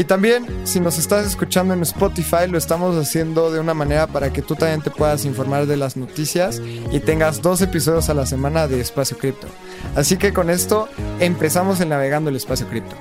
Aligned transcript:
Y 0.00 0.04
también, 0.04 0.66
si 0.66 0.80
nos 0.80 0.96
estás 0.96 1.26
escuchando 1.26 1.74
en 1.74 1.82
Spotify, 1.82 2.48
lo 2.48 2.56
estamos 2.56 2.96
haciendo 2.96 3.50
de 3.50 3.60
una 3.60 3.74
manera 3.74 4.06
para 4.06 4.32
que 4.32 4.40
tú 4.40 4.56
también 4.56 4.80
te 4.80 4.90
puedas 4.90 5.26
informar 5.26 5.66
de 5.66 5.76
las 5.76 5.98
noticias 5.98 6.58
y 6.90 7.00
tengas 7.00 7.42
dos 7.42 7.60
episodios 7.60 8.08
a 8.08 8.14
la 8.14 8.24
semana 8.24 8.66
de 8.66 8.80
Espacio 8.80 9.18
Cripto. 9.18 9.46
Así 9.94 10.16
que 10.16 10.32
con 10.32 10.48
esto 10.48 10.88
empezamos 11.18 11.82
en 11.82 11.90
Navegando 11.90 12.30
el 12.30 12.36
Espacio 12.36 12.66
Cripto. 12.66 12.96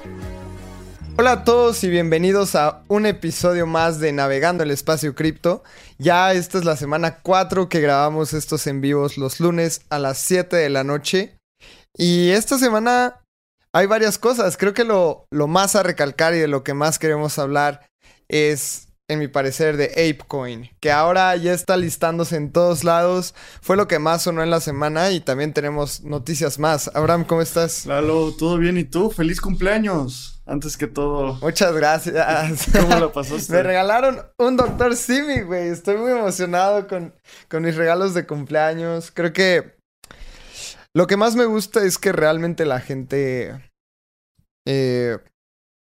Hola 1.18 1.32
a 1.32 1.44
todos 1.46 1.82
y 1.86 1.90
bienvenidos 1.90 2.56
a 2.56 2.82
un 2.90 3.06
episodio 3.06 3.66
más 3.66 4.02
de 4.02 4.12
Navegando 4.12 4.64
el 4.64 4.72
Espacio 4.72 5.16
Cripto. 5.16 5.64
Ya 6.00 6.34
esta 6.34 6.58
es 6.58 6.66
la 6.66 6.76
semana 6.76 7.20
4 7.22 7.70
que 7.70 7.80
grabamos 7.80 8.34
estos 8.34 8.68
en 8.68 8.82
vivos 8.82 9.18
los 9.18 9.40
lunes 9.40 9.84
a 9.90 10.00
las 10.00 10.18
7 10.18 10.54
de 10.58 10.70
la 10.70 10.84
noche. 10.84 11.38
Y 11.98 12.32
esta 12.32 12.58
semana 12.58 13.22
hay 13.74 13.86
varias 13.86 14.18
cosas. 14.18 14.58
Creo 14.58 14.74
que 14.74 14.84
lo, 14.84 15.28
lo 15.32 15.48
más 15.48 15.76
a 15.76 15.84
recalcar 15.84 16.34
y 16.34 16.40
de 16.40 16.48
lo 16.48 16.64
que 16.64 16.74
más 16.74 17.00
queremos 17.00 17.40
hablar 17.40 17.90
es 18.28 18.90
en 19.10 19.18
mi 19.18 19.28
parecer, 19.28 19.76
de 19.76 19.86
ApeCoin, 19.86 20.70
que 20.80 20.92
ahora 20.92 21.36
ya 21.36 21.52
está 21.52 21.76
listándose 21.76 22.36
en 22.36 22.52
todos 22.52 22.84
lados. 22.84 23.34
Fue 23.60 23.76
lo 23.76 23.88
que 23.88 23.98
más 23.98 24.22
sonó 24.22 24.44
en 24.44 24.52
la 24.52 24.62
semana 24.62 25.10
y 25.10 25.20
también 25.20 25.52
tenemos 25.52 26.04
noticias 26.04 26.60
más. 26.60 26.92
Abraham, 26.94 27.26
¿cómo 27.26 27.42
estás? 27.42 27.88
Lalo, 27.88 28.32
¿todo 28.38 28.60
bien? 28.60 28.78
¿Y 28.78 28.84
tú? 28.84 29.10
¡Feliz 29.10 29.42
cumpleaños! 29.42 30.42
Antes 30.46 30.78
que 30.78 30.88
todo. 30.88 31.40
Muchas 31.42 31.74
gracias. 31.74 32.68
¿Cómo 32.80 33.00
lo 33.00 33.12
pasaste? 33.12 33.52
Me 33.52 33.64
regalaron 33.64 34.22
un 34.38 34.58
Dr. 34.58 34.96
Simi, 34.96 35.42
güey. 35.42 35.70
Estoy 35.70 35.98
muy 35.98 36.12
emocionado 36.12 36.88
con, 36.88 37.16
con 37.50 37.64
mis 37.64 37.76
regalos 37.76 38.14
de 38.14 38.28
cumpleaños. 38.28 39.12
Creo 39.12 39.34
que 39.34 39.79
lo 40.96 41.08
que 41.08 41.18
más 41.18 41.36
me 41.36 41.46
gusta 41.46 41.84
es 41.86 41.98
que 41.98 42.12
realmente 42.12 42.66
la 42.66 42.80
gente 42.80 43.72
eh, 44.68 45.18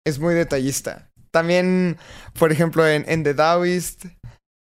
es 0.05 0.19
muy 0.19 0.33
detallista 0.33 1.09
también, 1.31 1.97
por 2.37 2.51
ejemplo, 2.51 2.87
en, 2.87 3.23
The 3.23 3.33
Taoist, 3.33 4.05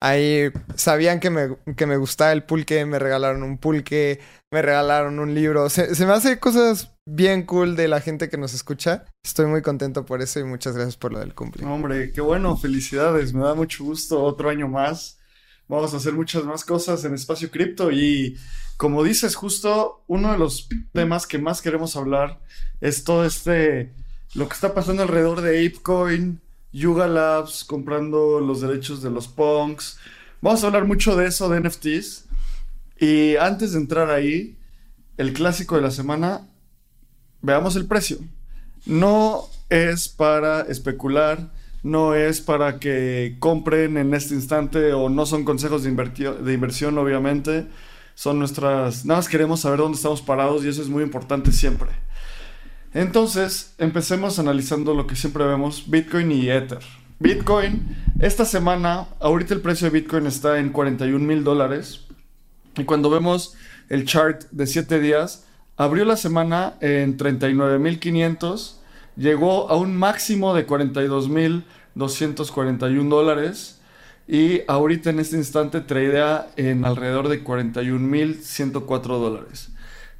ahí 0.01 0.51
sabían 0.75 1.19
que 1.19 1.29
me, 1.29 1.55
que 1.75 1.85
me 1.85 1.97
gustaba 1.97 2.31
el 2.31 2.43
pulque, 2.43 2.85
me 2.85 2.99
regalaron 2.99 3.43
un 3.43 3.57
pulque, 3.57 4.19
me 4.51 4.61
regalaron 4.61 5.19
un 5.19 5.33
libro. 5.33 5.69
Se, 5.69 5.95
se, 5.95 6.05
me 6.05 6.13
hace 6.13 6.39
cosas 6.39 6.95
bien 7.07 7.43
cool 7.43 7.75
de 7.75 7.87
la 7.87 8.01
gente 8.01 8.29
que 8.29 8.37
nos 8.37 8.53
escucha. 8.53 9.05
Estoy 9.23 9.45
muy 9.45 9.61
contento 9.61 10.05
por 10.05 10.21
eso 10.21 10.39
y 10.39 10.43
muchas 10.43 10.75
gracias 10.75 10.97
por 10.97 11.13
lo 11.13 11.19
del 11.19 11.33
cumple. 11.33 11.65
Hombre, 11.65 12.11
qué 12.11 12.21
bueno, 12.21 12.57
felicidades, 12.57 13.33
me 13.33 13.43
da 13.43 13.53
mucho 13.53 13.83
gusto 13.83 14.21
otro 14.23 14.49
año 14.49 14.67
más. 14.67 15.19
Vamos 15.67 15.93
a 15.93 15.97
hacer 15.97 16.13
muchas 16.13 16.43
más 16.43 16.63
cosas 16.63 17.03
en 17.05 17.13
Espacio 17.15 17.49
Cripto 17.49 17.91
y 17.91 18.37
como 18.77 19.03
dices, 19.03 19.35
justo 19.35 20.03
uno 20.07 20.31
de 20.31 20.37
los 20.37 20.67
temas 20.91 21.27
que 21.27 21.37
más 21.37 21.61
queremos 21.61 21.95
hablar 21.95 22.39
es 22.81 23.03
todo 23.03 23.25
este, 23.25 23.93
lo 24.33 24.47
que 24.47 24.53
está 24.53 24.73
pasando 24.73 25.03
alrededor 25.03 25.41
de 25.41 25.65
ApeCoin, 25.65 26.41
Yuga 26.73 27.07
Labs 27.07 27.63
comprando 27.63 28.41
los 28.41 28.59
derechos 28.59 29.01
de 29.01 29.09
los 29.09 29.27
punks. 29.27 29.97
Vamos 30.41 30.63
a 30.63 30.67
hablar 30.67 30.85
mucho 30.85 31.15
de 31.15 31.27
eso, 31.27 31.47
de 31.47 31.61
NFTs. 31.61 32.25
Y 32.99 33.37
antes 33.37 33.71
de 33.71 33.79
entrar 33.79 34.11
ahí, 34.11 34.57
el 35.17 35.31
clásico 35.31 35.75
de 35.75 35.81
la 35.81 35.91
semana, 35.91 36.47
veamos 37.41 37.77
el 37.77 37.85
precio. 37.85 38.17
No 38.85 39.45
es 39.69 40.09
para 40.09 40.61
especular, 40.61 41.51
no 41.81 42.13
es 42.13 42.41
para 42.41 42.79
que 42.79 43.37
compren 43.39 43.97
en 43.97 44.13
este 44.13 44.33
instante 44.33 44.91
o 44.91 45.07
no 45.07 45.25
son 45.25 45.45
consejos 45.45 45.83
de, 45.83 45.91
de 45.91 46.53
inversión, 46.53 46.97
obviamente. 46.97 47.67
Son 48.15 48.39
nuestras... 48.39 49.05
Nada 49.05 49.19
más 49.19 49.29
queremos 49.29 49.59
saber 49.59 49.79
dónde 49.79 49.97
estamos 49.97 50.21
parados 50.21 50.65
y 50.65 50.69
eso 50.69 50.81
es 50.81 50.89
muy 50.89 51.03
importante 51.03 51.51
siempre. 51.51 51.89
Entonces, 52.93 53.75
empecemos 53.77 54.39
analizando 54.39 54.93
lo 54.93 55.05
que 55.05 55.15
siempre 55.15 55.45
vemos, 55.45 55.83
Bitcoin 55.87 56.31
y 56.31 56.49
Ether. 56.49 56.79
Bitcoin, 57.19 57.95
esta 58.19 58.45
semana, 58.45 59.07
ahorita 59.19 59.53
el 59.53 59.61
precio 59.61 59.89
de 59.89 59.99
Bitcoin 59.99 60.27
está 60.27 60.59
en 60.59 60.69
41 60.69 61.23
mil 61.23 61.43
dólares. 61.43 62.05
Y 62.77 62.85
cuando 62.85 63.09
vemos 63.09 63.55
el 63.89 64.05
chart 64.05 64.43
de 64.51 64.65
7 64.65 64.99
días, 64.99 65.45
abrió 65.77 66.05
la 66.05 66.17
semana 66.17 66.75
en 66.81 67.17
39 67.17 67.79
mil 67.79 67.99
500, 67.99 68.81
llegó 69.15 69.69
a 69.69 69.75
un 69.75 69.95
máximo 69.95 70.53
de 70.53 70.65
42 70.65 71.29
mil 71.29 71.65
241 71.95 73.13
dólares. 73.13 73.74
Y 74.27 74.61
ahorita 74.67 75.11
en 75.11 75.19
este 75.19 75.37
instante 75.37 75.81
tradea 75.81 76.47
en 76.55 76.85
alrededor 76.85 77.27
de 77.29 77.43
41 77.43 77.99
mil 77.99 78.43
104 78.43 79.19
dólares. 79.19 79.69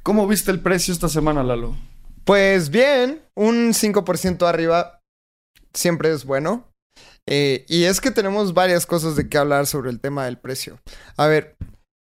¿Cómo 0.02 0.28
viste 0.28 0.52
el 0.52 0.60
precio 0.60 0.94
esta 0.94 1.08
semana, 1.08 1.42
Lalo? 1.42 1.76
Pues 2.24 2.70
bien, 2.70 3.22
un 3.34 3.72
5% 3.72 4.46
arriba 4.46 5.00
siempre 5.74 6.12
es 6.12 6.24
bueno. 6.24 6.68
Eh, 7.28 7.64
y 7.68 7.84
es 7.84 8.00
que 8.00 8.12
tenemos 8.12 8.54
varias 8.54 8.86
cosas 8.86 9.16
de 9.16 9.28
qué 9.28 9.38
hablar 9.38 9.66
sobre 9.66 9.90
el 9.90 10.00
tema 10.00 10.24
del 10.24 10.38
precio. 10.38 10.78
A 11.16 11.26
ver, 11.26 11.56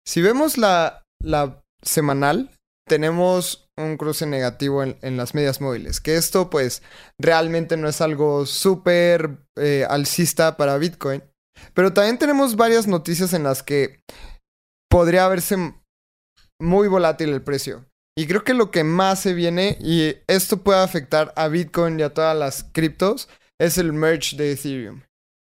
si 0.07 0.21
vemos 0.21 0.59
la, 0.59 1.03
la 1.23 1.63
semanal, 1.83 2.51
tenemos 2.87 3.69
un 3.77 3.97
cruce 3.97 4.27
negativo 4.27 4.83
en, 4.83 4.99
en, 5.01 5.17
las 5.17 5.35
medias 5.35 5.61
móviles. 5.61 6.01
Que 6.01 6.17
esto 6.17 6.51
pues 6.51 6.83
realmente 7.19 7.77
no 7.77 7.89
es 7.89 8.01
algo 8.01 8.45
súper 8.47 9.39
eh, 9.57 9.87
alcista 9.89 10.57
para 10.57 10.77
Bitcoin. 10.77 11.23
Pero 11.73 11.93
también 11.93 12.19
tenemos 12.19 12.57
varias 12.57 12.87
noticias 12.87 13.33
en 13.33 13.45
las 13.45 13.63
que 13.63 14.01
podría 14.91 15.29
verse 15.29 15.57
muy 16.61 16.89
volátil 16.89 17.31
el 17.31 17.43
precio. 17.43 17.85
Y 18.17 18.27
creo 18.27 18.45
que 18.45 18.55
lo 18.55 18.71
que 18.71 18.85
más 18.85 19.21
se 19.21 19.35
viene, 19.35 19.77
y 19.81 20.17
esto 20.29 20.59
puede 20.59 20.81
afectar 20.81 21.33
a 21.37 21.49
Bitcoin 21.49 21.99
y 21.99 22.05
a 22.05 22.15
todas 22.15 22.37
las 22.37 22.65
criptos, 22.73 23.29
es 23.61 23.77
el 23.77 23.93
merge 23.93 24.37
de 24.37 24.53
Ethereum. 24.53 25.03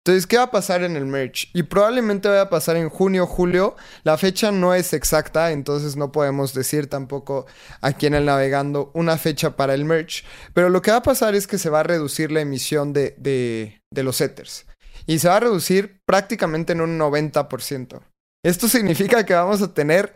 Entonces, 0.06 0.28
¿qué 0.28 0.38
va 0.38 0.44
a 0.44 0.52
pasar 0.52 0.84
en 0.84 0.96
el 0.96 1.06
merge? 1.06 1.50
Y 1.54 1.64
probablemente 1.64 2.28
vaya 2.30 2.42
a 2.42 2.50
pasar 2.50 2.78
en 2.78 2.90
junio 2.90 3.28
julio. 3.28 3.76
La 4.04 4.18
fecha 4.18 4.52
no 4.52 4.74
es 4.74 4.94
exacta, 4.94 5.52
entonces 5.52 5.98
no 5.98 6.12
podemos 6.12 6.54
decir 6.54 6.88
tampoco 6.88 7.46
aquí 7.81 8.08
en 8.08 8.16
el 8.16 8.26
navegando 8.26 8.92
una 8.94 9.18
fecha 9.18 9.56
para 9.56 9.74
el 9.74 9.86
merge. 9.86 10.24
Pero 10.54 10.70
lo 10.70 10.81
que 10.81 10.92
va 10.92 10.98
a 10.98 11.04
pasar 11.04 11.36
es 11.36 11.48
que 11.48 11.58
se 11.58 11.70
va 11.70 11.81
a 11.81 11.84
reducir 11.84 12.31
la 12.31 12.42
emisión 12.42 12.92
de, 12.92 13.14
de, 13.18 13.81
de 13.94 14.04
los 14.04 14.20
Ethers. 14.20 14.66
Y 15.09 15.18
se 15.18 15.28
va 15.28 15.38
a 15.38 15.40
reducir 15.40 16.02
prácticamente 16.06 16.74
en 16.74 16.81
un 16.81 17.00
90%. 17.00 18.00
Esto 18.46 18.68
significa 18.68 19.25
que 19.25 19.34
vamos 19.34 19.59
a 19.64 19.74
tener 19.74 20.16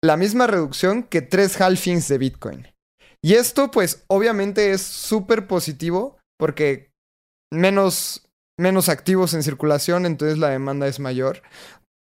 la 0.00 0.16
misma 0.16 0.46
reducción 0.46 1.02
que 1.02 1.22
tres 1.22 1.60
halfings 1.60 2.06
de 2.06 2.18
Bitcoin. 2.18 2.68
Y 3.20 3.34
esto 3.34 3.72
pues 3.72 4.04
obviamente 4.06 4.70
es 4.70 4.82
súper 4.82 5.48
positivo 5.48 6.18
porque 6.38 6.92
menos, 7.52 8.28
menos 8.60 8.88
activos 8.88 9.34
en 9.34 9.42
circulación, 9.42 10.06
entonces 10.06 10.38
la 10.38 10.50
demanda 10.50 10.86
es 10.86 11.00
mayor. 11.00 11.42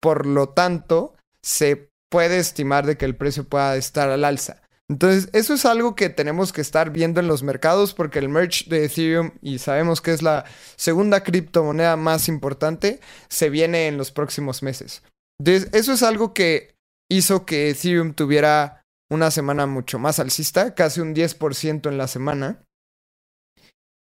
Por 0.00 0.26
lo 0.26 0.50
tanto, 0.50 1.16
se 1.42 1.90
puede 2.10 2.38
estimar 2.38 2.86
de 2.86 2.96
que 2.96 3.06
el 3.06 3.16
precio 3.16 3.42
pueda 3.42 3.74
estar 3.76 4.08
al 4.08 4.24
alza. 4.24 4.62
Entonces, 4.88 5.28
eso 5.32 5.54
es 5.54 5.64
algo 5.64 5.96
que 5.96 6.10
tenemos 6.10 6.52
que 6.52 6.60
estar 6.60 6.90
viendo 6.90 7.18
en 7.18 7.26
los 7.26 7.42
mercados 7.42 7.92
porque 7.92 8.20
el 8.20 8.28
merge 8.28 8.64
de 8.68 8.84
Ethereum, 8.84 9.32
y 9.42 9.58
sabemos 9.58 10.00
que 10.00 10.12
es 10.12 10.22
la 10.22 10.44
segunda 10.76 11.24
criptomoneda 11.24 11.96
más 11.96 12.28
importante, 12.28 13.00
se 13.28 13.50
viene 13.50 13.88
en 13.88 13.98
los 13.98 14.12
próximos 14.12 14.62
meses. 14.62 15.02
Entonces, 15.40 15.70
eso 15.72 15.92
es 15.92 16.02
algo 16.02 16.32
que 16.32 16.76
hizo 17.10 17.44
que 17.44 17.70
Ethereum 17.70 18.14
tuviera 18.14 18.84
una 19.10 19.30
semana 19.30 19.66
mucho 19.66 19.98
más 19.98 20.18
alcista, 20.20 20.74
casi 20.74 21.00
un 21.00 21.14
10% 21.14 21.88
en 21.88 21.98
la 21.98 22.06
semana. 22.06 22.64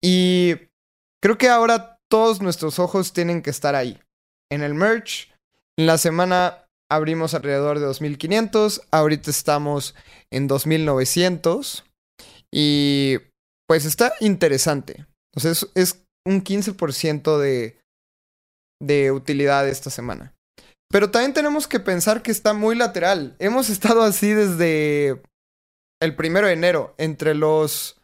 Y 0.03 0.55
creo 1.21 1.37
que 1.37 1.49
ahora 1.49 1.99
todos 2.09 2.41
nuestros 2.41 2.79
ojos 2.79 3.13
tienen 3.13 3.41
que 3.41 3.49
estar 3.49 3.75
ahí. 3.75 3.99
En 4.51 4.61
el 4.61 4.73
merge, 4.73 5.33
en 5.77 5.87
la 5.87 5.97
semana 5.97 6.64
abrimos 6.89 7.33
alrededor 7.33 7.79
de 7.79 7.85
2500, 7.85 8.81
ahorita 8.91 9.31
estamos 9.31 9.95
en 10.31 10.47
2900 10.47 11.83
y 12.53 13.17
pues 13.67 13.85
está 13.85 14.13
interesante. 14.19 15.05
O 15.35 15.39
sea, 15.39 15.51
es, 15.51 16.01
un 16.27 16.43
15% 16.43 17.37
de, 17.37 17.77
de 18.81 19.11
utilidad 19.11 19.69
esta 19.69 19.91
semana. 19.91 20.33
Pero 20.89 21.11
también 21.11 21.33
tenemos 21.33 21.67
que 21.67 21.79
pensar 21.79 22.23
que 22.23 22.31
está 22.31 22.53
muy 22.53 22.75
lateral. 22.75 23.35
Hemos 23.37 23.69
estado 23.69 24.01
así 24.01 24.29
desde 24.29 25.21
el 26.01 26.15
primero 26.15 26.47
de 26.47 26.53
enero, 26.53 26.95
entre 26.97 27.35
los 27.35 28.01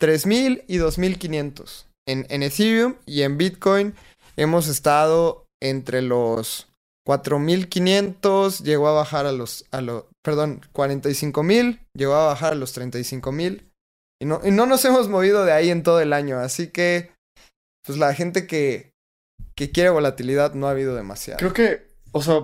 3000 0.00 0.64
y 0.66 0.78
2500. 0.78 1.86
En, 2.08 2.26
en 2.28 2.42
Ethereum 2.42 2.96
y 3.06 3.22
en 3.22 3.38
Bitcoin 3.38 3.94
hemos 4.36 4.66
estado 4.66 5.46
entre 5.62 6.02
los 6.02 6.66
4500, 7.04 8.60
llegó 8.60 8.88
a 8.88 8.92
bajar 8.92 9.26
a 9.26 9.32
los, 9.32 9.66
a 9.70 9.80
los 9.80 10.04
perdón, 10.22 10.62
45 10.72 11.42
mil, 11.42 11.80
llegó 11.94 12.14
a 12.14 12.26
bajar 12.26 12.54
a 12.54 12.56
los 12.56 12.72
35 12.72 13.30
mil. 13.32 13.70
Y 14.20 14.26
no, 14.26 14.40
y 14.44 14.50
no 14.50 14.66
nos 14.66 14.84
hemos 14.84 15.08
movido 15.08 15.44
de 15.44 15.52
ahí 15.52 15.70
en 15.70 15.82
todo 15.82 16.00
el 16.00 16.12
año. 16.12 16.38
Así 16.38 16.68
que, 16.68 17.10
pues 17.84 17.98
la 17.98 18.14
gente 18.14 18.46
que, 18.46 18.92
que 19.54 19.70
quiere 19.70 19.90
volatilidad 19.90 20.54
no 20.54 20.66
ha 20.66 20.70
habido 20.70 20.94
demasiado. 20.94 21.38
Creo 21.38 21.52
que, 21.52 21.86
o 22.12 22.22
sea, 22.22 22.40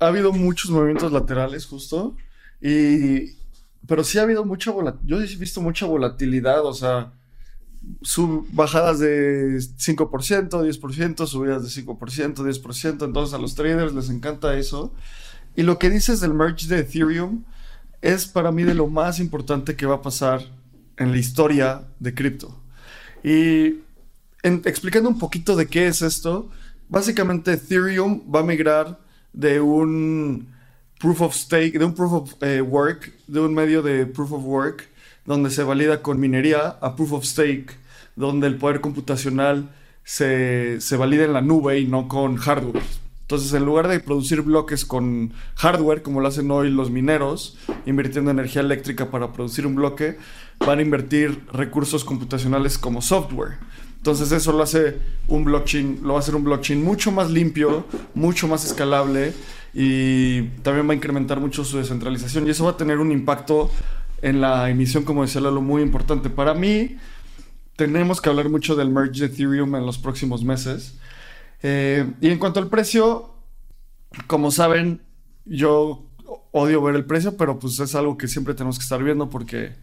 ha 0.00 0.06
habido 0.06 0.32
muchos 0.32 0.70
movimientos 0.70 1.12
laterales 1.12 1.66
justo. 1.66 2.16
Y, 2.60 3.36
pero 3.86 4.02
sí 4.02 4.18
ha 4.18 4.22
habido 4.22 4.44
mucha 4.44 4.70
volatilidad. 4.70 5.06
Yo 5.06 5.22
he 5.22 5.36
visto 5.36 5.60
mucha 5.60 5.86
volatilidad, 5.86 6.64
o 6.64 6.72
sea, 6.72 7.12
sub 8.02 8.46
bajadas 8.52 8.98
de 8.98 9.56
5%, 9.56 10.48
10%, 10.50 11.26
subidas 11.26 11.62
de 11.62 11.82
5%, 11.82 12.34
10%. 12.34 13.04
Entonces 13.04 13.34
a 13.34 13.38
los 13.38 13.54
traders 13.54 13.94
les 13.94 14.10
encanta 14.10 14.56
eso. 14.56 14.92
Y 15.56 15.62
lo 15.62 15.78
que 15.78 15.90
dices 15.90 16.20
del 16.20 16.34
merge 16.34 16.66
de 16.66 16.80
Ethereum 16.80 17.44
es 18.02 18.26
para 18.26 18.52
mí 18.52 18.64
de 18.64 18.74
lo 18.74 18.86
más 18.88 19.20
importante 19.20 19.76
que 19.76 19.86
va 19.86 19.96
a 19.96 20.02
pasar 20.02 20.42
en 20.96 21.12
la 21.12 21.18
historia 21.18 21.84
de 22.00 22.14
cripto. 22.14 22.60
Y 23.22 23.80
explicando 24.42 25.08
un 25.08 25.18
poquito 25.18 25.56
de 25.56 25.66
qué 25.66 25.86
es 25.86 26.02
esto, 26.02 26.50
básicamente 26.88 27.52
Ethereum 27.52 28.22
va 28.32 28.40
a 28.40 28.42
migrar 28.42 29.00
de 29.32 29.60
un 29.60 30.48
proof 31.00 31.22
of 31.22 31.34
stake, 31.34 31.78
de 31.78 31.84
un 31.84 31.94
proof 31.94 32.12
of 32.12 32.42
eh, 32.42 32.60
work, 32.60 33.12
de 33.26 33.40
un 33.40 33.54
medio 33.54 33.82
de 33.82 34.06
proof 34.06 34.32
of 34.32 34.44
work, 34.44 34.88
donde 35.26 35.50
se 35.50 35.62
valida 35.62 36.02
con 36.02 36.20
minería, 36.20 36.76
a 36.80 36.96
proof 36.96 37.12
of 37.12 37.24
stake, 37.24 37.76
donde 38.16 38.46
el 38.46 38.56
poder 38.56 38.80
computacional 38.80 39.70
se, 40.04 40.80
se 40.80 40.96
valida 40.96 41.24
en 41.24 41.32
la 41.32 41.40
nube 41.40 41.78
y 41.78 41.86
no 41.86 42.08
con 42.08 42.36
hardware. 42.36 42.82
Entonces, 43.22 43.54
en 43.54 43.64
lugar 43.64 43.88
de 43.88 44.00
producir 44.00 44.42
bloques 44.42 44.84
con 44.84 45.32
hardware, 45.56 46.02
como 46.02 46.20
lo 46.20 46.28
hacen 46.28 46.50
hoy 46.50 46.70
los 46.70 46.90
mineros, 46.90 47.56
invirtiendo 47.86 48.30
energía 48.30 48.60
eléctrica 48.60 49.10
para 49.10 49.32
producir 49.32 49.66
un 49.66 49.74
bloque, 49.76 50.18
van 50.58 50.78
a 50.78 50.82
invertir 50.82 51.40
recursos 51.50 52.04
computacionales 52.04 52.76
como 52.76 53.00
software. 53.00 53.54
Entonces 53.96 54.30
eso 54.32 54.52
lo 54.52 54.62
hace 54.62 54.98
un 55.28 55.44
blockchain, 55.44 56.00
lo 56.02 56.12
va 56.12 56.16
a 56.16 56.18
hacer 56.18 56.34
un 56.34 56.44
blockchain 56.44 56.84
mucho 56.84 57.10
más 57.10 57.30
limpio, 57.30 57.86
mucho 58.14 58.46
más 58.46 58.66
escalable 58.66 59.32
y 59.72 60.42
también 60.62 60.86
va 60.86 60.92
a 60.92 60.96
incrementar 60.96 61.40
mucho 61.40 61.64
su 61.64 61.78
descentralización 61.78 62.46
y 62.46 62.50
eso 62.50 62.64
va 62.64 62.72
a 62.72 62.76
tener 62.76 62.98
un 62.98 63.10
impacto 63.10 63.70
en 64.24 64.40
la 64.40 64.70
emisión, 64.70 65.04
como 65.04 65.20
decía 65.20 65.42
Lalo, 65.42 65.60
muy 65.60 65.82
importante. 65.82 66.30
Para 66.30 66.54
mí, 66.54 66.96
tenemos 67.76 68.22
que 68.22 68.30
hablar 68.30 68.48
mucho 68.48 68.74
del 68.74 68.88
merge 68.88 69.20
de 69.20 69.26
Ethereum 69.26 69.76
en 69.76 69.84
los 69.84 69.98
próximos 69.98 70.42
meses. 70.42 70.98
Eh, 71.62 72.10
y 72.22 72.30
en 72.30 72.38
cuanto 72.38 72.58
al 72.58 72.68
precio, 72.68 73.34
como 74.26 74.50
saben, 74.50 75.02
yo 75.44 76.06
odio 76.52 76.80
ver 76.80 76.94
el 76.94 77.04
precio, 77.04 77.36
pero 77.36 77.58
pues 77.58 77.78
es 77.80 77.94
algo 77.94 78.16
que 78.16 78.26
siempre 78.26 78.54
tenemos 78.54 78.78
que 78.78 78.84
estar 78.84 79.04
viendo 79.04 79.28
porque 79.28 79.74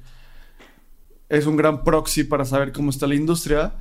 es 1.30 1.46
un 1.46 1.56
gran 1.56 1.84
proxy 1.84 2.24
para 2.24 2.44
saber 2.44 2.72
cómo 2.72 2.90
está 2.90 3.06
la 3.06 3.14
industria. 3.14 3.74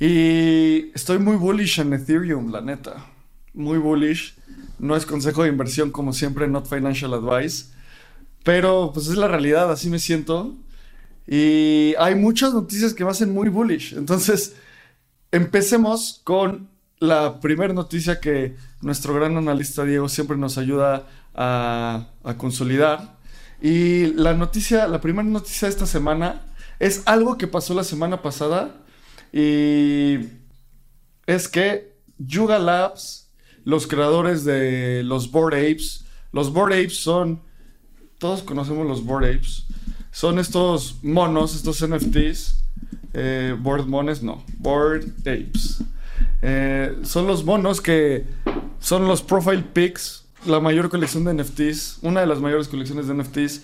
Y 0.00 0.90
estoy 0.94 1.18
muy 1.18 1.36
bullish 1.36 1.80
en 1.80 1.92
Ethereum, 1.92 2.50
la 2.50 2.62
neta. 2.62 3.04
Muy 3.52 3.76
bullish. 3.76 4.38
No 4.78 4.96
es 4.96 5.04
consejo 5.04 5.42
de 5.42 5.50
inversión 5.50 5.90
como 5.90 6.14
siempre, 6.14 6.48
not 6.48 6.66
financial 6.66 7.12
advice. 7.12 7.76
Pero 8.48 8.92
pues 8.94 9.08
es 9.08 9.18
la 9.18 9.28
realidad, 9.28 9.70
así 9.70 9.90
me 9.90 9.98
siento. 9.98 10.54
Y 11.26 11.94
hay 11.98 12.14
muchas 12.14 12.54
noticias 12.54 12.94
que 12.94 13.04
me 13.04 13.10
hacen 13.10 13.30
muy 13.30 13.50
bullish. 13.50 13.92
Entonces, 13.92 14.56
empecemos 15.30 16.22
con 16.24 16.70
la 16.98 17.40
primera 17.40 17.74
noticia 17.74 18.20
que 18.20 18.56
nuestro 18.80 19.12
gran 19.12 19.36
analista 19.36 19.84
Diego 19.84 20.08
siempre 20.08 20.38
nos 20.38 20.56
ayuda 20.56 21.06
a, 21.34 22.06
consolidar. 22.38 23.18
Y 23.60 24.14
la 24.14 24.32
noticia, 24.32 24.88
la 24.88 25.02
primera 25.02 25.28
noticia 25.28 25.68
de 25.68 25.74
esta 25.74 25.84
semana 25.84 26.40
es 26.78 27.02
algo 27.04 27.36
que 27.36 27.48
pasó 27.48 27.74
la 27.74 27.84
semana 27.84 28.22
pasada 28.22 28.76
y 29.30 30.20
es 31.26 31.48
que 31.48 31.98
Yuga 32.16 32.58
Labs, 32.58 33.30
los 33.64 33.86
creadores 33.86 34.46
de 34.46 35.02
los 35.04 35.30
Board 35.30 35.52
Apes, 35.52 36.06
los 36.32 36.50
Board 36.50 36.72
Apes 36.72 36.96
son, 36.96 37.46
todos 38.18 38.42
conocemos 38.42 38.86
los 38.86 39.04
Board 39.04 39.24
Apes, 39.24 39.64
son 40.10 40.38
estos 40.38 40.96
monos, 41.02 41.54
estos 41.54 41.86
NFTs, 41.86 42.64
eh, 43.14 43.56
Board 43.58 43.86
Mones, 43.86 44.22
no, 44.22 44.44
Board 44.58 45.04
Apes. 45.20 45.82
Eh, 46.42 46.96
son 47.02 47.26
los 47.26 47.44
monos 47.44 47.80
que 47.80 48.24
son 48.80 49.06
los 49.06 49.22
Profile 49.22 49.64
Pics, 49.72 50.24
la 50.46 50.60
mayor 50.60 50.88
colección 50.88 51.24
de 51.24 51.34
NFTs, 51.34 51.98
una 52.02 52.20
de 52.20 52.26
las 52.26 52.40
mayores 52.40 52.68
colecciones 52.68 53.06
de 53.06 53.14
NFTs. 53.14 53.62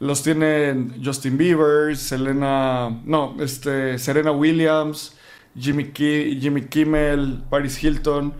Los 0.00 0.22
tienen 0.22 1.00
Justin 1.02 1.38
Bieber, 1.38 1.96
Selena, 1.96 3.00
no, 3.04 3.36
este, 3.40 3.98
Serena 3.98 4.32
Williams, 4.32 5.14
Jimmy, 5.58 5.92
Jimmy 5.94 6.62
Kimmel, 6.62 7.42
Paris 7.48 7.82
Hilton. 7.82 8.34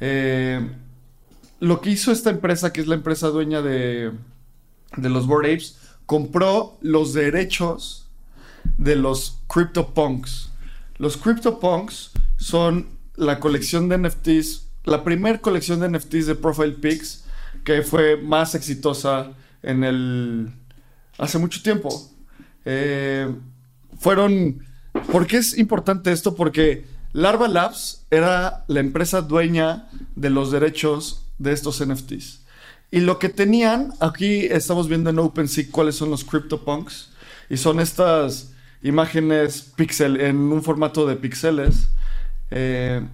Eh, 0.00 0.60
lo 1.60 1.80
que 1.80 1.90
hizo 1.90 2.12
esta 2.12 2.30
empresa, 2.30 2.72
que 2.72 2.80
es 2.80 2.86
la 2.86 2.94
empresa 2.94 3.28
dueña 3.28 3.62
de, 3.62 4.12
de 4.96 5.08
los 5.08 5.26
Bored 5.26 5.52
Apes, 5.52 5.78
compró 6.06 6.78
los 6.80 7.12
derechos 7.14 8.08
de 8.78 8.96
los 8.96 9.38
CryptoPunks. 9.48 10.50
Los 10.98 11.16
CryptoPunks 11.16 12.12
son 12.36 12.88
la 13.16 13.40
colección 13.40 13.88
de 13.88 13.98
NFTs, 13.98 14.68
la 14.84 15.04
primera 15.04 15.38
colección 15.38 15.80
de 15.80 15.88
NFTs 15.88 16.26
de 16.26 16.34
Profile 16.34 16.72
Pics 16.72 17.22
que 17.64 17.82
fue 17.82 18.16
más 18.16 18.54
exitosa 18.54 19.32
en 19.62 19.84
el 19.84 20.52
hace 21.18 21.38
mucho 21.38 21.62
tiempo. 21.62 21.88
Eh, 22.64 23.32
fueron. 23.98 24.64
¿Por 25.10 25.26
qué 25.26 25.38
es 25.38 25.56
importante 25.56 26.12
esto? 26.12 26.34
Porque 26.34 26.84
Larva 27.12 27.48
Labs 27.48 28.04
era 28.10 28.64
la 28.68 28.80
empresa 28.80 29.22
dueña 29.22 29.88
de 30.16 30.30
los 30.30 30.50
derechos 30.50 31.24
de 31.38 31.52
estos 31.52 31.84
NFTs. 31.84 32.41
Y 32.92 33.00
lo 33.00 33.18
que 33.18 33.28
tenían, 33.28 33.92
aquí 33.98 34.44
estamos 34.44 34.86
viendo 34.86 35.10
en 35.10 35.18
OpenSea 35.18 35.64
cuáles 35.72 35.96
son 35.96 36.10
los 36.10 36.22
CryptoPunks. 36.24 37.10
Y 37.50 37.56
son 37.56 37.80
estas 37.80 38.52
imágenes 38.82 39.72
pixel 39.74 40.20
en 40.20 40.36
un 40.36 40.62
formato 40.62 41.04
de 41.08 41.16
píxeles. 41.16 41.88
Eh, 42.52 43.04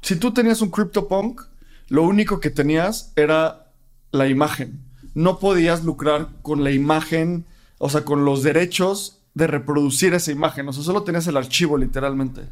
si 0.00 0.14
tú 0.14 0.32
tenías 0.32 0.60
un 0.60 0.70
CryptoPunk, 0.70 1.42
lo 1.88 2.04
único 2.04 2.38
que 2.38 2.50
tenías 2.50 3.12
era 3.16 3.66
la 4.12 4.28
imagen 4.28 4.92
no 5.14 5.38
podías 5.38 5.84
lucrar 5.84 6.28
con 6.42 6.64
la 6.64 6.70
imagen, 6.70 7.44
o 7.78 7.88
sea, 7.88 8.04
con 8.04 8.24
los 8.24 8.42
derechos 8.42 9.18
de 9.34 9.46
reproducir 9.46 10.14
esa 10.14 10.32
imagen. 10.32 10.68
O 10.68 10.72
sea, 10.72 10.82
solo 10.82 11.02
tenías 11.02 11.26
el 11.26 11.36
archivo 11.36 11.76
literalmente. 11.76 12.42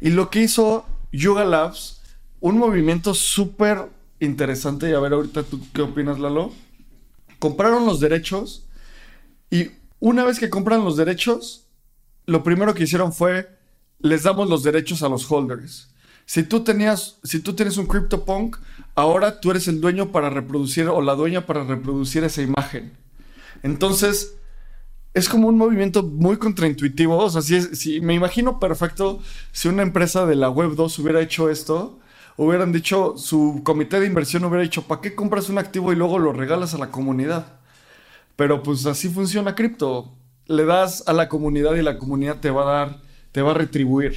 Y 0.00 0.10
lo 0.10 0.30
que 0.30 0.42
hizo 0.42 0.86
Yuga 1.12 1.44
Labs, 1.44 2.00
un 2.40 2.58
movimiento 2.58 3.14
súper 3.14 3.88
interesante, 4.20 4.90
y 4.90 4.94
a 4.94 5.00
ver 5.00 5.12
ahorita 5.12 5.42
tú 5.42 5.60
qué 5.72 5.82
opinas, 5.82 6.18
Lalo. 6.18 6.52
Compraron 7.38 7.86
los 7.86 8.00
derechos 8.00 8.66
y 9.50 9.70
una 10.00 10.24
vez 10.24 10.38
que 10.38 10.50
compran 10.50 10.84
los 10.84 10.96
derechos, 10.96 11.66
lo 12.26 12.42
primero 12.42 12.74
que 12.74 12.84
hicieron 12.84 13.12
fue, 13.12 13.48
les 14.00 14.24
damos 14.24 14.48
los 14.48 14.62
derechos 14.62 15.02
a 15.02 15.08
los 15.08 15.30
holders. 15.30 15.88
Si 16.26 16.42
tú 16.42 16.62
tenías, 16.62 17.18
si 17.24 17.40
tú 17.40 17.54
tienes 17.54 17.78
un 17.78 17.86
CryptoPunk, 17.86 18.58
ahora 18.94 19.40
tú 19.40 19.50
eres 19.50 19.66
el 19.66 19.80
dueño 19.80 20.12
para 20.12 20.28
reproducir 20.28 20.86
o 20.88 21.00
la 21.00 21.14
dueña 21.14 21.46
para 21.46 21.64
reproducir 21.64 22.22
esa 22.22 22.42
imagen. 22.42 22.92
Entonces, 23.62 24.34
es 25.14 25.28
como 25.28 25.48
un 25.48 25.56
movimiento 25.56 26.02
muy 26.02 26.36
contraintuitivo. 26.36 27.16
O 27.16 27.30
sea, 27.30 27.42
si, 27.42 28.00
me 28.00 28.14
imagino 28.14 28.60
perfecto 28.60 29.20
si 29.52 29.68
una 29.68 29.82
empresa 29.82 30.26
de 30.26 30.36
la 30.36 30.50
Web 30.50 30.74
2 30.74 30.98
hubiera 30.98 31.20
hecho 31.20 31.48
esto, 31.50 31.98
hubieran 32.38 32.72
dicho, 32.72 33.18
su 33.18 33.62
comité 33.64 34.00
de 34.00 34.06
inversión 34.06 34.44
hubiera 34.44 34.62
dicho, 34.62 34.86
¿para 34.86 35.00
qué 35.00 35.14
compras 35.14 35.50
un 35.50 35.58
activo 35.58 35.92
y 35.92 35.96
luego 35.96 36.18
lo 36.18 36.32
regalas 36.32 36.72
a 36.72 36.78
la 36.78 36.90
comunidad? 36.90 37.58
Pero 38.36 38.62
pues 38.62 38.86
así 38.86 39.08
funciona 39.08 39.54
cripto. 39.54 40.14
Le 40.46 40.64
das 40.64 41.02
a 41.06 41.12
la 41.12 41.28
comunidad 41.28 41.74
y 41.74 41.82
la 41.82 41.98
comunidad 41.98 42.36
te 42.36 42.50
va 42.50 42.62
a 42.62 42.72
dar, 42.78 43.00
te 43.32 43.42
va 43.42 43.50
a 43.50 43.54
retribuir. 43.54 44.14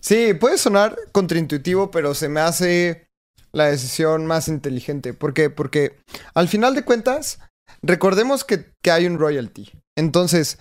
Sí, 0.00 0.34
puede 0.34 0.58
sonar 0.58 0.96
contraintuitivo, 1.12 1.90
pero 1.90 2.12
se 2.14 2.28
me 2.28 2.40
hace 2.40 3.08
la 3.52 3.66
decisión 3.66 4.26
más 4.26 4.48
inteligente. 4.48 5.14
¿Por 5.14 5.34
qué? 5.34 5.50
Porque 5.50 5.96
al 6.34 6.48
final 6.48 6.74
de 6.74 6.84
cuentas, 6.84 7.38
recordemos 7.82 8.44
que, 8.44 8.66
hay 8.90 9.06
un 9.06 9.18
royalty. 9.18 9.70
Entonces, 9.96 10.58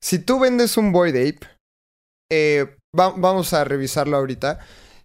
si 0.00 0.20
tú 0.20 0.38
vendes 0.38 0.76
un 0.76 0.92
Void 0.92 1.16
Ape, 1.16 1.40
eh, 2.30 2.76
vamos 2.92 3.52
a 3.52 3.64
revisarlo 3.64 4.16
ahorita. 4.16 4.60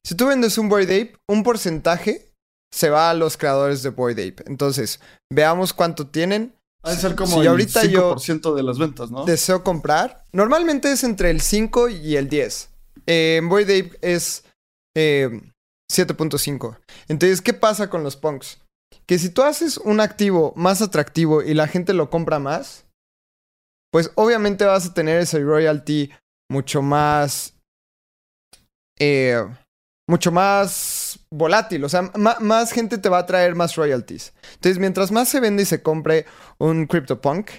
Si 0.06 0.16
tú 0.16 0.28
vendes 0.28 0.58
un 0.58 0.70
Void 0.70 0.90
Ape, 0.90 1.18
un 1.28 1.44
porcentaje 1.44 2.32
se 2.72 2.90
va 2.90 3.10
a 3.10 3.14
los 3.14 3.38
creadores 3.38 3.82
de 3.82 3.90
Void 3.90 4.20
Ape. 4.20 4.44
Entonces, 4.46 5.00
veamos 5.32 5.74
cuánto 5.74 6.08
tienen. 6.08 6.54
Ser 6.84 7.16
como 7.16 7.42
el 7.42 7.48
ahorita 7.48 7.82
5% 7.82 8.54
de 8.54 8.62
las 8.62 8.78
ventas, 8.78 9.10
¿no? 9.10 9.26
Deseo 9.26 9.64
comprar. 9.64 10.24
Normalmente 10.32 10.92
es 10.92 11.04
entre 11.04 11.32
el 11.32 11.42
5 11.42 11.90
y 11.90 12.16
el 12.16 12.30
10. 12.30 12.70
Eh, 13.08 13.42
Boy 13.44 13.66
Dave 13.66 13.98
es 14.02 14.44
7.5. 14.96 16.76
Eh, 16.76 16.80
Entonces, 17.08 17.42
¿qué 17.42 17.54
pasa 17.54 17.90
con 17.90 18.04
los 18.04 18.16
punks? 18.16 18.60
que 19.06 19.20
si 19.20 19.30
tú 19.30 19.44
haces 19.44 19.78
un 19.78 20.00
activo 20.00 20.54
más 20.56 20.82
atractivo 20.82 21.42
y 21.42 21.54
la 21.54 21.68
gente 21.68 21.94
lo 21.94 22.10
compra 22.10 22.40
más, 22.40 22.86
pues 23.92 24.12
obviamente 24.16 24.66
vas 24.66 24.88
a 24.88 24.94
tener 24.94 25.20
ese 25.20 25.40
royalty 25.40 26.12
mucho 26.50 26.82
más... 26.82 27.54
Eh, 29.00 29.44
mucho 30.08 30.32
más 30.32 31.20
volátil, 31.32 31.84
o 31.84 31.90
sea, 31.90 32.12
más 32.14 32.72
gente 32.72 32.98
te 32.98 33.10
va 33.10 33.20
a 33.20 33.26
traer 33.26 33.56
más 33.56 33.76
royalties. 33.76 34.34
Entonces, 34.56 34.80
mientras 34.80 35.12
más 35.12 35.30
se 35.30 35.40
vende 35.40 35.64
y 35.64 35.66
se 35.66 35.82
compre 35.82 36.26
un 36.58 36.86
CryptoPunk, 36.86 37.50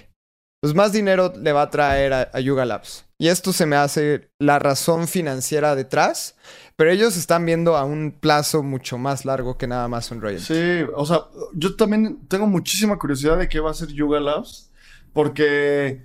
pues 0.61 0.73
más 0.73 0.91
dinero 0.91 1.33
le 1.37 1.51
va 1.51 1.63
a 1.63 1.69
traer 1.69 2.13
a, 2.13 2.39
Yuga 2.39 2.65
Labs. 2.65 3.05
Y 3.19 3.27
esto 3.27 3.53
se 3.53 3.65
me 3.65 3.75
hace 3.75 4.29
la 4.39 4.59
razón 4.59 5.07
financiera 5.07 5.75
detrás, 5.75 6.35
pero 6.75 6.91
ellos 6.91 7.17
están 7.17 7.45
viendo 7.45 7.75
a 7.77 7.83
un 7.83 8.11
plazo 8.19 8.63
mucho 8.63 8.97
más 8.97 9.25
largo 9.25 9.57
que 9.57 9.67
nada 9.67 9.87
más 9.87 10.11
un 10.11 10.21
royalty. 10.21 10.45
Sí, 10.45 10.91
o 10.95 11.05
sea, 11.05 11.25
yo 11.53 11.75
también 11.75 12.27
tengo 12.27 12.47
muchísima 12.47 12.97
curiosidad 12.97 13.37
de 13.37 13.49
qué 13.49 13.59
va 13.59 13.69
a 13.69 13.71
hacer 13.71 13.89
Yuga 13.89 14.19
Labs, 14.19 14.71
porque 15.13 16.03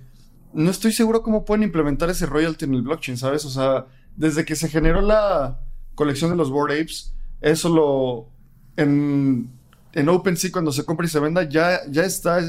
no 0.53 0.71
estoy 0.71 0.91
seguro 0.91 1.23
cómo 1.23 1.45
pueden 1.45 1.63
implementar 1.63 2.09
ese 2.09 2.25
royalty 2.25 2.65
en 2.65 2.73
el 2.75 2.81
blockchain, 2.81 3.17
¿sabes? 3.17 3.45
O 3.45 3.49
sea, 3.49 3.87
desde 4.15 4.45
que 4.45 4.55
se 4.55 4.69
generó 4.69 5.01
la 5.01 5.59
colección 5.95 6.31
de 6.31 6.37
los 6.37 6.49
Bored 6.49 6.81
Apes, 6.81 7.13
eso 7.41 7.69
lo... 7.69 8.27
En, 8.75 9.49
en 9.93 10.09
OpenSea 10.09 10.51
cuando 10.51 10.71
se 10.71 10.83
compra 10.83 11.05
y 11.05 11.09
se 11.09 11.19
venda 11.19 11.43
ya, 11.43 11.81
ya 11.89 12.03
está 12.03 12.41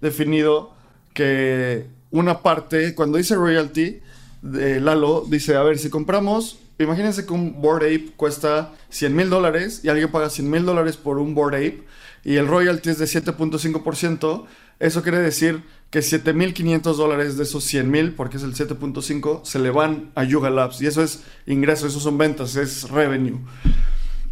definido 0.00 0.72
que 1.14 1.86
una 2.10 2.42
parte, 2.42 2.94
cuando 2.94 3.18
dice 3.18 3.34
royalty, 3.34 4.00
Lalo 4.42 5.24
dice, 5.28 5.56
a 5.56 5.62
ver, 5.62 5.78
si 5.78 5.88
compramos, 5.88 6.58
imagínense 6.78 7.26
que 7.26 7.32
un 7.32 7.60
Bored 7.60 7.86
Ape 7.86 8.12
cuesta 8.16 8.72
100 8.90 9.14
mil 9.14 9.30
dólares 9.30 9.80
y 9.82 9.88
alguien 9.88 10.10
paga 10.10 10.30
100 10.30 10.50
mil 10.50 10.64
dólares 10.64 10.96
por 10.96 11.18
un 11.18 11.34
Bored 11.34 11.56
Ape 11.56 11.84
y 12.24 12.36
el 12.36 12.46
royalty 12.46 12.90
es 12.90 12.98
de 12.98 13.06
7.5%, 13.06 14.46
eso 14.78 15.02
quiere 15.02 15.18
decir 15.18 15.62
que 15.92 16.00
7.500 16.00 16.96
dólares 16.96 17.36
de 17.36 17.42
esos 17.42 17.72
100.000, 17.72 18.16
porque 18.16 18.38
es 18.38 18.42
el 18.42 18.54
7.5, 18.54 19.44
se 19.44 19.58
le 19.58 19.70
van 19.70 20.10
a 20.14 20.24
Yuga 20.24 20.48
Labs. 20.48 20.80
Y 20.80 20.86
eso 20.86 21.02
es 21.02 21.22
ingreso, 21.46 21.86
eso 21.86 22.00
son 22.00 22.16
ventas, 22.16 22.56
es 22.56 22.88
revenue. 22.88 23.38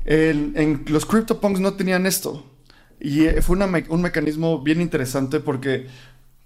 en 0.06 0.84
los 0.86 1.04
CryptoPunks 1.04 1.60
no 1.60 1.74
tenían 1.74 2.06
esto. 2.06 2.50
Y 2.98 3.26
eh, 3.26 3.42
fue 3.42 3.56
un 3.56 4.02
mecanismo 4.02 4.62
bien 4.62 4.80
interesante 4.80 5.38
porque 5.40 5.86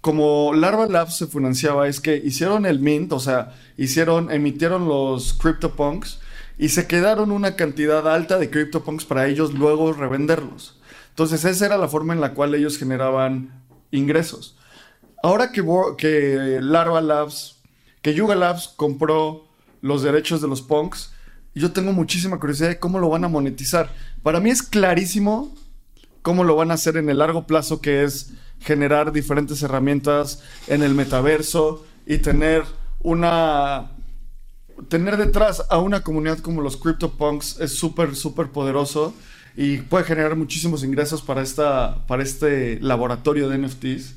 como 0.01 0.53
Larva 0.53 0.85
Labs 0.85 1.15
se 1.17 1.27
financiaba, 1.27 1.87
es 1.87 2.01
que 2.01 2.17
hicieron 2.17 2.65
el 2.65 2.79
mint, 2.79 3.13
o 3.13 3.19
sea, 3.19 3.55
hicieron, 3.77 4.31
emitieron 4.31 4.87
los 4.87 5.33
CryptoPunks 5.33 6.19
y 6.57 6.69
se 6.69 6.87
quedaron 6.87 7.31
una 7.31 7.55
cantidad 7.55 8.07
alta 8.13 8.37
de 8.37 8.49
CryptoPunks 8.49 9.05
para 9.05 9.27
ellos 9.27 9.53
luego 9.53 9.93
revenderlos. 9.93 10.77
Entonces 11.09 11.45
esa 11.45 11.65
era 11.65 11.77
la 11.77 11.87
forma 11.87 12.13
en 12.13 12.19
la 12.19 12.33
cual 12.33 12.53
ellos 12.53 12.77
generaban 12.77 13.63
ingresos. 13.91 14.57
Ahora 15.23 15.51
que, 15.51 16.59
Larva 16.61 17.01
Labs, 17.01 17.61
que 18.01 18.13
Yuga 18.13 18.35
Labs 18.35 18.67
compró 18.67 19.47
los 19.81 20.03
derechos 20.03 20.41
de 20.41 20.47
los 20.47 20.61
punks, 20.61 21.11
yo 21.53 21.71
tengo 21.71 21.93
muchísima 21.93 22.39
curiosidad 22.39 22.69
de 22.69 22.79
cómo 22.79 22.99
lo 22.99 23.09
van 23.09 23.23
a 23.23 23.29
monetizar. 23.29 23.89
Para 24.23 24.39
mí 24.39 24.49
es 24.49 24.61
clarísimo 24.61 25.55
cómo 26.21 26.43
lo 26.43 26.55
van 26.55 26.71
a 26.71 26.75
hacer 26.75 26.97
en 26.97 27.09
el 27.09 27.19
largo 27.19 27.47
plazo, 27.47 27.81
que 27.81 28.03
es 28.03 28.33
generar 28.59 29.11
diferentes 29.11 29.61
herramientas 29.63 30.41
en 30.67 30.83
el 30.83 30.93
metaverso 30.93 31.85
y 32.05 32.17
tener 32.17 32.63
una 33.01 33.91
tener 34.89 35.17
detrás 35.17 35.63
a 35.69 35.77
una 35.77 36.01
comunidad 36.01 36.39
como 36.39 36.61
los 36.61 36.77
CryptoPunks 36.77 37.59
es 37.61 37.77
súper, 37.77 38.15
súper 38.15 38.47
poderoso 38.49 39.13
y 39.55 39.77
puede 39.77 40.03
generar 40.03 40.35
muchísimos 40.35 40.83
ingresos 40.83 41.21
para, 41.21 41.41
esta, 41.41 42.05
para 42.07 42.23
este 42.23 42.79
laboratorio 42.81 43.47
de 43.47 43.57
NFTs. 43.57 44.15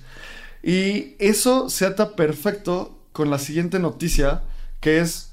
Y 0.62 1.14
eso 1.18 1.70
se 1.70 1.86
ata 1.86 2.16
perfecto 2.16 2.98
con 3.12 3.30
la 3.30 3.38
siguiente 3.38 3.78
noticia, 3.78 4.42
que 4.80 5.00
es 5.00 5.32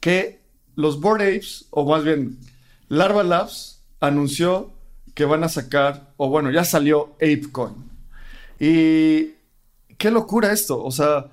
que 0.00 0.40
los 0.74 1.00
Bored 1.00 1.36
Apes, 1.36 1.66
o 1.70 1.88
más 1.88 2.04
bien 2.04 2.38
Larva 2.88 3.22
Labs, 3.22 3.82
anunció 4.00 4.72
que 5.14 5.24
van 5.24 5.42
a 5.44 5.48
sacar, 5.48 6.12
o 6.16 6.28
bueno, 6.28 6.50
ya 6.50 6.64
salió 6.64 7.14
ApeCoin. 7.14 7.74
Y 8.60 9.34
qué 9.96 10.10
locura 10.10 10.52
esto, 10.52 10.82
o 10.82 10.90
sea, 10.90 11.26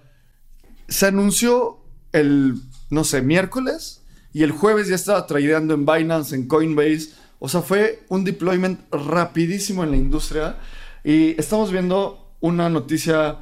se 0.88 1.08
anunció 1.08 1.80
el, 2.12 2.56
no 2.90 3.04
sé, 3.04 3.22
miércoles 3.22 4.02
y 4.34 4.44
el 4.44 4.52
jueves 4.52 4.88
ya 4.88 4.96
estaba 4.96 5.26
tradeando 5.28 5.74
en 5.74 5.86
Binance, 5.86 6.36
en 6.36 6.48
Coinbase. 6.48 7.12
O 7.40 7.48
sea, 7.48 7.62
fue 7.62 8.04
un 8.10 8.24
deployment 8.24 8.82
rapidísimo 8.92 9.84
en 9.84 9.92
la 9.92 9.98
industria. 9.98 10.58
Y 11.04 11.40
estamos 11.40 11.72
viendo 11.72 12.25
una 12.40 12.70
noticia 12.70 13.38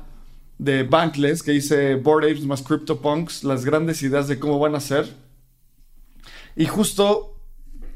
de 0.57 0.83
Bankless 0.83 1.43
que 1.43 1.51
dice 1.51 1.95
Board 1.95 2.25
Apes 2.25 2.45
más 2.45 2.61
CryptoPunks, 2.61 3.43
las 3.43 3.65
grandes 3.65 4.01
ideas 4.01 4.27
de 4.27 4.39
cómo 4.39 4.59
van 4.59 4.75
a 4.75 4.79
ser. 4.79 5.13
Y 6.55 6.65
justo 6.65 7.37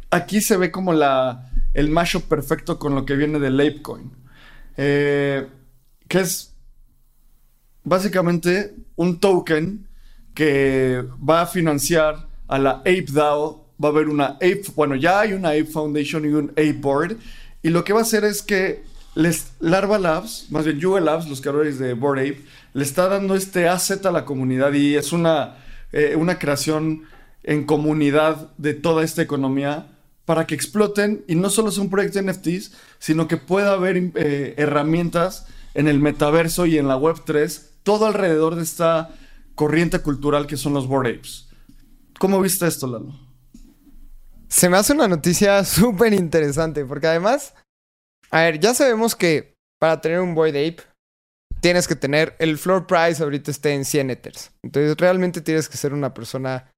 aquí 0.10 0.42
se 0.42 0.58
ve 0.58 0.72
como 0.72 0.94
la, 0.94 1.52
el 1.74 1.90
mashup 1.90 2.24
perfecto 2.24 2.80
con 2.80 2.96
lo 2.96 3.06
que 3.06 3.16
viene 3.16 3.40
del 3.40 3.60
ApeCoin. 3.60 4.12
Eh, 4.78 5.48
que 6.08 6.20
es 6.20 6.54
básicamente 7.84 8.76
un 8.96 9.20
token 9.20 9.88
que 10.34 11.04
va 11.28 11.42
a 11.42 11.46
financiar 11.48 12.28
a 12.48 12.60
la 12.60 12.72
ApeDAO. 12.72 13.66
Va 13.84 13.90
a 13.90 13.92
haber 13.92 14.10
una 14.10 14.26
Ape, 14.26 14.64
bueno, 14.76 14.96
ya 14.96 15.20
hay 15.20 15.34
una 15.34 15.50
Ape 15.50 15.66
Foundation 15.66 16.26
y 16.26 16.30
un 16.30 16.50
Ape 16.52 16.74
Board. 16.74 17.18
Y 17.62 17.70
lo 17.70 17.84
que 17.84 17.94
va 17.94 18.00
a 18.00 18.04
hacer 18.04 18.24
es 18.24 18.42
que 18.42 18.84
les, 19.18 19.54
Larva 19.60 19.98
Labs, 19.98 20.46
más 20.52 20.64
bien 20.64 20.80
Yuga 20.80 21.00
Labs, 21.00 21.28
los 21.28 21.42
creadores 21.42 21.80
de 21.80 21.94
Bored 21.94 22.22
Ape, 22.22 22.44
le 22.74 22.84
está 22.84 23.08
dando 23.08 23.34
este 23.36 23.68
asset 23.68 24.06
a 24.06 24.12
la 24.12 24.26
comunidad 24.26 24.74
y 24.74 24.96
es 24.96 25.12
una, 25.12 25.58
eh, 25.92 26.16
una 26.16 26.38
creación 26.38 27.04
en 27.42 27.66
comunidad 27.66 28.52
de 28.58 28.76
toda 28.76 29.04
esta 29.04 29.24
economía 29.24 29.88
para 30.26 30.46
que 30.46 30.54
exploten 30.54 31.24
y 31.28 31.34
no 31.34 31.50
solo 31.50 31.70
es 31.70 31.80
un 31.80 31.90
proyecto 31.90 32.22
de 32.22 32.32
NFTs, 32.32 32.74
sino 33.00 33.28
que 33.28 33.38
pueda 33.38 33.74
haber 33.74 33.98
eh, 33.98 34.54
herramientas 34.58 35.48
en 35.74 35.88
el 35.88 36.00
metaverso 36.00 36.68
y 36.68 36.78
en 36.78 36.88
la 36.88 36.98
Web3, 36.98 37.64
todo 37.82 38.06
alrededor 38.06 38.56
de 38.56 38.64
esta 38.64 39.10
corriente 39.56 40.00
cultural 40.00 40.46
que 40.46 40.58
son 40.58 40.74
los 40.74 40.86
Bored 40.86 41.16
Apes. 41.16 41.50
¿Cómo 42.20 42.40
viste 42.40 42.68
esto, 42.68 42.86
Lalo? 42.86 43.20
Se 44.48 44.70
me 44.70 44.78
hace 44.78 44.94
una 44.94 45.08
noticia 45.08 45.64
súper 45.66 46.14
interesante, 46.14 46.86
porque 46.86 47.08
además 47.08 47.56
a 48.32 48.42
ver, 48.42 48.60
ya 48.60 48.74
sabemos 48.74 49.16
que 49.16 49.56
para 49.80 50.02
tener 50.02 50.20
un 50.20 50.36
Boyd 50.36 50.56
Ape 50.56 50.84
tienes 51.62 51.88
que 51.88 51.96
tener 51.96 52.36
el 52.40 52.58
floor 52.58 52.88
price 52.88 53.22
ahorita 53.22 53.52
esté 53.52 53.74
en 53.74 53.86
100 53.86 54.10
Ethers. 54.10 54.52
Entonces 54.64 54.96
realmente 54.98 55.42
tienes 55.42 55.70
que 55.70 55.78
ser 55.78 55.94
una 55.94 56.14
persona 56.14 56.72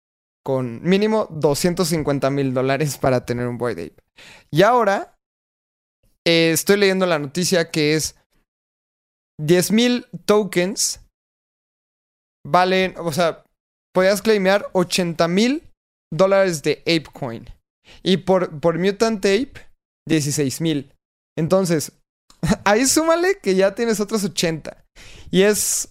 con 0.46 0.82
mínimo 0.84 1.28
250 1.32 2.30
mil 2.30 2.54
dólares 2.54 2.98
para 2.98 3.26
tener 3.26 3.48
un 3.48 3.58
Boyd 3.58 3.80
Ape. 3.80 4.04
Y 4.52 4.64
ahora 4.64 5.16
eh, 6.26 6.52
estoy 6.52 6.78
leyendo 6.78 7.06
la 7.06 7.20
noticia 7.20 7.70
que 7.72 7.96
es 7.96 8.16
10 9.40 9.72
mil 9.72 10.06
tokens 10.26 11.02
valen, 12.46 12.96
o 12.98 13.12
sea, 13.12 13.44
podías 13.94 14.22
claimear 14.22 14.68
80 14.74 15.28
mil 15.28 15.64
dólares 16.12 16.64
de 16.64 16.82
ApeCoin. 16.82 17.46
Y 18.04 18.18
por, 18.18 18.60
por 18.60 18.78
Mutant 18.78 19.26
Ape, 19.26 19.54
16 20.08 20.62
mil. 20.62 20.94
Entonces, 21.40 21.94
ahí 22.66 22.86
súmale 22.86 23.40
que 23.42 23.56
ya 23.56 23.74
tienes 23.74 24.00
otros 24.00 24.24
80. 24.24 24.86
Y 25.32 25.44
es. 25.44 25.90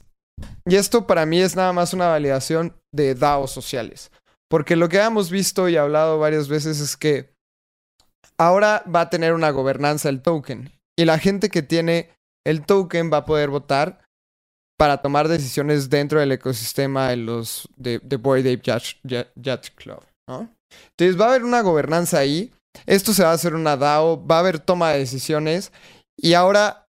Y 0.67 0.77
esto 0.77 1.07
para 1.07 1.27
mí 1.27 1.41
es 1.41 1.57
nada 1.57 1.73
más 1.73 1.95
una 1.95 2.09
validación 2.09 2.77
de 2.95 3.15
DAOs 3.15 3.51
sociales. 3.51 4.13
Porque 4.51 4.77
lo 4.77 4.89
que 4.89 4.99
hemos 4.99 5.31
visto 5.31 5.69
y 5.69 5.77
hablado 5.77 6.19
varias 6.19 6.49
veces 6.49 6.81
es 6.81 6.97
que 6.97 7.35
ahora 8.39 8.85
va 8.95 9.03
a 9.03 9.11
tener 9.11 9.33
una 9.33 9.51
gobernanza 9.51 10.09
el 10.09 10.23
token. 10.23 10.71
Y 10.97 11.07
la 11.07 11.19
gente 11.19 11.49
que 11.49 11.63
tiene 11.63 12.11
el 12.47 12.65
token 12.65 13.11
va 13.13 13.19
a 13.19 13.25
poder 13.25 13.49
votar 13.49 14.05
para 14.79 14.99
tomar 14.99 15.29
decisiones 15.29 15.91
dentro 15.91 16.21
del 16.21 16.33
ecosistema 16.33 17.09
de 17.09 17.17
los 17.17 17.69
de, 17.77 17.99
de 18.03 18.17
Boy 18.17 18.41
Ape 18.41 18.63
Yacht, 18.63 19.75
Club. 19.75 20.05
Entonces 20.29 21.21
va 21.21 21.27
a 21.27 21.29
haber 21.31 21.45
una 21.45 21.63
gobernanza 21.63 22.19
ahí 22.19 22.53
esto 22.87 23.13
se 23.13 23.25
va 23.25 23.31
a 23.31 23.35
hacer 23.35 23.55
una 23.55 23.77
DAO, 23.77 24.27
va 24.27 24.37
a 24.37 24.41
haber 24.41 24.59
toma 24.59 24.93
de 24.93 25.01
decisiones 25.01 25.73
y 26.21 26.35
ahora 26.35 26.87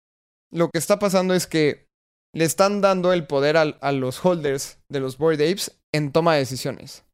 lo 0.51 0.70
que 0.70 0.77
está 0.77 1.00
pasando 1.00 1.34
es 1.34 1.48
que 1.48 1.88
le 2.36 2.46
están 2.46 2.82
dando 2.82 3.13
el 3.13 3.27
poder 3.27 3.58
a, 3.58 3.92
los 3.92 4.24
holders 4.25 4.80
de 4.89 5.00
los 5.00 5.18
Bored 5.18 5.39
Apes 5.39 5.80
en 5.94 6.12
toma 6.12 6.34
de 6.34 6.39
decisiones. 6.39 7.06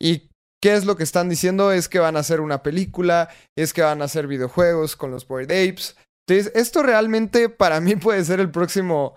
¿Y 0.00 0.30
qué 0.62 0.74
es 0.74 0.84
lo 0.84 0.96
que 0.96 1.04
están 1.04 1.28
diciendo? 1.28 1.72
Es 1.72 1.88
que 1.88 1.98
van 2.00 2.16
a 2.16 2.20
hacer 2.20 2.40
una 2.40 2.62
película, 2.62 3.28
es 3.56 3.72
que 3.72 3.82
van 3.82 4.02
a 4.02 4.06
hacer 4.06 4.26
videojuegos 4.26 4.96
con 4.96 5.10
los 5.10 5.26
Bored 5.26 5.50
Apes. 5.50 5.96
Entonces, 6.28 6.52
esto 6.54 6.82
realmente 6.82 7.48
para 7.48 7.80
mí 7.80 7.96
puede 7.96 8.24
ser 8.24 8.40
el 8.40 8.50
próximo 8.50 9.16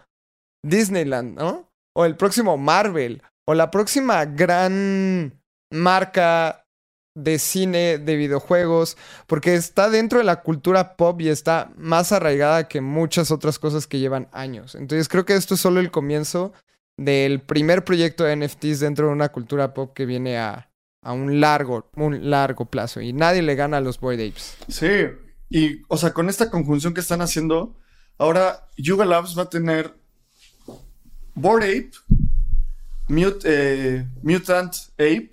Disneyland, 0.63 1.37
¿no? 1.37 1.69
O 1.95 2.05
el 2.05 2.15
próximo 2.15 2.57
Marvel, 2.57 3.21
o 3.47 3.53
la 3.53 3.69
próxima 3.69 4.25
gran 4.25 5.39
marca 5.71 6.62
de 7.15 7.37
cine, 7.37 7.99
de 7.99 8.15
videojuegos, 8.15 8.97
porque 9.27 9.55
está 9.55 9.89
dentro 9.89 10.19
de 10.19 10.25
la 10.25 10.41
cultura 10.41 10.95
pop 10.95 11.19
y 11.21 11.29
está 11.29 11.71
más 11.77 12.11
arraigada 12.11 12.67
que 12.67 12.81
muchas 12.81 13.31
otras 13.31 13.59
cosas 13.59 13.85
que 13.87 13.99
llevan 13.99 14.27
años. 14.31 14.75
Entonces 14.75 15.07
creo 15.07 15.25
que 15.25 15.35
esto 15.35 15.53
es 15.53 15.61
solo 15.61 15.79
el 15.79 15.91
comienzo 15.91 16.53
del 16.97 17.41
primer 17.41 17.83
proyecto 17.83 18.23
de 18.23 18.35
NFTs 18.35 18.79
dentro 18.79 19.07
de 19.07 19.13
una 19.13 19.29
cultura 19.29 19.73
pop 19.73 19.93
que 19.93 20.05
viene 20.05 20.37
a, 20.37 20.69
a 21.01 21.13
un 21.13 21.39
largo, 21.39 21.89
un 21.95 22.29
largo 22.29 22.65
plazo 22.65 23.01
y 23.01 23.13
nadie 23.13 23.41
le 23.41 23.55
gana 23.55 23.77
a 23.77 23.81
los 23.81 23.99
Boyd 23.99 24.19
Apes. 24.19 24.57
Sí, 24.67 24.87
y 25.49 25.81
o 25.87 25.97
sea, 25.97 26.13
con 26.13 26.29
esta 26.29 26.49
conjunción 26.49 26.93
que 26.93 27.01
están 27.01 27.21
haciendo, 27.21 27.75
ahora 28.17 28.69
Yuga 28.77 29.05
Labs 29.05 29.37
va 29.37 29.43
a 29.43 29.49
tener 29.49 29.93
Bored 31.35 31.63
Ape, 31.63 31.91
eh, 33.43 34.07
Mutant 34.21 34.73
Ape 34.93 35.29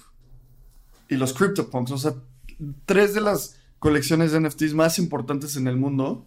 y 1.11 1.17
los 1.17 1.35
CryptoPunks. 1.35 1.91
O 1.91 1.99
sea, 1.99 2.15
tres 2.87 3.13
de 3.13 3.21
las 3.21 3.57
colecciones 3.79 4.33
de 4.33 4.41
NFTs 4.41 4.73
más 4.73 4.99
importantes 4.99 5.57
en 5.57 5.67
el 5.67 5.77
mundo. 5.77 6.25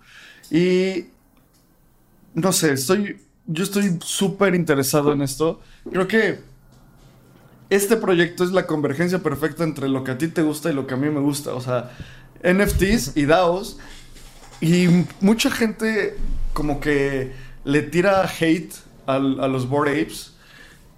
Y 0.51 1.05
no 2.35 2.51
sé, 2.51 2.73
estoy. 2.73 3.19
Yo 3.45 3.63
estoy 3.63 3.97
súper 4.01 4.55
interesado 4.55 5.11
en 5.11 5.21
esto. 5.21 5.61
Creo 5.89 6.07
que 6.07 6.39
este 7.69 7.97
proyecto 7.97 8.43
es 8.43 8.51
la 8.51 8.67
convergencia 8.67 9.19
perfecta 9.19 9.63
entre 9.63 9.89
lo 9.89 10.03
que 10.03 10.11
a 10.11 10.17
ti 10.17 10.27
te 10.27 10.43
gusta 10.43 10.69
y 10.69 10.73
lo 10.73 10.87
que 10.87 10.93
a 10.93 10.97
mí 10.97 11.09
me 11.09 11.19
gusta. 11.19 11.53
O 11.53 11.61
sea, 11.61 11.91
NFTs 12.43 13.17
y 13.17 13.25
DAOs. 13.25 13.79
Y 14.61 14.87
mucha 15.19 15.51
gente 15.51 16.15
como 16.53 16.79
que 16.79 17.33
le 17.65 17.81
tira 17.81 18.25
hate 18.25 18.73
a 19.05 19.19
los 19.19 19.67
Bored 19.67 20.01
Apes. 20.01 20.32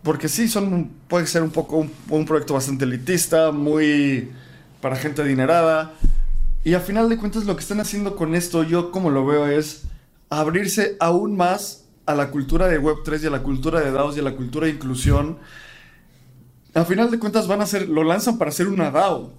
Porque 0.06 0.30
sí, 0.30 0.48
son, 0.48 0.92
puede 1.08 1.26
ser 1.26 1.42
un 1.42 1.50
poco 1.50 1.88
un, 2.10 2.26
proyecto 2.26 2.54
bastante 2.54 2.86
elitista, 2.86 3.52
muy 3.52 4.32
para 4.80 4.98
gente 4.98 5.24
adinerada. 5.24 5.94
Y 6.64 6.76
a 6.76 6.80
final 6.80 7.10
de 7.10 7.18
cuentas 7.18 7.46
lo 7.46 7.56
que 7.56 7.64
están 7.64 7.80
haciendo 7.80 8.16
con 8.16 8.36
esto, 8.36 8.62
yo 8.62 8.92
como 8.92 9.10
lo 9.10 9.26
veo, 9.26 9.48
es 9.48 9.86
abrirse 10.30 10.96
aún 11.00 11.36
más 11.36 11.86
a 12.06 12.14
la 12.14 12.30
cultura 12.30 12.68
de 12.68 12.80
Web3 12.80 13.24
y 13.24 13.26
a 13.26 13.30
la 13.32 13.42
cultura 13.42 13.82
de 13.82 13.92
DAOs 13.92 14.16
y 14.16 14.20
a 14.20 14.24
la 14.24 14.36
cultura 14.36 14.68
de 14.68 14.74
inclusión. 14.74 15.40
A 16.76 16.86
final 16.86 17.10
de 17.10 17.18
cuentas 17.18 17.48
van 17.48 17.62
a 17.62 17.64
hacer, 17.64 17.90
lo 17.90 18.04
lanzan 18.04 18.38
para 18.38 18.50
hacer 18.50 18.68
una 18.68 18.92
DAO 18.92 19.34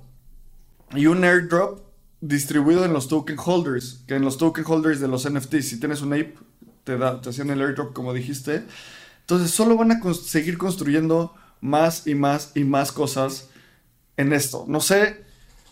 y 0.96 1.06
un 1.06 1.22
airdrop 1.22 1.78
distribuido 2.20 2.84
en 2.84 2.92
los 2.92 3.06
token 3.06 3.36
holders, 3.38 4.02
que 4.08 4.16
en 4.16 4.22
los 4.22 4.36
token 4.36 4.64
holders 4.66 4.98
de 4.98 5.06
los 5.06 5.30
NFTs, 5.30 5.68
si 5.68 5.78
tienes 5.78 6.02
un 6.02 6.12
ape, 6.12 6.34
te, 6.82 6.98
da, 6.98 7.20
te 7.20 7.28
hacían 7.28 7.50
el 7.50 7.60
airdrop 7.60 7.92
como 7.92 8.12
dijiste. 8.12 8.64
Entonces 9.26 9.50
solo 9.50 9.76
van 9.76 9.90
a 9.90 10.00
seguir 10.14 10.56
construyendo 10.56 11.34
más 11.60 12.06
y 12.06 12.14
más 12.14 12.52
y 12.54 12.62
más 12.62 12.92
cosas 12.92 13.48
en 14.16 14.32
esto. 14.32 14.66
No 14.68 14.80
sé, 14.80 15.24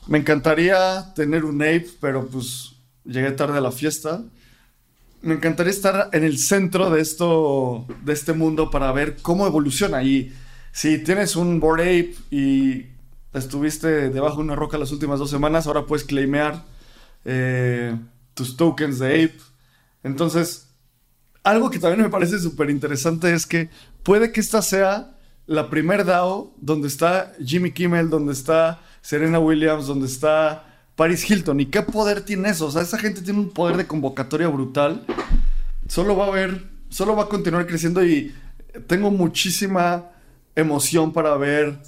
me 0.08 0.18
encantaría 0.18 1.14
tener 1.14 1.44
un 1.44 1.62
ape, 1.62 1.86
pero 2.00 2.26
pues 2.26 2.72
llegué 3.04 3.30
tarde 3.30 3.58
a 3.58 3.60
la 3.60 3.70
fiesta. 3.70 4.24
Me 5.22 5.34
encantaría 5.34 5.70
estar 5.70 6.10
en 6.12 6.24
el 6.24 6.38
centro 6.38 6.90
de 6.90 7.00
esto, 7.00 7.86
de 8.04 8.12
este 8.12 8.32
mundo 8.32 8.72
para 8.72 8.90
ver 8.90 9.18
cómo 9.22 9.46
evoluciona. 9.46 10.02
Y 10.02 10.34
si 10.72 10.98
tienes 10.98 11.36
un 11.36 11.60
board 11.60 11.82
ape 11.82 12.16
y 12.32 12.86
estuviste 13.32 14.10
debajo 14.10 14.38
de 14.38 14.42
una 14.42 14.56
roca 14.56 14.78
las 14.78 14.90
últimas 14.90 15.20
dos 15.20 15.30
semanas, 15.30 15.68
ahora 15.68 15.86
puedes 15.86 16.04
claimear 16.04 16.64
eh, 17.24 17.96
tus 18.34 18.56
tokens 18.56 18.98
de 18.98 19.26
ape. 19.26 19.38
Entonces, 20.02 20.73
algo 21.44 21.70
que 21.70 21.78
también 21.78 22.02
me 22.02 22.10
parece 22.10 22.38
súper 22.38 22.70
interesante 22.70 23.32
es 23.32 23.46
que 23.46 23.68
puede 24.02 24.32
que 24.32 24.40
esta 24.40 24.62
sea 24.62 25.14
la 25.46 25.68
primer 25.68 26.04
DAO 26.04 26.54
donde 26.56 26.88
está 26.88 27.34
Jimmy 27.44 27.70
Kimmel, 27.70 28.08
donde 28.08 28.32
está 28.32 28.80
Serena 29.02 29.38
Williams, 29.38 29.86
donde 29.86 30.06
está 30.06 30.64
Paris 30.96 31.30
Hilton. 31.30 31.60
¿Y 31.60 31.66
qué 31.66 31.82
poder 31.82 32.22
tiene 32.22 32.48
eso? 32.48 32.66
O 32.66 32.70
sea, 32.70 32.80
esa 32.82 32.98
gente 32.98 33.20
tiene 33.20 33.40
un 33.40 33.50
poder 33.50 33.76
de 33.76 33.86
convocatoria 33.86 34.48
brutal. 34.48 35.04
Solo 35.86 36.16
va 36.16 36.24
a 36.24 36.28
haber, 36.28 36.66
solo 36.88 37.14
va 37.14 37.24
a 37.24 37.28
continuar 37.28 37.66
creciendo 37.66 38.04
y 38.04 38.34
tengo 38.86 39.10
muchísima 39.10 40.10
emoción 40.56 41.12
para 41.12 41.36
ver 41.36 41.78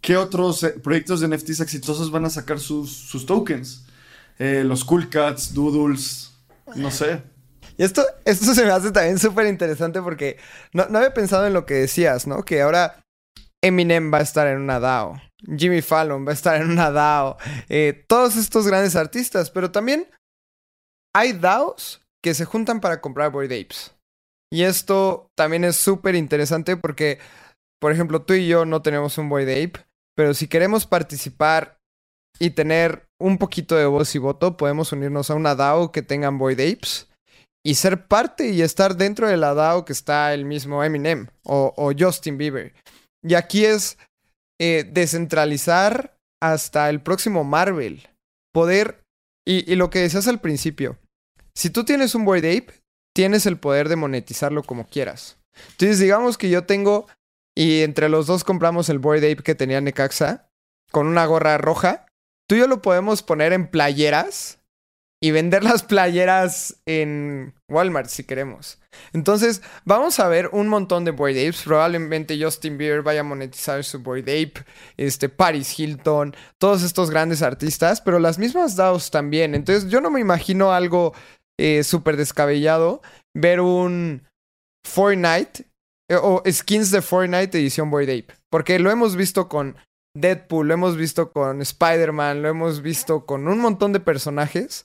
qué 0.00 0.16
otros 0.16 0.62
eh, 0.62 0.70
proyectos 0.70 1.20
de 1.20 1.28
NFTs 1.28 1.60
exitosos 1.60 2.12
van 2.12 2.26
a 2.26 2.30
sacar 2.30 2.60
sus, 2.60 3.26
tokens. 3.26 3.86
Eh, 4.38 4.62
los 4.64 4.84
Cool 4.84 5.08
Cats, 5.08 5.52
Doodles, 5.52 6.32
no 6.76 6.92
sé. 6.92 7.33
Y 7.76 7.84
esto, 7.84 8.04
esto 8.24 8.54
se 8.54 8.64
me 8.64 8.70
hace 8.70 8.92
también 8.92 9.18
súper 9.18 9.46
interesante 9.46 10.00
porque 10.00 10.38
no, 10.72 10.86
no, 10.88 10.98
había 10.98 11.14
pensado 11.14 11.46
en 11.46 11.52
lo 11.52 11.66
que 11.66 11.74
decías, 11.74 12.26
¿no? 12.26 12.44
Que 12.44 12.62
ahora 12.62 13.02
Eminem 13.62 14.12
va 14.12 14.18
a 14.18 14.22
estar 14.22 14.46
en 14.46 14.58
una 14.58 14.78
DAO, 14.78 15.20
Jimmy 15.56 15.82
Fallon 15.82 16.26
va 16.26 16.30
a 16.30 16.34
estar 16.34 16.60
en 16.60 16.70
una 16.70 16.90
DAO, 16.90 17.36
eh, 17.68 18.04
todos 18.08 18.36
estos 18.36 18.66
grandes 18.66 18.96
artistas, 18.96 19.50
pero 19.50 19.70
también 19.70 20.08
hay 21.14 21.32
DAOs 21.32 22.02
que 22.22 22.34
se 22.34 22.44
juntan 22.44 22.80
para 22.80 23.00
comprar 23.00 23.30
Boyd 23.30 23.52
Apes. 23.52 23.94
Y 24.52 24.62
esto 24.62 25.30
también 25.36 25.64
es 25.64 25.76
súper 25.76 26.14
interesante 26.14 26.76
porque, 26.76 27.18
por 27.80 27.90
ejemplo, 27.90 28.22
tú 28.22 28.34
y 28.34 28.46
yo 28.46 28.64
no 28.64 28.82
tenemos 28.82 29.18
un 29.18 29.28
Boyd 29.28 29.48
Ape, 29.48 29.84
pero 30.16 30.32
si 30.32 30.46
queremos 30.46 30.86
participar 30.86 31.78
y 32.38 32.50
tener 32.50 33.06
un 33.20 33.38
poquito 33.38 33.74
de 33.74 33.86
voz 33.86 34.14
y 34.14 34.18
voto, 34.18 34.56
podemos 34.56 34.92
unirnos 34.92 35.30
a 35.30 35.34
una 35.34 35.54
DAO 35.54 35.90
que 35.90 36.02
tengan 36.02 36.38
Boyd 36.38 36.60
Apes 36.60 37.08
y 37.66 37.76
ser 37.76 38.06
parte 38.06 38.50
y 38.50 38.62
estar 38.62 38.96
dentro 38.96 39.26
de 39.26 39.36
la 39.36 39.54
DAO 39.54 39.84
que 39.84 39.94
está 39.94 40.34
el 40.34 40.44
mismo 40.44 40.84
Eminem 40.84 41.28
o, 41.44 41.92
Justin 41.98 42.36
Bieber. 42.36 42.74
Y 43.22 43.34
aquí 43.34 43.64
es 43.64 43.96
eh, 44.60 44.88
descentralizar 44.92 46.16
hasta 46.42 46.90
el 46.90 47.00
próximo 47.00 47.42
Marvel. 47.42 48.06
Poder, 48.52 49.02
y, 49.46 49.74
lo 49.76 49.90
que 49.90 50.00
decías 50.00 50.28
al 50.28 50.40
principio, 50.40 50.98
si 51.56 51.70
tú 51.70 51.84
tienes 51.84 52.14
un 52.14 52.24
Boyd 52.24 52.44
Ape, 52.44 52.80
tienes 53.14 53.46
el 53.46 53.58
poder 53.58 53.88
de 53.88 53.96
monetizarlo 53.96 54.62
como 54.62 54.86
quieras. 54.86 55.38
Entonces 55.70 55.98
digamos 55.98 56.36
que 56.36 56.50
yo 56.50 56.66
tengo, 56.66 57.06
y 57.56 57.80
entre 57.80 58.08
los 58.08 58.26
dos 58.26 58.44
compramos 58.44 58.90
el 58.90 58.98
Boyd 58.98 59.24
Ape 59.24 59.42
que 59.42 59.54
tenía 59.54 59.80
Necaxa, 59.80 60.48
con 60.92 61.06
una 61.06 61.24
gorra 61.24 61.56
roja, 61.58 62.06
tú 62.46 62.56
y 62.56 62.58
yo 62.58 62.68
lo 62.68 62.82
podemos 62.82 63.22
poner 63.22 63.52
en 63.52 63.68
playeras 63.68 64.58
y 65.24 65.30
vender 65.30 65.64
las 65.64 65.82
playeras 65.82 66.82
en 66.84 67.54
Walmart 67.70 68.10
si 68.10 68.24
queremos. 68.24 68.78
Entonces, 69.14 69.62
vamos 69.86 70.20
a 70.20 70.28
ver 70.28 70.50
un 70.52 70.68
montón 70.68 71.06
de 71.06 71.12
Boyd 71.12 71.38
Apes. 71.38 71.62
Probablemente 71.62 72.38
Justin 72.38 72.76
Bieber 72.76 73.00
vaya 73.00 73.20
a 73.20 73.24
monetizar 73.24 73.82
su 73.84 74.00
Boyd 74.00 74.28
Ape, 74.28 74.66
este, 74.98 75.30
Paris 75.30 75.80
Hilton, 75.80 76.36
todos 76.58 76.82
estos 76.82 77.10
grandes 77.10 77.40
artistas, 77.40 78.02
pero 78.02 78.18
las 78.18 78.38
mismas 78.38 78.76
DAOs 78.76 79.10
también. 79.10 79.54
Entonces, 79.54 79.90
yo 79.90 80.02
no 80.02 80.10
me 80.10 80.20
imagino 80.20 80.72
algo 80.74 81.14
eh, 81.58 81.84
súper 81.84 82.18
descabellado 82.18 83.00
ver 83.34 83.62
un 83.62 84.28
Fortnite 84.86 85.64
eh, 86.10 86.16
o 86.20 86.42
skins 86.46 86.90
de 86.90 87.00
Fortnite 87.00 87.58
edición 87.58 87.90
Boyd 87.90 88.10
Ape. 88.10 88.34
Porque 88.50 88.78
lo 88.78 88.90
hemos 88.90 89.16
visto 89.16 89.48
con 89.48 89.74
Deadpool, 90.14 90.68
lo 90.68 90.74
hemos 90.74 90.98
visto 90.98 91.32
con 91.32 91.62
Spider-Man, 91.62 92.42
lo 92.42 92.50
hemos 92.50 92.82
visto 92.82 93.24
con 93.24 93.48
un 93.48 93.58
montón 93.58 93.94
de 93.94 94.00
personajes 94.00 94.84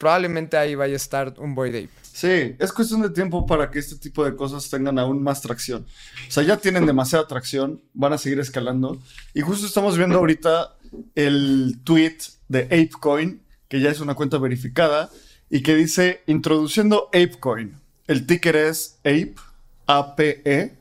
probablemente 0.00 0.56
ahí 0.56 0.74
vaya 0.74 0.94
a 0.94 0.96
estar 0.96 1.34
un 1.36 1.54
Boy 1.54 1.68
Ape. 1.68 1.90
Sí, 2.02 2.56
es 2.58 2.72
cuestión 2.72 3.02
de 3.02 3.10
tiempo 3.10 3.46
para 3.46 3.70
que 3.70 3.78
este 3.78 3.96
tipo 3.96 4.24
de 4.24 4.34
cosas 4.34 4.68
tengan 4.70 4.98
aún 4.98 5.22
más 5.22 5.42
tracción. 5.42 5.86
O 6.26 6.30
sea, 6.30 6.42
ya 6.42 6.56
tienen 6.56 6.86
demasiada 6.86 7.28
tracción, 7.28 7.82
van 7.92 8.14
a 8.14 8.18
seguir 8.18 8.40
escalando. 8.40 8.98
Y 9.34 9.42
justo 9.42 9.66
estamos 9.66 9.98
viendo 9.98 10.16
ahorita 10.16 10.74
el 11.14 11.80
tweet 11.84 12.16
de 12.48 12.62
ApeCoin, 12.62 13.42
que 13.68 13.80
ya 13.80 13.90
es 13.90 14.00
una 14.00 14.14
cuenta 14.14 14.38
verificada, 14.38 15.10
y 15.50 15.62
que 15.62 15.74
dice, 15.74 16.22
introduciendo 16.26 17.08
ApeCoin. 17.08 17.76
El 18.06 18.26
ticker 18.26 18.56
es 18.56 18.96
Ape, 19.00 19.34
APE, 19.86 20.78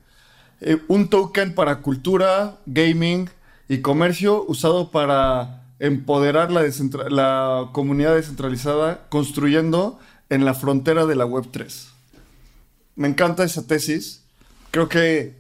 eh, 0.62 0.78
un 0.88 1.10
token 1.10 1.54
para 1.54 1.82
cultura, 1.82 2.58
gaming 2.66 3.30
y 3.68 3.80
comercio 3.80 4.46
usado 4.48 4.92
para 4.92 5.59
empoderar 5.80 6.52
la, 6.52 6.64
la 7.10 7.70
comunidad 7.72 8.16
descentralizada 8.16 9.08
construyendo 9.10 10.00
en 10.30 10.46
la 10.46 10.54
frontera 10.54 11.06
de 11.06 11.16
la 11.16 11.26
Web3. 11.26 11.88
Me 12.96 13.08
encanta 13.08 13.44
esa 13.44 13.66
tesis. 13.66 14.24
Creo 14.72 14.90
que 14.90 15.36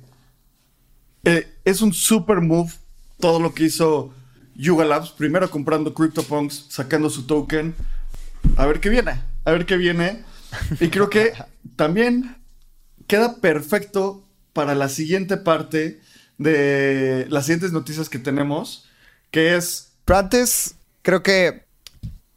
eh, 1.25 1.47
es 1.65 1.81
un 1.81 1.93
super 1.93 2.41
move 2.41 2.71
todo 3.19 3.39
lo 3.39 3.53
que 3.53 3.65
hizo 3.65 4.13
Yuga 4.55 4.85
Labs. 4.85 5.11
Primero 5.11 5.49
comprando 5.51 5.93
CryptoPunks, 5.93 6.67
sacando 6.69 7.09
su 7.09 7.27
token. 7.27 7.75
A 8.55 8.65
ver 8.65 8.79
qué 8.79 8.89
viene. 8.89 9.21
A 9.43 9.51
ver 9.51 9.65
qué 9.65 9.77
viene. 9.77 10.23
Y 10.79 10.87
creo 10.89 11.09
que 11.09 11.33
también 11.75 12.37
queda 13.07 13.37
perfecto 13.37 14.25
para 14.53 14.73
la 14.75 14.89
siguiente 14.89 15.37
parte 15.37 16.01
de 16.37 17.27
las 17.29 17.45
siguientes 17.45 17.73
noticias 17.73 18.07
que 18.07 18.19
tenemos, 18.19 18.87
que 19.31 19.55
es 19.55 19.88
pero 20.09 20.27
creo 21.03 21.21
que 21.21 21.65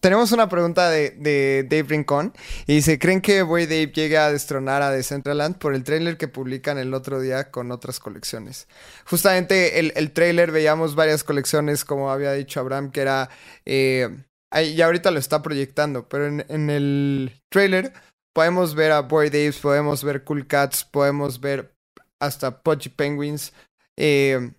tenemos 0.01 0.31
una 0.33 0.47
pregunta 0.51 0.91
de, 0.91 1.67
Dave 1.71 1.85
Rincón. 1.85 2.35
Y 2.67 2.75
dice: 2.75 2.99
¿Creen 2.99 3.23
que 3.23 3.41
Boy 3.41 3.65
Dave 3.65 3.93
llegue 3.95 4.19
a 4.19 4.31
destronar 4.31 4.83
a 4.83 4.91
Decentraland 4.91 5.57
por 5.57 5.75
el 5.75 5.83
trailer 5.83 6.19
que 6.19 6.29
publican 6.29 6.77
el 6.77 6.93
otro 6.93 7.19
día 7.19 7.51
con 7.51 7.73
otras 7.73 7.99
colecciones? 7.99 8.69
Justamente 9.07 9.79
el, 9.79 9.95
el 9.97 10.13
trailer 10.13 10.51
veíamos 10.51 10.95
varias 10.97 11.25
colecciones, 11.25 11.87
como 11.87 12.11
había 12.11 12.35
dicho 12.35 12.61
Abraham, 12.61 12.91
que 12.91 13.01
era. 13.01 13.31
Eh, 13.65 14.19
y 14.63 14.83
ahorita 14.83 15.11
lo 15.11 15.19
está 15.19 15.41
proyectando, 15.41 16.11
pero 16.11 16.27
en, 16.27 16.69
el 16.69 17.41
trailer 17.51 17.95
podemos 18.35 18.75
ver 18.75 18.93
a 18.93 19.01
Boy 19.01 19.31
Dave, 19.31 19.55
podemos 19.63 20.05
ver 20.05 20.25
Cool 20.25 20.47
Cats, 20.47 20.85
podemos 20.85 21.41
ver 21.41 21.73
hasta 22.21 22.63
Pudgy 22.63 22.91
Penguins. 22.91 23.55
Eh, 23.97 24.53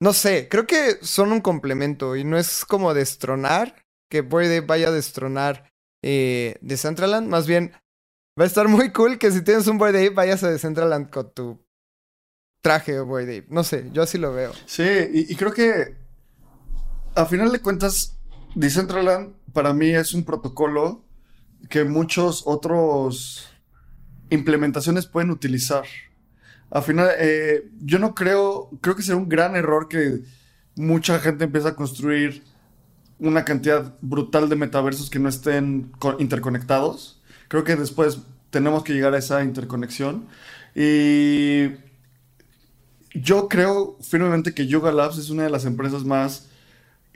no 0.00 0.12
sé, 0.12 0.48
creo 0.48 0.66
que 0.66 0.98
son 1.02 1.32
un 1.32 1.40
complemento 1.40 2.16
y 2.16 2.24
no 2.24 2.38
es 2.38 2.64
como 2.64 2.94
destronar, 2.94 3.84
que 4.08 4.22
Dave 4.22 4.60
vaya 4.62 4.88
a 4.88 4.92
destronar 4.92 5.70
eh, 6.02 6.56
de 6.60 6.76
Centraland. 6.76 7.28
Más 7.28 7.46
bien, 7.46 7.72
va 8.38 8.44
a 8.44 8.46
estar 8.46 8.68
muy 8.68 8.92
cool 8.92 9.18
que 9.18 9.30
si 9.30 9.42
tienes 9.42 9.66
un 9.66 9.78
Dave 9.78 10.10
vayas 10.10 10.42
a 10.42 10.50
Decentraland 10.50 11.10
con 11.10 11.32
tu 11.32 11.58
traje 12.62 12.92
de 12.92 13.00
Boy 13.00 13.26
Dave. 13.26 13.46
No 13.48 13.64
sé, 13.64 13.88
yo 13.92 14.02
así 14.02 14.18
lo 14.18 14.32
veo. 14.32 14.52
Sí, 14.66 14.82
y, 14.82 15.32
y 15.32 15.36
creo 15.36 15.52
que 15.52 15.96
a 17.14 17.26
final 17.26 17.50
de 17.52 17.60
cuentas, 17.60 18.16
Decentraland 18.54 19.34
para 19.52 19.72
mí 19.72 19.90
es 19.90 20.14
un 20.14 20.24
protocolo 20.24 21.04
que 21.68 21.84
muchos 21.84 22.44
otros 22.46 23.48
implementaciones 24.30 25.06
pueden 25.06 25.30
utilizar. 25.30 25.84
Al 26.70 26.82
final, 26.82 27.10
eh, 27.18 27.68
yo 27.80 27.98
no 27.98 28.14
creo, 28.14 28.70
creo 28.80 28.94
que 28.94 29.02
será 29.02 29.16
un 29.16 29.28
gran 29.28 29.56
error 29.56 29.88
que 29.88 30.20
mucha 30.76 31.18
gente 31.18 31.44
empiece 31.44 31.68
a 31.68 31.74
construir 31.74 32.42
una 33.18 33.44
cantidad 33.44 33.94
brutal 34.00 34.48
de 34.48 34.56
metaversos 34.56 35.10
que 35.10 35.18
no 35.18 35.28
estén 35.28 35.90
interconectados. 36.18 37.20
Creo 37.48 37.64
que 37.64 37.76
después 37.76 38.18
tenemos 38.50 38.84
que 38.84 38.92
llegar 38.92 39.14
a 39.14 39.18
esa 39.18 39.42
interconexión. 39.42 40.26
Y 40.74 41.70
yo 43.14 43.48
creo 43.48 43.96
firmemente 44.00 44.54
que 44.54 44.66
Yoga 44.66 44.92
Labs 44.92 45.18
es 45.18 45.30
una 45.30 45.44
de 45.44 45.50
las 45.50 45.64
empresas 45.64 46.04
más 46.04 46.48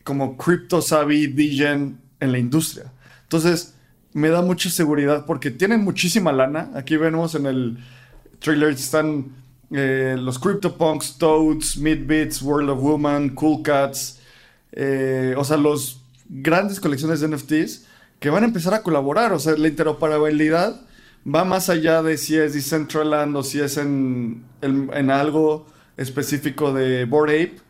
como 0.03 0.37
crypto 0.37 0.83
savvy, 0.83 1.29
degen 1.29 2.01
en 2.19 2.33
la 2.33 2.39
industria. 2.39 2.93
Entonces, 3.23 3.75
me 4.13 4.29
da 4.29 4.43
mucha 4.43 4.69
seguridad 4.71 5.25
porque 5.27 5.51
tienen 5.51 5.83
muchísima 5.83 6.33
lana. 6.33 6.71
Aquí 6.75 6.97
vemos 6.97 7.35
en 7.35 7.47
el 7.47 7.79
trailer 8.41 8.71
están 8.71 9.42
eh, 9.73 10.17
los 10.19 10.39
CryptoPunks, 10.39 11.19
Toads, 11.19 11.79
Midbits, 11.79 12.43
World 12.43 12.71
of 12.71 12.81
Woman, 12.81 13.31
Cool 13.31 13.63
Cats, 13.63 14.21
eh, 14.73 15.35
o 15.37 15.45
sea, 15.45 15.57
los 15.57 16.03
grandes 16.29 16.81
colecciones 16.81 17.21
de 17.21 17.29
NFTs 17.29 17.87
que 18.21 18.31
van 18.31 18.45
a 18.45 18.47
empezar 18.47 18.75
a 18.75 18.83
colaborar. 18.83 19.33
O 19.33 19.39
sea, 19.39 19.57
la 19.57 19.69
interoperabilidad 19.69 20.81
va 21.27 21.45
más 21.45 21.69
allá 21.69 22.03
de 22.03 22.17
si 22.17 22.37
es 22.37 22.55
Decentraland 22.55 23.37
o 23.37 23.43
si 23.43 23.61
es 23.61 23.77
en, 23.77 24.45
en, 24.61 25.11
algo 25.11 25.67
específico 25.97 26.73
de 26.73 27.05
Bored 27.05 27.35
Ape. 27.35 27.61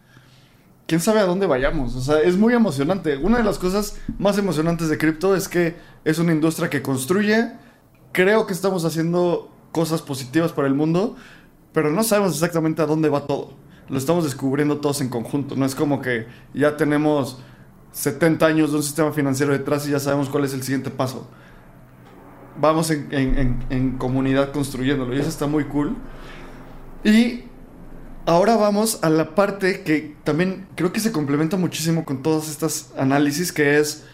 Quién 0.86 1.00
sabe 1.00 1.20
a 1.20 1.24
dónde 1.24 1.46
vayamos. 1.46 1.94
O 1.94 2.00
sea, 2.00 2.20
es 2.20 2.36
muy 2.36 2.54
emocionante. 2.54 3.16
Una 3.16 3.38
de 3.38 3.44
las 3.44 3.58
cosas 3.58 3.98
más 4.18 4.36
emocionantes 4.38 4.88
de 4.88 4.98
cripto 4.98 5.34
es 5.34 5.48
que 5.48 5.76
es 6.04 6.18
una 6.18 6.32
industria 6.32 6.68
que 6.68 6.82
construye. 6.82 7.52
Creo 8.12 8.46
que 8.46 8.52
estamos 8.52 8.84
haciendo 8.84 9.50
cosas 9.72 10.02
positivas 10.02 10.52
para 10.52 10.68
el 10.68 10.74
mundo, 10.74 11.16
pero 11.72 11.90
no 11.90 12.02
sabemos 12.02 12.34
exactamente 12.34 12.82
a 12.82 12.86
dónde 12.86 13.08
va 13.08 13.26
todo. 13.26 13.54
Lo 13.88 13.98
estamos 13.98 14.24
descubriendo 14.24 14.78
todos 14.78 15.00
en 15.00 15.08
conjunto. 15.08 15.56
No 15.56 15.66
es 15.66 15.74
como 15.74 16.00
que 16.00 16.26
ya 16.54 16.76
tenemos 16.76 17.38
70 17.92 18.46
años 18.46 18.70
de 18.70 18.78
un 18.78 18.82
sistema 18.82 19.12
financiero 19.12 19.52
detrás 19.52 19.86
y 19.86 19.90
ya 19.90 20.00
sabemos 20.00 20.28
cuál 20.28 20.44
es 20.44 20.54
el 20.54 20.62
siguiente 20.62 20.90
paso. 20.90 21.28
Vamos 22.58 22.90
en, 22.90 23.96
comunidad 23.98 24.52
construyéndolo 24.52 25.14
y 25.14 25.20
eso 25.20 25.28
está 25.28 25.46
muy 25.46 25.64
cool. 25.64 25.96
Y 27.04 27.44
ahora 28.26 28.56
vamos 28.56 28.98
a 29.02 29.10
la 29.10 29.34
parte 29.34 29.82
que 29.82 30.16
también 30.24 30.68
creo 30.74 30.92
que 30.92 31.00
se 31.00 31.12
complementa 31.12 31.56
muchísimo 31.56 32.04
con 32.04 32.22
todos 32.22 32.48
estos 32.48 32.90
análisis, 32.96 33.52
que 33.52 33.78
es, 33.78 34.04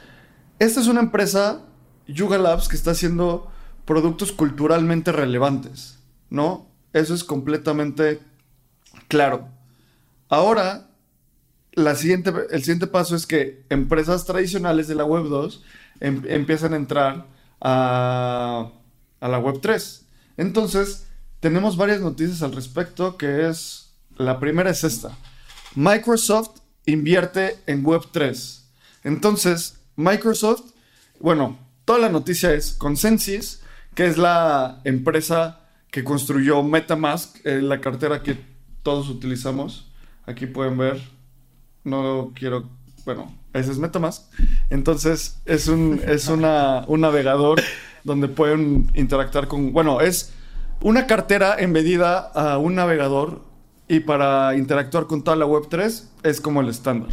esta 0.58 0.80
es 0.80 0.86
una 0.86 1.00
empresa, 1.00 1.66
Yuga 2.06 2.38
Labs, 2.38 2.68
que 2.68 2.76
está 2.76 2.92
haciendo 2.92 3.50
productos 3.84 4.32
culturalmente 4.32 5.12
relevantes, 5.12 5.98
¿no? 6.30 6.67
Eso 6.92 7.14
es 7.14 7.24
completamente 7.24 8.20
claro. 9.08 9.48
Ahora, 10.28 10.88
la 11.72 11.94
siguiente, 11.94 12.32
el 12.50 12.60
siguiente 12.60 12.86
paso 12.86 13.14
es 13.14 13.26
que 13.26 13.64
empresas 13.68 14.24
tradicionales 14.24 14.88
de 14.88 14.94
la 14.94 15.04
Web 15.04 15.24
2 15.24 15.62
em, 16.00 16.22
empiezan 16.26 16.72
a 16.74 16.76
entrar 16.76 17.26
a, 17.60 18.70
a 19.20 19.28
la 19.28 19.38
Web 19.38 19.60
3. 19.60 20.06
Entonces, 20.36 21.06
tenemos 21.40 21.76
varias 21.76 22.00
noticias 22.00 22.42
al 22.42 22.54
respecto, 22.54 23.16
que 23.16 23.48
es, 23.48 23.90
la 24.16 24.40
primera 24.40 24.70
es 24.70 24.84
esta. 24.84 25.16
Microsoft 25.74 26.60
invierte 26.86 27.58
en 27.66 27.84
Web 27.84 28.02
3. 28.10 28.64
Entonces, 29.04 29.78
Microsoft, 29.96 30.72
bueno, 31.20 31.58
toda 31.84 32.00
la 32.00 32.08
noticia 32.08 32.52
es 32.52 32.72
Consensus, 32.72 33.60
que 33.94 34.06
es 34.06 34.18
la 34.18 34.80
empresa 34.84 35.57
que 35.90 36.04
construyó 36.04 36.62
MetaMask, 36.62 37.44
eh, 37.44 37.62
la 37.62 37.80
cartera 37.80 38.22
que 38.22 38.38
todos 38.82 39.08
utilizamos. 39.08 39.90
Aquí 40.26 40.46
pueden 40.46 40.76
ver. 40.76 41.00
No 41.84 42.32
quiero. 42.34 42.68
Bueno, 43.04 43.34
ese 43.52 43.72
es 43.72 43.78
MetaMask. 43.78 44.24
Entonces, 44.70 45.40
es 45.46 45.68
un, 45.68 46.00
es 46.06 46.28
una, 46.28 46.84
un 46.86 47.00
navegador 47.00 47.60
donde 48.04 48.28
pueden 48.28 48.90
interactuar 48.94 49.48
con. 49.48 49.72
Bueno, 49.72 50.00
es 50.00 50.32
una 50.80 51.06
cartera 51.06 51.56
embedida 51.58 52.18
a 52.18 52.58
un 52.58 52.74
navegador 52.74 53.42
y 53.88 54.00
para 54.00 54.54
interactuar 54.56 55.06
con 55.06 55.24
toda 55.24 55.36
la 55.36 55.46
Web3 55.46 56.04
es 56.22 56.40
como 56.40 56.60
el 56.60 56.68
estándar. 56.68 57.10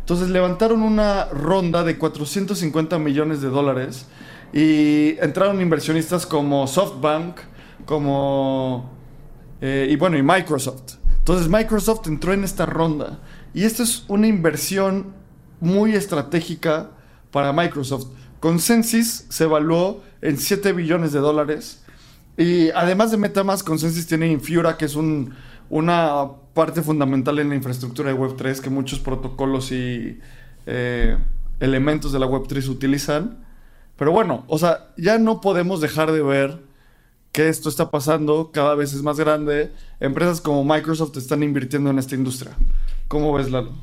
Entonces 0.00 0.28
levantaron 0.28 0.82
una 0.82 1.26
ronda 1.26 1.82
de 1.82 1.98
450 1.98 2.98
millones 2.98 3.40
de 3.40 3.48
dólares 3.48 4.06
y 4.52 5.16
entraron 5.20 5.60
inversionistas 5.60 6.26
como 6.26 6.66
SoftBank, 6.66 7.38
como... 7.86 8.90
Eh, 9.62 9.88
y 9.90 9.96
bueno, 9.96 10.18
y 10.18 10.22
Microsoft. 10.22 10.96
Entonces 11.18 11.48
Microsoft 11.48 12.06
entró 12.06 12.32
en 12.32 12.44
esta 12.44 12.66
ronda. 12.66 13.20
Y 13.54 13.64
esto 13.64 13.82
es 13.82 14.04
una 14.08 14.26
inversión 14.26 15.14
muy 15.60 15.94
estratégica 15.94 16.90
para 17.30 17.52
Microsoft. 17.52 18.08
Consensus 18.40 19.24
se 19.28 19.44
evaluó 19.44 20.02
en 20.20 20.36
7 20.36 20.72
billones 20.72 21.12
de 21.12 21.20
dólares. 21.20 21.82
Y 22.36 22.70
además 22.70 23.10
de 23.10 23.16
MetaMask, 23.16 23.66
Consensus 23.66 24.06
tiene 24.06 24.28
Infura, 24.30 24.76
que 24.76 24.84
es 24.84 24.94
un, 24.94 25.34
una 25.70 26.28
parte 26.54 26.82
fundamental 26.82 27.38
en 27.38 27.48
la 27.48 27.54
infraestructura 27.54 28.10
de 28.10 28.18
Web3 28.18 28.60
que 28.60 28.70
muchos 28.70 28.98
protocolos 28.98 29.72
y 29.72 30.20
eh, 30.66 31.16
elementos 31.60 32.12
de 32.12 32.18
la 32.18 32.26
Web3 32.26 32.68
utilizan. 32.68 33.44
Pero 33.96 34.12
bueno, 34.12 34.44
o 34.48 34.58
sea, 34.58 34.92
ya 34.96 35.18
no 35.18 35.40
podemos 35.40 35.80
dejar 35.80 36.12
de 36.12 36.22
ver 36.22 36.65
que 37.36 37.50
esto 37.50 37.68
está 37.68 37.90
pasando, 37.90 38.50
cada 38.50 38.74
vez 38.74 38.94
es 38.94 39.02
más 39.02 39.18
grande. 39.18 39.70
Empresas 40.00 40.40
como 40.40 40.64
Microsoft 40.64 41.18
están 41.18 41.42
invirtiendo 41.42 41.90
en 41.90 41.98
esta 41.98 42.14
industria. 42.14 42.56
¿Cómo 43.08 43.30
ves, 43.34 43.50
Lalo? 43.50 43.74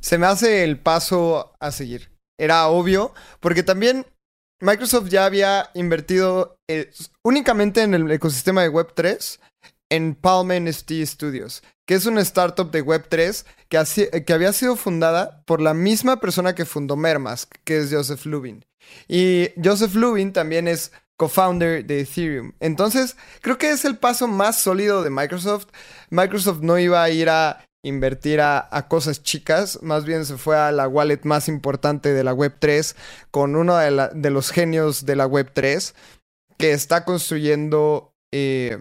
Se 0.00 0.18
me 0.18 0.26
hace 0.26 0.64
el 0.64 0.78
paso 0.78 1.54
a 1.58 1.72
seguir. 1.72 2.10
Era 2.38 2.68
obvio, 2.68 3.14
porque 3.40 3.62
también 3.62 4.04
Microsoft 4.60 5.08
ya 5.08 5.24
había 5.24 5.70
invertido 5.72 6.58
eh, 6.68 6.90
únicamente 7.24 7.80
en 7.80 7.94
el 7.94 8.10
ecosistema 8.10 8.60
de 8.60 8.70
Web3 8.70 9.40
en 9.90 10.14
Palm 10.14 10.48
NFT 10.48 10.92
Studios, 11.06 11.62
que 11.88 11.94
es 11.94 12.04
una 12.04 12.20
startup 12.20 12.70
de 12.70 12.84
Web3 12.84 13.46
que, 13.70 14.24
que 14.26 14.32
había 14.34 14.52
sido 14.52 14.76
fundada 14.76 15.42
por 15.46 15.62
la 15.62 15.72
misma 15.72 16.20
persona 16.20 16.54
que 16.54 16.66
fundó 16.66 16.96
Mermask, 16.96 17.50
que 17.64 17.78
es 17.78 17.90
Joseph 17.90 18.26
Lubin. 18.26 18.62
Y 19.08 19.48
Joseph 19.64 19.94
Lubin 19.94 20.34
también 20.34 20.68
es 20.68 20.92
co-founder 21.20 21.84
de 21.84 22.00
Ethereum. 22.00 22.52
Entonces, 22.60 23.14
creo 23.42 23.58
que 23.58 23.68
es 23.68 23.84
el 23.84 23.98
paso 23.98 24.26
más 24.26 24.58
sólido 24.58 25.02
de 25.02 25.10
Microsoft. 25.10 25.66
Microsoft 26.08 26.60
no 26.62 26.78
iba 26.78 27.02
a 27.02 27.10
ir 27.10 27.28
a 27.28 27.62
invertir 27.82 28.40
a, 28.40 28.86
cosas 28.88 29.22
chicas, 29.22 29.82
más 29.82 30.06
bien 30.06 30.24
se 30.24 30.38
fue 30.38 30.56
a 30.56 30.72
la 30.72 30.88
wallet 30.88 31.20
más 31.24 31.46
importante 31.48 32.14
de 32.14 32.24
la 32.24 32.32
Web3 32.32 32.96
con 33.30 33.54
uno 33.54 33.76
de, 33.76 34.30
los 34.30 34.50
genios 34.50 35.04
de 35.04 35.16
la 35.16 35.26
Web3 35.26 35.92
que 36.56 36.72
está 36.72 37.04
construyendo 37.04 38.14
eh, 38.32 38.78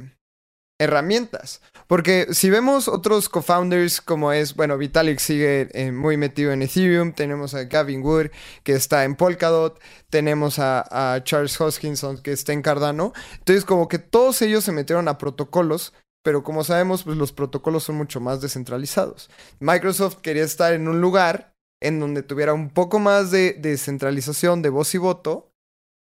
herramientas. 0.79 1.61
Porque 1.89 2.27
si 2.35 2.51
vemos 2.51 2.87
otros 2.87 3.29
co-founders 3.29 3.99
como 3.99 4.31
es, 4.31 4.53
bueno, 4.53 4.77
Vitalik 4.77 5.17
sigue 5.17 5.69
eh, 5.73 5.91
muy 5.91 6.17
metido 6.17 6.51
en 6.51 6.61
Ethereum, 6.61 7.13
tenemos 7.13 7.55
a 7.55 7.63
Gavin 7.63 8.03
Wood 8.03 8.27
que 8.61 8.73
está 8.73 9.05
en 9.05 9.15
Polkadot, 9.15 9.81
tenemos 10.11 10.59
a, 10.59 11.19
Charles 11.23 11.59
Hoskinson 11.59 12.21
que 12.21 12.31
está 12.31 12.53
en 12.53 12.61
Cardano. 12.61 13.11
Entonces 13.39 13.65
como 13.65 13.87
que 13.87 13.97
todos 13.97 14.39
ellos 14.43 14.63
se 14.63 14.71
metieron 14.71 15.07
a 15.07 15.17
protocolos, 15.17 15.95
pero 16.23 16.43
como 16.43 16.63
sabemos, 16.63 17.01
pues 17.01 17.17
los 17.17 17.31
protocolos 17.31 17.85
son 17.85 17.95
mucho 17.95 18.19
más 18.19 18.39
descentralizados. 18.39 19.31
Microsoft 19.59 20.17
quería 20.17 20.43
estar 20.43 20.73
en 20.73 20.87
un 20.87 21.01
lugar 21.01 21.55
en 21.81 21.99
donde 21.99 22.21
tuviera 22.21 22.53
un 22.53 22.69
poco 22.69 22.99
más 22.99 23.31
de 23.31 23.53
descentralización 23.53 24.61
de 24.61 24.69
voz 24.69 24.93
y 24.93 24.99
voto. 24.99 25.51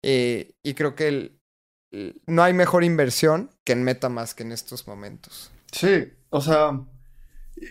Eh, 0.04 0.52
y 0.62 0.74
creo 0.74 0.94
que 0.94 1.08
el, 1.08 1.40
no 2.26 2.42
hay 2.42 2.52
mejor 2.52 2.84
inversión 2.84 3.48
que 3.64 3.72
en 3.72 3.84
MetaMask 3.84 4.38
en 4.42 4.52
estos 4.52 4.86
momentos. 4.86 5.50
Sí, 5.72 6.12
o 6.30 6.40
sea, 6.40 6.80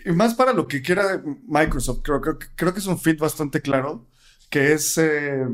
y 0.04 0.12
más 0.12 0.34
para 0.34 0.52
lo 0.52 0.66
que 0.66 0.82
quiera 0.82 1.22
Microsoft, 1.46 2.00
creo, 2.02 2.20
creo, 2.20 2.72
que 2.72 2.80
es 2.80 2.86
un 2.86 2.98
fit 2.98 3.18
bastante 3.18 3.60
claro, 3.60 4.06
que 4.50 4.72
es, 4.72 4.98
eh, 4.98 5.46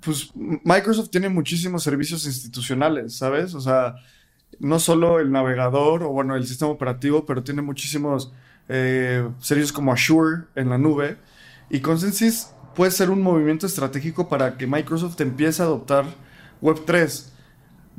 pues 0.00 0.30
Microsoft 0.34 1.10
tiene 1.10 1.28
muchísimos 1.28 1.82
servicios 1.82 2.26
institucionales, 2.26 3.16
¿sabes? 3.16 3.54
O 3.54 3.60
sea, 3.60 3.96
no 4.58 4.78
solo 4.78 5.20
el 5.20 5.30
navegador 5.30 6.02
o 6.02 6.08
bueno, 6.10 6.36
el 6.36 6.46
sistema 6.46 6.70
operativo, 6.70 7.26
pero 7.26 7.42
tiene 7.42 7.62
muchísimos 7.62 8.32
eh, 8.68 9.28
servicios 9.40 9.72
como 9.72 9.92
Azure 9.92 10.44
en 10.54 10.68
la 10.70 10.78
nube. 10.78 11.18
Y 11.70 11.80
Consensus 11.80 12.48
puede 12.74 12.90
ser 12.90 13.10
un 13.10 13.22
movimiento 13.22 13.66
estratégico 13.66 14.28
para 14.28 14.56
que 14.56 14.66
Microsoft 14.66 15.20
empiece 15.20 15.62
a 15.62 15.66
adoptar 15.66 16.04
Web3. 16.62 17.30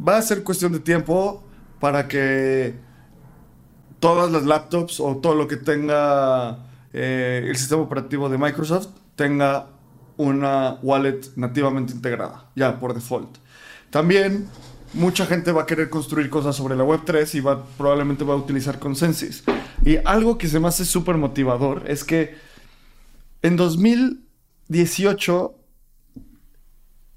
Va 0.08 0.18
a 0.18 0.22
ser 0.22 0.44
cuestión 0.44 0.72
de 0.72 0.80
tiempo 0.80 1.44
para 1.80 2.08
que 2.08 2.76
todas 4.02 4.32
las 4.32 4.44
laptops 4.44 5.00
o 5.00 5.18
todo 5.18 5.36
lo 5.36 5.48
que 5.48 5.56
tenga 5.56 6.58
eh, 6.92 7.46
el 7.48 7.56
sistema 7.56 7.84
operativo 7.84 8.28
de 8.28 8.38
Microsoft 8.38 8.90
tenga 9.16 9.68
una 10.18 10.80
wallet 10.82 11.22
nativamente 11.38 11.94
integrada, 11.94 12.50
ya 12.56 12.78
por 12.80 12.94
default. 12.94 13.38
También 13.90 14.50
mucha 14.94 15.26
gente 15.26 15.54
va 15.54 15.62
a 15.62 15.66
querer 15.66 15.90
construir 15.90 16.30
cosas 16.30 16.56
sobre 16.56 16.76
la 16.76 16.84
Web3 16.84 17.36
y 17.36 17.40
va, 17.40 17.64
probablemente 17.78 18.26
va 18.26 18.34
a 18.34 18.38
utilizar 18.38 18.80
Consensus. 18.80 19.44
Y 19.86 19.98
algo 20.04 20.38
que 20.38 20.48
se 20.48 20.60
me 20.60 20.68
hace 20.68 20.84
súper 20.84 21.18
motivador 21.18 21.84
es 21.88 22.04
que 22.04 22.36
en 23.42 23.56
2018 23.56 25.56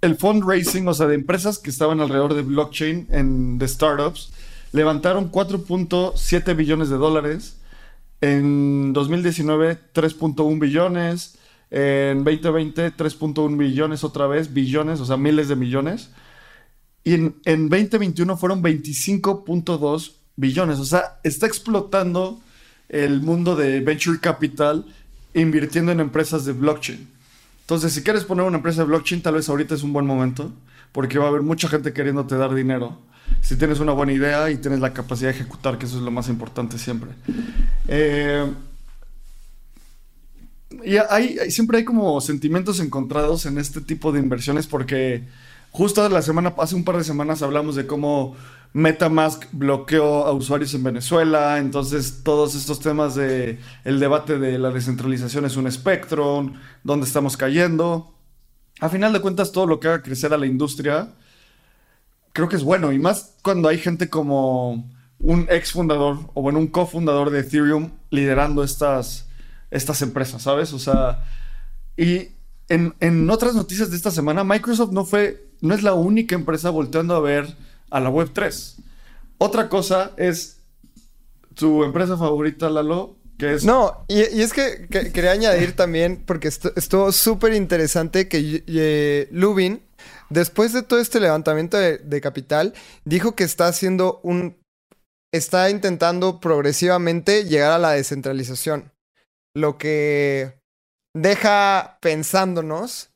el 0.02 0.16
fundraising, 0.16 0.86
o 0.86 0.94
sea, 0.94 1.06
de 1.06 1.14
empresas 1.14 1.58
que 1.58 1.70
estaban 1.70 2.00
alrededor 2.00 2.34
de 2.34 2.42
blockchain, 2.42 3.08
en, 3.10 3.58
de 3.58 3.66
startups, 3.66 4.32
levantaron 4.74 5.30
4.7 5.30 6.56
billones 6.56 6.90
de 6.90 6.96
dólares. 6.96 7.56
En 8.20 8.92
2019, 8.92 9.78
3.1 9.94 10.58
billones. 10.58 11.38
En 11.70 12.24
2020, 12.24 12.96
3.1 12.96 13.56
billones 13.56 14.02
otra 14.02 14.26
vez, 14.26 14.52
billones, 14.52 15.00
o 15.00 15.06
sea, 15.06 15.16
miles 15.16 15.48
de 15.48 15.54
millones. 15.54 16.10
Y 17.04 17.14
en, 17.14 17.36
en 17.44 17.68
2021 17.68 18.36
fueron 18.36 18.64
25.2 18.64 20.12
billones. 20.34 20.80
O 20.80 20.84
sea, 20.84 21.20
está 21.22 21.46
explotando 21.46 22.40
el 22.88 23.20
mundo 23.20 23.54
de 23.54 23.78
venture 23.80 24.18
capital 24.18 24.86
invirtiendo 25.34 25.92
en 25.92 26.00
empresas 26.00 26.44
de 26.44 26.52
blockchain. 26.52 27.08
Entonces, 27.60 27.92
si 27.92 28.02
quieres 28.02 28.24
poner 28.24 28.44
una 28.44 28.56
empresa 28.56 28.80
de 28.80 28.88
blockchain, 28.88 29.22
tal 29.22 29.34
vez 29.34 29.48
ahorita 29.48 29.76
es 29.76 29.84
un 29.84 29.92
buen 29.92 30.04
momento, 30.04 30.52
porque 30.94 31.18
va 31.18 31.24
a 31.24 31.28
haber 31.28 31.42
mucha 31.42 31.68
gente 31.68 31.92
queriéndote 31.92 32.36
dar 32.36 32.54
dinero 32.54 33.00
si 33.40 33.56
tienes 33.56 33.80
una 33.80 33.92
buena 33.92 34.12
idea 34.12 34.50
y 34.50 34.58
tienes 34.58 34.80
la 34.80 34.92
capacidad 34.92 35.30
de 35.30 35.36
ejecutar, 35.36 35.76
que 35.76 35.86
eso 35.86 35.96
es 35.96 36.02
lo 36.02 36.10
más 36.10 36.28
importante 36.28 36.78
siempre. 36.78 37.10
Eh, 37.88 38.46
y 40.84 40.96
hay, 40.96 41.50
siempre 41.50 41.78
hay 41.78 41.84
como 41.84 42.20
sentimientos 42.20 42.78
encontrados 42.78 43.44
en 43.46 43.58
este 43.58 43.80
tipo 43.80 44.12
de 44.12 44.20
inversiones 44.20 44.66
porque 44.66 45.24
justo 45.72 46.08
la 46.08 46.22
semana, 46.22 46.54
hace 46.58 46.74
un 46.74 46.84
par 46.84 46.96
de 46.96 47.04
semanas 47.04 47.42
hablamos 47.42 47.74
de 47.74 47.86
cómo 47.86 48.36
MetaMask 48.72 49.44
bloqueó 49.52 50.26
a 50.26 50.32
usuarios 50.32 50.72
en 50.74 50.84
Venezuela, 50.84 51.58
entonces 51.58 52.22
todos 52.22 52.54
estos 52.54 52.80
temas 52.80 53.14
de 53.14 53.58
debate 53.84 54.38
de 54.38 54.58
la 54.58 54.70
descentralización 54.70 55.44
es 55.44 55.56
un 55.56 55.66
espectro, 55.66 56.50
dónde 56.82 57.06
estamos 57.06 57.36
cayendo. 57.36 58.13
A 58.84 58.90
final 58.90 59.14
de 59.14 59.22
cuentas, 59.22 59.50
todo 59.50 59.66
lo 59.66 59.80
que 59.80 59.88
haga 59.88 60.02
crecer 60.02 60.34
a 60.34 60.36
la 60.36 60.44
industria 60.44 61.08
creo 62.34 62.50
que 62.50 62.56
es 62.56 62.62
bueno. 62.62 62.92
Y 62.92 62.98
más 62.98 63.32
cuando 63.40 63.70
hay 63.70 63.78
gente 63.78 64.10
como 64.10 64.90
un 65.18 65.46
ex 65.48 65.72
fundador 65.72 66.18
o 66.34 66.42
bueno, 66.42 66.58
un 66.58 66.66
cofundador 66.66 67.30
de 67.30 67.40
Ethereum 67.40 67.92
liderando 68.10 68.62
estas, 68.62 69.26
estas 69.70 70.02
empresas, 70.02 70.42
¿sabes? 70.42 70.74
O 70.74 70.78
sea, 70.78 71.24
y 71.96 72.28
en, 72.68 73.30
otras 73.30 73.54
noticias 73.54 73.88
de 73.88 73.96
esta 73.96 74.10
semana, 74.10 74.44
Microsoft 74.44 74.92
no 74.92 75.06
fue, 75.06 75.48
no 75.62 75.74
es 75.74 75.82
la 75.82 75.94
única 75.94 76.34
empresa 76.34 76.68
volteando 76.68 77.16
a 77.16 77.20
ver 77.20 77.56
a 77.88 78.00
la 78.00 78.10
Web3. 78.10 78.82
Otra 79.38 79.70
cosa 79.70 80.10
es 80.18 80.60
tu 81.54 81.84
empresa 81.84 82.18
favorita, 82.18 82.68
Lalo, 82.68 83.16
No, 83.64 84.04
y, 84.08 84.20
es 84.20 84.52
que, 84.52 84.86
quería 84.88 85.32
añadir 85.32 85.74
también, 85.74 86.22
porque 86.24 86.48
estuvo 86.48 87.10
súper 87.12 87.52
interesante 87.54 88.28
que 88.28 88.62
eh, 88.66 89.28
Lubin 89.32 89.82
después 90.30 90.72
de 90.72 90.82
todo 90.82 91.00
este 91.00 91.20
levantamiento 91.20 91.78
de, 91.78 92.20
capital, 92.20 92.74
dijo 93.04 93.34
que 93.34 93.44
está 93.44 93.66
haciendo 93.68 94.20
un. 94.22 94.58
está 95.32 95.70
intentando 95.70 96.40
progresivamente 96.40 97.44
llegar 97.44 97.72
a 97.72 97.78
la 97.78 97.92
descentralización. 97.92 98.92
Lo 99.54 99.78
que 99.78 100.54
deja 101.14 101.98
pensándonos 102.00 103.10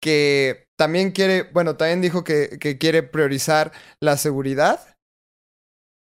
que 0.00 0.66
también 0.76 1.12
quiere. 1.12 1.42
Bueno, 1.42 1.76
también 1.76 2.00
dijo 2.00 2.24
que, 2.24 2.58
quiere 2.80 3.02
priorizar 3.02 3.72
la 4.00 4.16
seguridad 4.16 4.93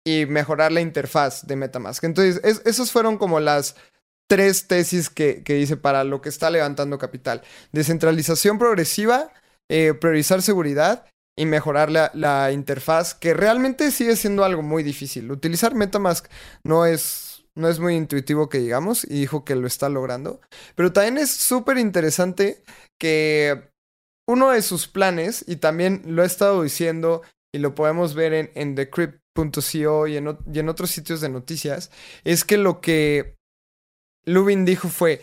y 0.05 0.25
mejorar 0.25 0.71
la 0.71 0.81
interfaz 0.81 1.45
de 1.45 1.55
Metamask. 1.55 2.03
Entonces, 2.03 2.41
esos 2.65 2.91
fueron 2.91 3.17
como 3.17 3.39
las 3.39 3.75
tres 4.27 4.67
tesis 4.67 5.09
que, 5.09 5.43
que 5.43 5.55
dice 5.55 5.77
para 5.77 6.03
lo 6.03 6.21
que 6.21 6.29
está 6.29 6.49
levantando 6.49 6.97
capital. 6.97 7.41
Descentralización 7.71 8.57
progresiva, 8.57 9.31
eh, 9.69 9.93
priorizar 9.93 10.41
seguridad 10.41 11.05
y 11.37 11.45
mejorar 11.45 11.89
la, 11.89 12.51
interfaz, 12.51 13.13
que 13.13 13.33
realmente 13.33 13.91
sigue 13.91 14.15
siendo 14.15 14.43
algo 14.43 14.61
muy 14.61 14.83
difícil. 14.83 15.31
Utilizar 15.31 15.75
Metamask 15.75 16.27
no 16.63 16.85
es, 16.85 17.45
no 17.55 17.69
es 17.69 17.79
muy 17.79 17.95
intuitivo 17.95 18.49
que 18.49 18.59
digamos, 18.59 19.05
y 19.05 19.21
dijo 19.21 19.45
que 19.45 19.55
lo 19.55 19.65
está 19.65 19.89
logrando. 19.89 20.41
Pero 20.75 20.91
también 20.91 21.17
es 21.17 21.31
súper 21.31 21.77
interesante 21.77 22.63
que 22.99 23.69
uno 24.27 24.51
de 24.51 24.61
sus 24.61 24.87
planes, 24.87 25.45
y 25.47 25.55
también 25.55 26.03
lo 26.05 26.23
he 26.23 26.25
estado 26.25 26.63
diciendo 26.63 27.21
y 27.53 27.59
lo 27.59 27.75
podemos 27.75 28.13
ver 28.13 28.33
en, 28.33 28.51
en 28.55 28.75
decrypt.co 29.35 30.07
y 30.07 30.17
en, 30.17 30.37
y 30.53 30.59
en 30.59 30.69
otros 30.69 30.91
sitios 30.91 31.21
de 31.21 31.29
noticias, 31.29 31.91
es 32.23 32.43
que 32.43 32.57
lo 32.57 32.81
que 32.81 33.37
Lubin 34.25 34.65
dijo 34.65 34.87
fue 34.87 35.21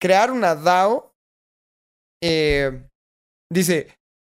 crear 0.00 0.30
una 0.30 0.54
DAO 0.54 1.12
eh, 2.22 2.88
Dice, 3.50 3.88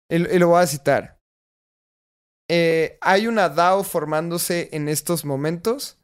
y, 0.09 0.17
lo 0.39 0.49
voy 0.49 0.62
a 0.62 0.67
citar. 0.67 1.19
Eh, 2.49 2.97
hay 3.01 3.27
una 3.27 3.49
DAO 3.49 3.83
formándose 3.83 4.69
en 4.73 4.89
estos 4.89 5.23
momentos 5.23 5.99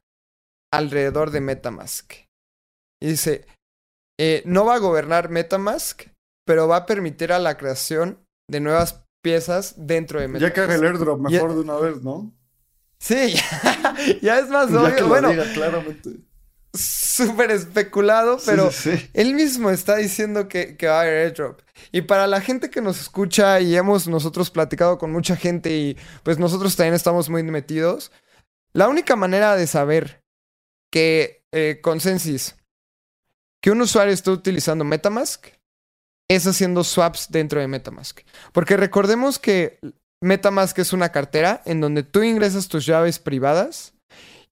alrededor 0.71 1.31
de 1.31 1.41
Metamask. 1.41 2.13
Y 3.01 3.07
dice, 3.07 3.45
eh, 4.19 4.43
no 4.45 4.65
va 4.65 4.75
a 4.75 4.79
gobernar 4.79 5.29
Metamask, 5.29 6.03
pero 6.45 6.67
va 6.67 6.77
a 6.77 6.85
permitir 6.85 7.33
a 7.33 7.39
la 7.39 7.57
creación 7.57 8.23
de 8.49 8.59
nuevas 8.59 9.03
piezas 9.23 9.73
dentro 9.77 10.19
de 10.19 10.27
Metamask. 10.27 10.55
Ya 10.55 10.67
que 10.67 10.73
el 10.73 10.83
airdrop 10.83 11.19
mejor 11.19 11.53
de 11.53 11.61
una 11.61 11.75
vez, 11.77 12.01
¿no? 12.01 12.31
Sí, 12.99 13.35
ya, 14.21 14.39
es 14.39 14.49
más 14.49 14.69
obvio. 14.71 15.07
bueno, 15.07 15.31
claramente 15.53 16.29
súper 16.73 17.51
especulado, 17.51 18.37
pero 18.45 18.69
él 19.13 19.33
mismo 19.33 19.69
está 19.69 19.95
diciendo 19.95 20.47
que, 20.47 20.77
que, 20.77 20.87
va 20.87 20.99
a 20.99 21.01
haber 21.01 21.25
airdrop. 21.27 21.61
Y 21.91 22.01
para 22.01 22.27
la 22.27 22.41
gente 22.41 22.69
que 22.69 22.81
nos 22.81 23.01
escucha 23.01 23.59
y 23.59 23.75
hemos 23.75 24.07
nosotros 24.07 24.51
platicado 24.51 24.97
con 24.97 25.11
mucha 25.11 25.35
gente 25.35 25.75
y 25.75 25.97
pues 26.23 26.37
nosotros 26.37 26.75
también 26.75 26.93
estamos 26.93 27.29
muy 27.29 27.43
metidos, 27.43 28.11
la 28.73 28.87
única 28.87 29.15
manera 29.15 29.55
de 29.55 29.65
saber 29.65 30.23
que 30.91 31.43
eh, 31.51 31.79
Consensus, 31.81 32.55
que 33.61 33.71
un 33.71 33.81
usuario 33.81 34.13
está 34.13 34.31
utilizando 34.31 34.83
Metamask, 34.83 35.47
es 36.29 36.45
haciendo 36.45 36.83
swaps 36.83 37.31
dentro 37.31 37.59
de 37.59 37.67
Metamask. 37.67 38.19
Porque 38.53 38.77
recordemos 38.77 39.39
que 39.39 39.79
Metamask 40.21 40.77
es 40.79 40.93
una 40.93 41.09
cartera 41.09 41.61
en 41.65 41.81
donde 41.81 42.03
tú 42.03 42.23
ingresas 42.23 42.67
tus 42.67 42.85
llaves 42.85 43.19
privadas 43.19 43.93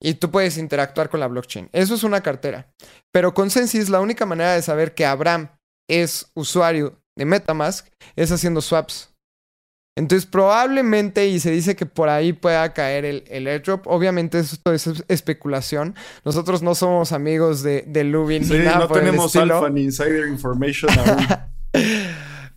y 0.00 0.14
tú 0.14 0.30
puedes 0.30 0.56
interactuar 0.56 1.10
con 1.10 1.20
la 1.20 1.28
blockchain. 1.28 1.68
Eso 1.72 1.94
es 1.94 2.04
una 2.04 2.22
cartera. 2.22 2.72
Pero 3.12 3.34
con 3.34 3.44
Consensus, 3.44 3.88
la 3.88 4.00
única 4.00 4.26
manera 4.26 4.54
de 4.54 4.62
saber 4.62 4.94
que 4.94 5.04
Abraham 5.04 5.50
es 5.88 6.30
usuario 6.34 7.00
de 7.16 7.24
Metamask 7.24 7.86
es 8.16 8.30
haciendo 8.30 8.60
swaps. 8.60 9.10
Entonces, 9.98 10.26
probablemente, 10.26 11.26
y 11.26 11.40
se 11.40 11.50
dice 11.50 11.74
que 11.74 11.84
por 11.84 12.08
ahí 12.08 12.32
pueda 12.32 12.72
caer 12.72 13.04
el, 13.04 13.24
el 13.26 13.48
airdrop. 13.48 13.84
Obviamente, 13.88 14.38
esto 14.38 14.72
es 14.72 14.88
especulación. 15.08 15.96
Nosotros 16.24 16.62
no 16.62 16.76
somos 16.76 17.10
amigos 17.10 17.64
de, 17.64 17.82
de 17.82 18.04
Lubin. 18.04 18.44
Sí, 18.44 18.58
no 18.58 18.86
tenemos 18.86 19.34
alfa 19.34 19.68
ni 19.70 19.82
insider 19.82 20.28
information 20.28 20.96
aún. 20.96 21.26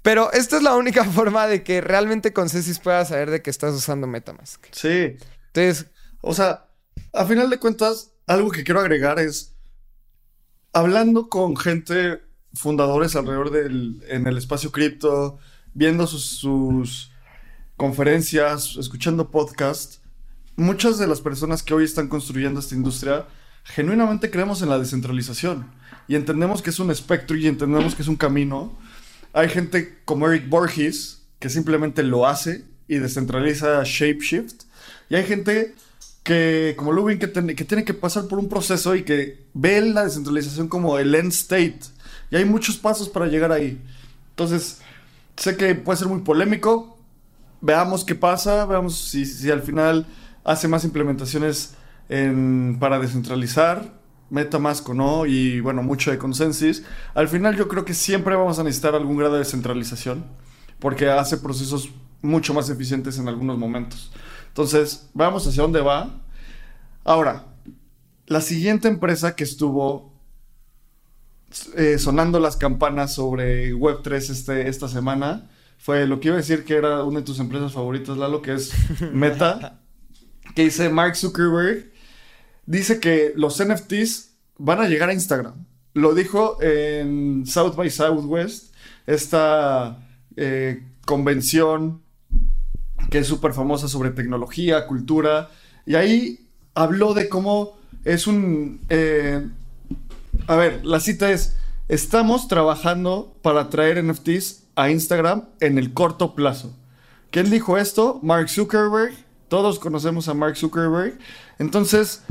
Pero 0.02 0.32
esta 0.34 0.58
es 0.58 0.64
la 0.64 0.76
única 0.76 1.04
forma 1.12 1.48
de 1.48 1.64
que 1.64 1.82
realmente 1.82 2.34
Consensus 2.34 2.80
pueda 2.80 3.06
saber 3.06 3.30
de 3.30 3.42
que 3.42 3.50
estás 3.50 3.74
usando 3.74 4.08
Metamask. 4.08 4.66
Sí. 4.72 5.18
Entonces. 5.54 5.88
O 6.22 6.34
sea, 6.34 6.68
a 7.14 7.26
final 7.26 7.50
de 7.50 7.58
cuentas, 7.58 8.12
algo 8.28 8.52
que 8.52 8.64
quiero 8.64 8.80
agregar 8.80 9.20
es, 9.20 9.56
hablando 10.72 11.30
con 11.30 11.58
gente 11.58 12.22
fundadores 12.54 13.16
alrededor 13.16 13.50
del 13.50 14.04
en 14.08 14.28
el 14.28 14.38
espacio 14.38 14.72
cripto, 14.72 15.40
viendo 15.74 16.06
sus, 16.06 16.26
sus 16.26 17.12
conferencias, 17.76 18.76
escuchando 18.78 19.32
podcasts, 19.32 20.02
muchas 20.56 21.00
de 21.00 21.08
las 21.08 21.22
personas 21.22 21.64
que 21.64 21.74
hoy 21.74 21.86
están 21.86 22.08
construyendo 22.08 22.60
esta 22.60 22.76
industria 22.76 23.26
genuinamente 23.64 24.32
creemos 24.32 24.62
en 24.62 24.70
la 24.70 24.80
descentralización 24.80 25.72
y 26.08 26.16
entendemos 26.16 26.62
que 26.62 26.72
es 26.72 26.80
un 26.80 26.92
espectro 26.92 27.38
y 27.38 27.48
entendemos 27.48 27.96
que 27.96 28.02
es 28.02 28.08
un 28.08 28.16
camino. 28.16 28.78
Hay 29.34 29.50
gente 29.50 30.00
como 30.06 30.28
Eric 30.28 30.50
Borges 30.50 31.22
que 31.40 31.50
simplemente 31.50 32.04
lo 32.04 32.28
hace 32.28 32.64
y 32.88 32.98
descentraliza 32.98 33.82
Shapeshift. 33.84 34.64
Y 35.10 35.16
hay 35.16 35.24
gente 35.24 35.74
que, 36.24 36.76
como 36.78 36.92
Lubin, 36.92 37.20
que, 37.20 37.28
tiene 37.28 37.86
que 37.86 37.94
pasar 37.94 38.28
por 38.28 38.38
un 38.40 38.50
proceso 38.50 38.96
y 38.96 39.04
que 39.04 39.46
ve 39.54 39.82
la 39.82 40.04
descentralización 40.04 40.68
como 40.68 41.00
el 41.00 41.16
end 41.16 41.32
state. 41.32 41.80
Y 42.30 42.36
hay 42.36 42.46
muchos 42.46 42.78
pasos 42.78 43.10
para 43.10 43.28
llegar 43.28 43.52
ahí. 43.52 43.82
Entonces, 44.32 44.80
sé 45.36 45.56
que 45.58 45.74
puede 45.76 45.98
ser 45.98 46.08
muy 46.08 46.22
polémico. 46.22 46.98
Veamos 47.62 48.04
qué 48.04 48.16
pasa, 48.16 48.66
veamos 48.66 48.98
si 48.98 49.50
al 49.52 49.62
final 49.62 50.06
hace 50.44 50.68
más 50.68 50.84
implementaciones 50.84 51.76
para 52.80 53.00
descentralizar. 53.00 54.01
MetaMask 54.32 54.90
o 54.90 54.94
no, 54.94 55.26
y 55.26 55.60
bueno, 55.60 55.84
mucho 55.84 56.10
de 56.10 56.18
consensus. 56.18 56.84
Al 57.14 57.28
final 57.28 57.56
yo 57.56 57.68
creo 57.68 57.86
que 57.86 57.94
siempre 57.94 58.36
vamos 58.36 58.58
a 58.58 58.64
necesitar 58.64 58.96
algún 58.96 59.18
grado 59.18 59.34
de 59.34 59.40
descentralización, 59.40 60.26
porque 60.80 61.10
hace 61.10 61.38
procesos 61.38 61.90
mucho 62.22 62.54
más 62.54 62.70
eficientes 62.70 63.20
en 63.20 63.28
algunos 63.28 63.58
momentos. 63.58 64.12
Entonces, 64.48 65.10
vamos 65.14 65.46
hacia 65.46 65.62
dónde 65.62 65.82
va. 65.82 66.22
Ahora, 67.04 67.46
la 68.26 68.42
siguiente 68.42 68.88
empresa 68.88 69.36
que 69.36 69.44
estuvo 69.44 70.14
eh, 71.76 72.00
sonando 72.00 72.40
las 72.40 72.56
campanas 72.56 73.14
sobre 73.14 73.74
Web3 73.74 74.30
este, 74.30 74.70
esta 74.70 74.88
semana 74.88 75.50
fue 75.78 76.08
lo 76.08 76.20
que 76.20 76.30
iba 76.30 76.36
a 76.36 76.38
decir 76.38 76.64
que 76.64 76.76
era 76.76 77.04
una 77.04 77.20
de 77.20 77.26
tus 77.26 77.40
empresas 77.40 77.74
favoritas, 77.74 78.16
Lalo, 78.16 78.42
que 78.42 78.54
es 78.54 78.72
Meta, 79.12 79.82
que 80.56 80.64
dice 80.64 80.90
Mark 80.90 81.18
Zuckerberg 81.18 81.91
dice 82.66 83.00
que 83.00 83.34
los 83.36 83.64
NFTs 83.64 84.32
van 84.58 84.80
a 84.80 84.88
llegar 84.88 85.10
a 85.10 85.14
Instagram. 85.14 85.66
Lo 85.94 86.14
dijo 86.14 86.62
en 86.62 87.46
South 87.46 87.76
by 87.76 87.90
Southwest, 87.90 88.74
esta 89.06 90.08
eh, 90.36 90.84
convención 91.06 92.02
que 93.10 93.20
es 93.20 93.28
súper 93.28 93.54
famosa 93.54 93.88
sobre 93.88 94.12
tecnología, 94.12 94.88
cultura, 94.88 95.50
y 95.86 95.96
ahí 95.96 96.48
habló 96.76 97.14
de 97.14 97.28
cómo 97.28 97.78
es 98.06 98.28
un... 98.28 98.82
Eh, 98.90 99.48
a 100.48 100.56
ver, 100.56 100.86
la 100.86 101.00
cita 101.00 101.32
es, 101.32 101.58
estamos 101.88 102.48
trabajando 102.48 103.36
para 103.42 103.70
traer 103.70 104.04
NFTs 104.04 104.64
a 104.76 104.90
Instagram 104.90 105.46
en 105.60 105.78
el 105.78 105.94
corto 105.94 106.36
plazo. 106.36 106.76
¿Quién 107.32 107.50
dijo 107.50 107.78
esto? 107.78 108.20
Mark 108.24 108.50
Zuckerberg. 108.50 109.14
Todos 109.52 109.80
conocemos 109.80 110.30
a 110.30 110.34
Mark 110.34 110.56
Zuckerberg. 110.56 111.20
Entonces, 111.60 112.24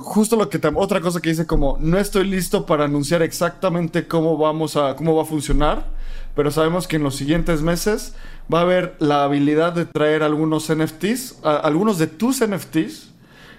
justo 0.00 0.36
lo 0.36 0.50
que 0.50 0.60
otra 0.74 1.00
cosa 1.00 1.22
que 1.22 1.30
dice 1.30 1.46
como 1.46 1.78
no 1.80 1.96
estoy 1.98 2.26
listo 2.28 2.66
para 2.66 2.84
anunciar 2.84 3.22
exactamente 3.22 4.06
cómo 4.06 4.36
vamos 4.36 4.76
a 4.76 4.94
cómo 4.94 5.16
va 5.16 5.22
a 5.22 5.24
funcionar, 5.24 5.86
pero 6.34 6.50
sabemos 6.50 6.86
que 6.86 6.96
en 6.96 7.02
los 7.02 7.16
siguientes 7.16 7.62
meses 7.62 8.14
va 8.52 8.58
a 8.58 8.62
haber 8.64 8.94
la 8.98 9.24
habilidad 9.24 9.72
de 9.72 9.86
traer 9.86 10.22
algunos 10.22 10.70
NFTs, 10.70 11.38
algunos 11.42 11.96
de 11.96 12.08
tus 12.08 12.46
NFTs 12.46 13.14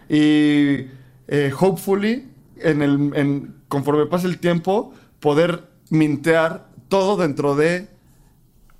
y 0.08 0.90
eh, 1.28 1.52
hopefully 1.60 2.30
en 2.58 2.84
el 2.84 3.52
conforme 3.68 4.06
pase 4.06 4.28
el 4.28 4.38
tiempo 4.38 4.94
poder 5.20 5.64
mintear 5.90 6.68
todo 6.88 7.18
dentro 7.18 7.56
de 7.56 7.88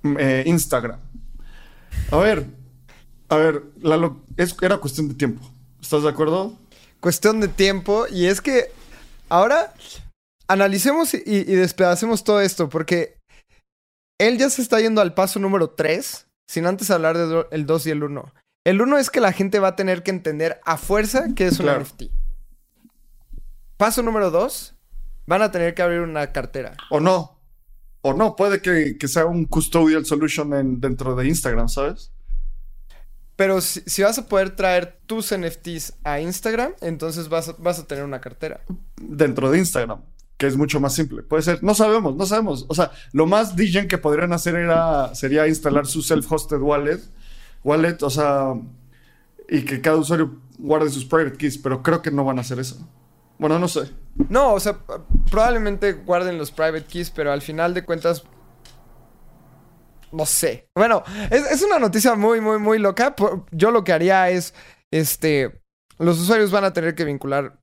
eh, 0.04 0.44
Instagram. 0.46 1.00
A 2.12 2.18
ver, 2.18 2.57
a 3.28 3.36
ver, 3.36 3.62
es, 4.36 4.56
era 4.62 4.78
cuestión 4.78 5.08
de 5.08 5.14
tiempo. 5.14 5.42
¿Estás 5.80 6.02
de 6.02 6.08
acuerdo? 6.08 6.56
cuestión 7.00 7.40
de 7.40 7.48
tiempo. 7.48 8.06
Y 8.10 8.26
es 8.26 8.40
que 8.40 8.70
ahora 9.28 9.72
analicemos 10.46 11.14
y, 11.14 11.44
despedacemos 11.44 12.24
todo 12.24 12.40
esto, 12.40 12.68
porque 12.68 13.16
él 14.18 14.38
ya 14.38 14.50
se 14.50 14.62
está 14.62 14.80
yendo 14.80 15.00
al 15.00 15.14
paso 15.14 15.38
número 15.38 15.70
3, 15.70 16.26
sin 16.48 16.66
antes 16.66 16.90
hablar 16.90 17.16
del 17.16 17.66
2 17.66 17.86
y 17.86 17.90
el 17.90 18.02
1. 18.02 18.32
El 18.64 18.82
1 18.82 18.98
es 18.98 19.10
que 19.10 19.20
la 19.20 19.32
gente 19.32 19.60
va 19.60 19.68
a 19.68 19.76
tener 19.76 20.02
que 20.02 20.10
entender 20.10 20.60
a 20.64 20.76
fuerza 20.76 21.28
que 21.34 21.46
es 21.46 21.60
un 21.60 21.66
NFT. 21.66 22.04
Paso 23.76 24.02
número 24.02 24.30
2, 24.30 24.74
van 25.26 25.42
a 25.42 25.52
tener 25.52 25.74
que 25.74 25.82
abrir 25.82 26.00
una 26.00 26.32
cartera. 26.32 26.76
O 26.90 27.00
no. 27.00 27.38
O 28.00 28.12
no, 28.12 28.36
puede 28.36 28.60
que, 28.60 29.08
sea 29.08 29.26
un 29.26 29.44
custodial 29.44 30.04
solution 30.04 30.80
dentro 30.80 31.14
de 31.14 31.28
Instagram, 31.28 31.68
¿sabes? 31.68 32.12
Pero 33.38 33.60
si, 33.60 34.02
vas 34.02 34.18
a 34.18 34.26
poder 34.26 34.56
traer 34.56 34.98
tus 35.06 35.32
NFTs 35.32 35.92
a 36.02 36.18
Instagram, 36.18 36.72
entonces 36.80 37.28
vas 37.28 37.48
a, 37.48 37.54
vas 37.58 37.78
a 37.78 37.86
tener 37.86 38.02
una 38.02 38.20
cartera. 38.20 38.62
Dentro 38.96 39.48
de 39.48 39.58
Instagram, 39.58 40.00
que 40.36 40.48
es 40.48 40.56
mucho 40.56 40.80
más 40.80 40.92
simple. 40.92 41.22
Puede 41.22 41.44
ser, 41.44 41.62
no 41.62 41.72
sabemos, 41.72 42.16
no 42.16 42.26
sabemos. 42.26 42.66
O 42.66 42.74
sea, 42.74 42.90
lo 43.12 43.26
más 43.26 43.54
DJ 43.54 43.86
que 43.86 43.96
podrían 43.96 44.32
hacer 44.32 44.56
era, 44.56 45.14
sería 45.14 45.46
instalar 45.46 45.86
su 45.86 46.00
self-hosted 46.00 46.60
wallet. 46.60 47.00
Wallet, 47.62 48.02
o 48.02 48.10
sea, 48.10 48.54
y 49.48 49.62
que 49.62 49.80
cada 49.80 49.98
usuario 49.98 50.40
guarde 50.58 50.90
sus 50.90 51.04
private 51.04 51.36
keys, 51.36 51.58
pero 51.58 51.80
creo 51.80 52.02
que 52.02 52.10
no 52.10 52.24
van 52.24 52.38
a 52.38 52.40
hacer 52.40 52.58
eso. 52.58 52.88
Bueno, 53.38 53.60
no 53.60 53.68
sé. 53.68 53.82
No, 54.28 54.52
o 54.52 54.58
sea, 54.58 54.80
probablemente 55.30 55.92
guarden 55.92 56.38
los 56.38 56.50
private 56.50 56.86
keys, 56.86 57.10
pero 57.10 57.30
al 57.30 57.40
final 57.40 57.72
de 57.72 57.84
cuentas 57.84 58.24
no 60.12 60.26
sé. 60.26 60.68
Bueno, 60.74 61.02
es, 61.30 61.62
una 61.62 61.78
noticia 61.78 62.14
muy, 62.14 62.40
muy, 62.40 62.58
muy 62.58 62.78
loca. 62.78 63.14
Yo 63.50 63.70
lo 63.70 63.84
que 63.84 63.92
haría 63.92 64.30
es, 64.30 64.54
este, 64.90 65.60
los 65.98 66.18
usuarios 66.18 66.50
van 66.50 66.64
a 66.64 66.72
tener 66.72 66.94
que 66.94 67.04
vincular 67.04 67.58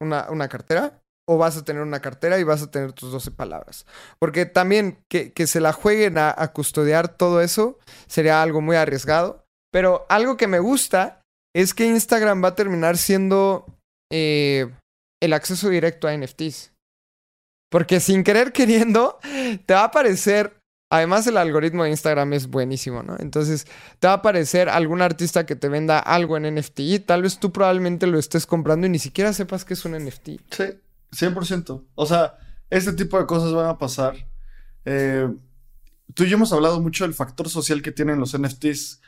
una, 0.00 0.48
cartera 0.48 1.00
o 1.26 1.38
vas 1.38 1.56
a 1.56 1.64
tener 1.64 1.82
una 1.82 2.00
cartera 2.00 2.38
y 2.38 2.44
vas 2.44 2.62
a 2.62 2.70
tener 2.70 2.92
tus 2.92 3.12
12 3.12 3.30
palabras. 3.32 3.86
Porque 4.18 4.46
también 4.46 5.04
que, 5.08 5.32
se 5.46 5.60
la 5.60 5.72
jueguen 5.72 6.18
a, 6.18 6.34
custodiar 6.52 7.08
todo 7.08 7.40
eso 7.40 7.78
sería 8.06 8.42
algo 8.42 8.60
muy 8.60 8.76
arriesgado. 8.76 9.44
Pero 9.70 10.06
algo 10.08 10.36
que 10.36 10.46
me 10.46 10.60
gusta 10.60 11.22
es 11.54 11.74
que 11.74 11.86
Instagram 11.86 12.42
va 12.42 12.48
a 12.48 12.54
terminar 12.54 12.96
siendo 12.96 13.66
eh, 14.10 14.70
el 15.20 15.32
acceso 15.32 15.68
directo 15.68 16.08
a 16.08 16.16
NFTs. 16.16 16.72
Porque 17.70 18.00
sin 18.00 18.24
querer 18.24 18.52
queriendo, 18.52 19.18
te 19.66 19.74
va 19.74 19.80
a 19.80 19.84
aparecer 19.84 20.57
Además, 20.90 21.26
el 21.26 21.36
algoritmo 21.36 21.84
de 21.84 21.90
Instagram 21.90 22.32
es 22.32 22.48
buenísimo, 22.48 23.02
¿no? 23.02 23.16
Entonces, 23.18 23.66
te 23.98 24.06
va 24.06 24.14
a 24.14 24.16
aparecer 24.16 24.70
algún 24.70 25.02
artista 25.02 25.44
que 25.44 25.54
te 25.54 25.68
venda 25.68 25.98
algo 25.98 26.36
en 26.38 26.54
NFT 26.54 26.80
y 26.80 26.98
tal 26.98 27.22
vez 27.22 27.38
tú 27.38 27.52
probablemente 27.52 28.06
lo 28.06 28.18
estés 28.18 28.46
comprando 28.46 28.86
y 28.86 28.90
ni 28.90 28.98
siquiera 28.98 29.32
sepas 29.34 29.66
que 29.66 29.74
es 29.74 29.84
un 29.84 29.92
NFT. 29.92 30.28
Sí, 30.50 30.64
100%. 31.12 31.84
O 31.94 32.06
sea, 32.06 32.38
este 32.70 32.94
tipo 32.94 33.18
de 33.18 33.26
cosas 33.26 33.52
van 33.52 33.66
a 33.66 33.76
pasar. 33.76 34.14
Eh, 34.86 35.28
tú 36.14 36.24
y 36.24 36.28
yo 36.30 36.36
hemos 36.36 36.54
hablado 36.54 36.80
mucho 36.80 37.04
del 37.04 37.12
factor 37.12 37.50
social 37.50 37.82
que 37.82 37.92
tienen 37.92 38.18
los 38.18 38.36
NFTs. 38.38 39.02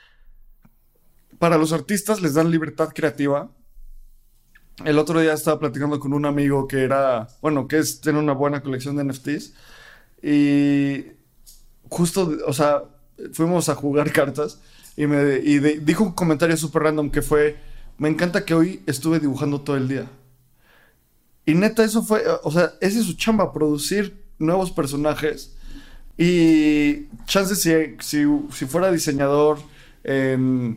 Para 1.38 1.56
los 1.56 1.72
artistas 1.72 2.20
les 2.20 2.34
dan 2.34 2.50
libertad 2.50 2.90
creativa. 2.94 3.50
El 4.84 4.98
otro 4.98 5.18
día 5.20 5.32
estaba 5.32 5.58
platicando 5.58 5.98
con 5.98 6.12
un 6.12 6.26
amigo 6.26 6.68
que 6.68 6.84
era, 6.84 7.28
bueno, 7.40 7.68
que 7.68 7.82
tiene 8.02 8.18
una 8.18 8.32
buena 8.32 8.62
colección 8.62 8.96
de 8.96 9.04
NFTs. 9.04 9.54
Y 10.22 11.19
justo, 11.90 12.32
o 12.46 12.52
sea, 12.52 12.84
fuimos 13.32 13.68
a 13.68 13.74
jugar 13.74 14.10
cartas 14.12 14.58
y 14.96 15.06
me 15.06 15.38
y 15.38 15.58
dijo 15.58 16.04
un 16.04 16.12
comentario 16.12 16.56
súper 16.56 16.84
random 16.84 17.10
que 17.10 17.22
fue, 17.22 17.58
me 17.98 18.08
encanta 18.08 18.44
que 18.44 18.54
hoy 18.54 18.82
estuve 18.86 19.18
dibujando 19.18 19.60
todo 19.60 19.76
el 19.76 19.88
día. 19.88 20.06
Y 21.44 21.54
neta, 21.54 21.84
eso 21.84 22.02
fue, 22.02 22.22
o 22.42 22.50
sea, 22.50 22.72
ese 22.80 23.00
es 23.00 23.06
su 23.06 23.14
chamba, 23.14 23.52
producir 23.52 24.22
nuevos 24.38 24.70
personajes. 24.70 25.54
Y 26.16 27.08
chances 27.26 27.60
si, 27.60 27.70
si, 28.00 28.24
si 28.52 28.66
fuera 28.66 28.92
diseñador 28.92 29.58
en, 30.04 30.76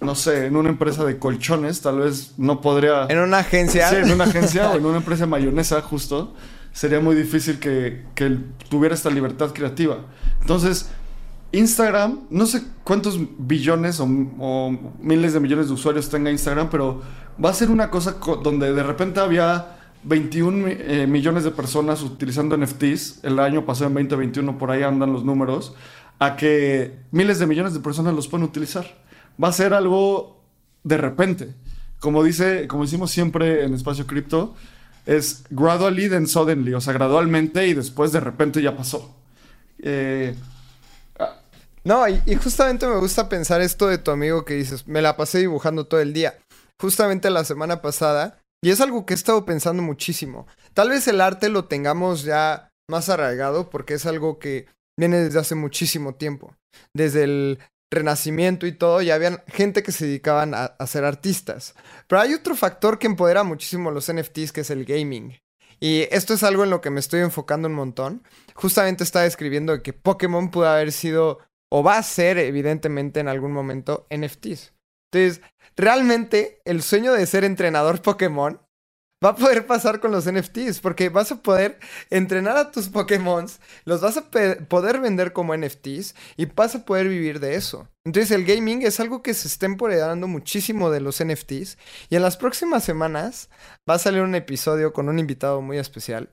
no 0.00 0.14
sé, 0.14 0.46
en 0.46 0.56
una 0.56 0.68
empresa 0.68 1.04
de 1.04 1.18
colchones, 1.18 1.80
tal 1.80 1.98
vez 1.98 2.34
no 2.38 2.60
podría... 2.60 3.06
En 3.08 3.18
una 3.18 3.38
agencia. 3.38 3.88
Sí, 3.90 3.96
en 3.96 4.12
una 4.12 4.24
agencia 4.30 4.70
o 4.70 4.76
en 4.76 4.86
una 4.86 4.98
empresa 4.98 5.26
mayonesa, 5.26 5.80
justo 5.82 6.34
sería 6.72 7.00
muy 7.00 7.14
difícil 7.14 7.58
que, 7.58 8.02
que 8.14 8.38
tuviera 8.68 8.94
esta 8.94 9.10
libertad 9.10 9.52
creativa. 9.52 9.98
Entonces, 10.42 10.90
Instagram, 11.52 12.20
no 12.30 12.46
sé 12.46 12.62
cuántos 12.84 13.18
billones 13.38 14.00
o, 14.00 14.06
miles 15.00 15.32
de 15.32 15.40
millones 15.40 15.68
de 15.68 15.74
usuarios 15.74 16.08
tenga 16.08 16.30
Instagram, 16.30 16.68
pero 16.70 17.02
va 17.42 17.50
a 17.50 17.54
ser 17.54 17.70
una 17.70 17.90
cosa 17.90 18.16
donde 18.42 18.72
de 18.72 18.82
repente 18.82 19.20
había 19.20 19.78
21 20.04 20.66
eh, 20.68 21.06
millones 21.06 21.44
de 21.44 21.50
personas 21.50 22.02
utilizando 22.02 22.56
NFTs, 22.56 23.20
el 23.22 23.38
año 23.38 23.64
pasado 23.64 23.86
en 23.86 24.08
2021 24.08 24.58
por 24.58 24.70
ahí 24.70 24.82
andan 24.82 25.12
los 25.12 25.24
números, 25.24 25.74
a 26.18 26.36
que 26.36 26.98
miles 27.10 27.38
de 27.38 27.46
millones 27.46 27.74
de 27.74 27.80
personas 27.80 28.14
los 28.14 28.28
pueden 28.28 28.44
utilizar. 28.44 28.86
Va 29.42 29.48
a 29.48 29.52
ser 29.52 29.74
algo 29.74 30.42
de 30.84 30.96
repente. 30.96 31.54
Como 32.00 32.24
dice, 32.24 32.66
como 32.66 32.84
decimos 32.84 33.10
siempre 33.10 33.64
en 33.64 33.74
Espacio 33.74 34.06
Cripto, 34.06 34.54
es 35.06 35.44
gradually 35.50 36.08
then 36.08 36.26
suddenly, 36.26 36.74
o 36.74 36.80
sea, 36.80 36.92
gradualmente 36.92 37.66
y 37.68 37.74
después 37.74 38.10
de 38.12 38.20
repente 38.20 38.62
ya 38.62 38.76
pasó. 38.76 39.21
Eh, 39.82 40.34
no, 41.84 42.08
y, 42.08 42.22
y, 42.26 42.36
justamente 42.36 42.86
me 42.86 42.98
gusta 42.98 43.28
pensar 43.28 43.60
esto 43.60 43.88
de 43.88 43.98
tu 43.98 44.12
amigo 44.12 44.44
que 44.44 44.54
dices, 44.54 44.86
me 44.86 45.02
la 45.02 45.16
pasé 45.16 45.38
dibujando 45.38 45.86
todo 45.86 46.00
el 46.00 46.12
día. 46.12 46.38
Justamente 46.80 47.28
la 47.28 47.44
semana 47.44 47.82
pasada, 47.82 48.38
y 48.64 48.70
es 48.70 48.80
algo 48.80 49.04
que 49.04 49.14
he 49.14 49.16
estado 49.16 49.44
pensando 49.44 49.82
muchísimo. 49.82 50.46
Tal 50.74 50.90
vez 50.90 51.08
el 51.08 51.20
arte 51.20 51.48
lo 51.48 51.64
tengamos 51.64 52.22
ya 52.22 52.70
más 52.88 53.08
arraigado 53.08 53.70
porque 53.70 53.94
es 53.94 54.06
algo 54.06 54.38
que 54.38 54.66
viene 54.96 55.18
desde 55.18 55.40
hace 55.40 55.54
muchísimo 55.56 56.14
tiempo. 56.14 56.54
Desde 56.94 57.24
el 57.24 57.58
Renacimiento 57.92 58.66
y 58.66 58.72
todo, 58.72 59.02
ya 59.02 59.14
habían 59.16 59.42
gente 59.48 59.82
que 59.82 59.92
se 59.92 60.06
dedicaban 60.06 60.54
a, 60.54 60.64
a 60.64 60.86
ser 60.86 61.04
artistas. 61.04 61.74
Pero 62.06 62.22
hay 62.22 62.32
otro 62.32 62.56
factor 62.56 62.98
que 62.98 63.06
empodera 63.06 63.42
muchísimo 63.42 63.90
los 63.90 64.10
NFTs, 64.10 64.52
que 64.52 64.62
es 64.62 64.70
el 64.70 64.86
gaming. 64.86 65.38
Y 65.82 66.06
esto 66.12 66.34
es 66.34 66.44
algo 66.44 66.62
en 66.62 66.70
lo 66.70 66.80
que 66.80 66.90
me 66.90 67.00
estoy 67.00 67.22
enfocando 67.22 67.66
un 67.66 67.74
montón. 67.74 68.22
Justamente 68.54 69.02
estaba 69.02 69.26
escribiendo 69.26 69.82
que 69.82 69.92
Pokémon 69.92 70.52
pudo 70.52 70.68
haber 70.68 70.92
sido, 70.92 71.40
o 71.72 71.82
va 71.82 71.98
a 71.98 72.02
ser 72.04 72.38
evidentemente 72.38 73.18
en 73.18 73.26
algún 73.26 73.50
momento, 73.50 74.06
NFTs. 74.08 74.74
Entonces, 75.10 75.42
realmente 75.76 76.60
el 76.64 76.82
sueño 76.82 77.12
de 77.12 77.26
ser 77.26 77.42
entrenador 77.42 78.00
Pokémon 78.00 78.60
va 79.22 79.30
a 79.30 79.36
poder 79.36 79.66
pasar 79.66 80.00
con 80.00 80.10
los 80.10 80.30
NFTs, 80.30 80.80
porque 80.80 81.08
vas 81.08 81.32
a 81.32 81.42
poder 81.42 81.78
entrenar 82.10 82.56
a 82.56 82.70
tus 82.70 82.88
Pokémon, 82.88 83.46
los 83.84 84.00
vas 84.00 84.16
a 84.16 84.30
poder 84.30 85.00
vender 85.00 85.32
como 85.32 85.56
NFTs 85.56 86.14
y 86.36 86.46
vas 86.46 86.74
a 86.74 86.84
poder 86.84 87.08
vivir 87.08 87.40
de 87.40 87.54
eso. 87.54 87.88
Entonces 88.04 88.30
el 88.32 88.44
gaming 88.44 88.82
es 88.82 88.98
algo 89.00 89.22
que 89.22 89.34
se 89.34 89.48
está 89.48 89.66
empoderando 89.66 90.26
muchísimo 90.26 90.90
de 90.90 91.00
los 91.00 91.22
NFTs 91.24 91.78
y 92.10 92.16
en 92.16 92.22
las 92.22 92.36
próximas 92.36 92.84
semanas 92.84 93.48
va 93.88 93.94
a 93.94 93.98
salir 93.98 94.22
un 94.22 94.34
episodio 94.34 94.92
con 94.92 95.08
un 95.08 95.18
invitado 95.18 95.60
muy 95.60 95.78
especial, 95.78 96.28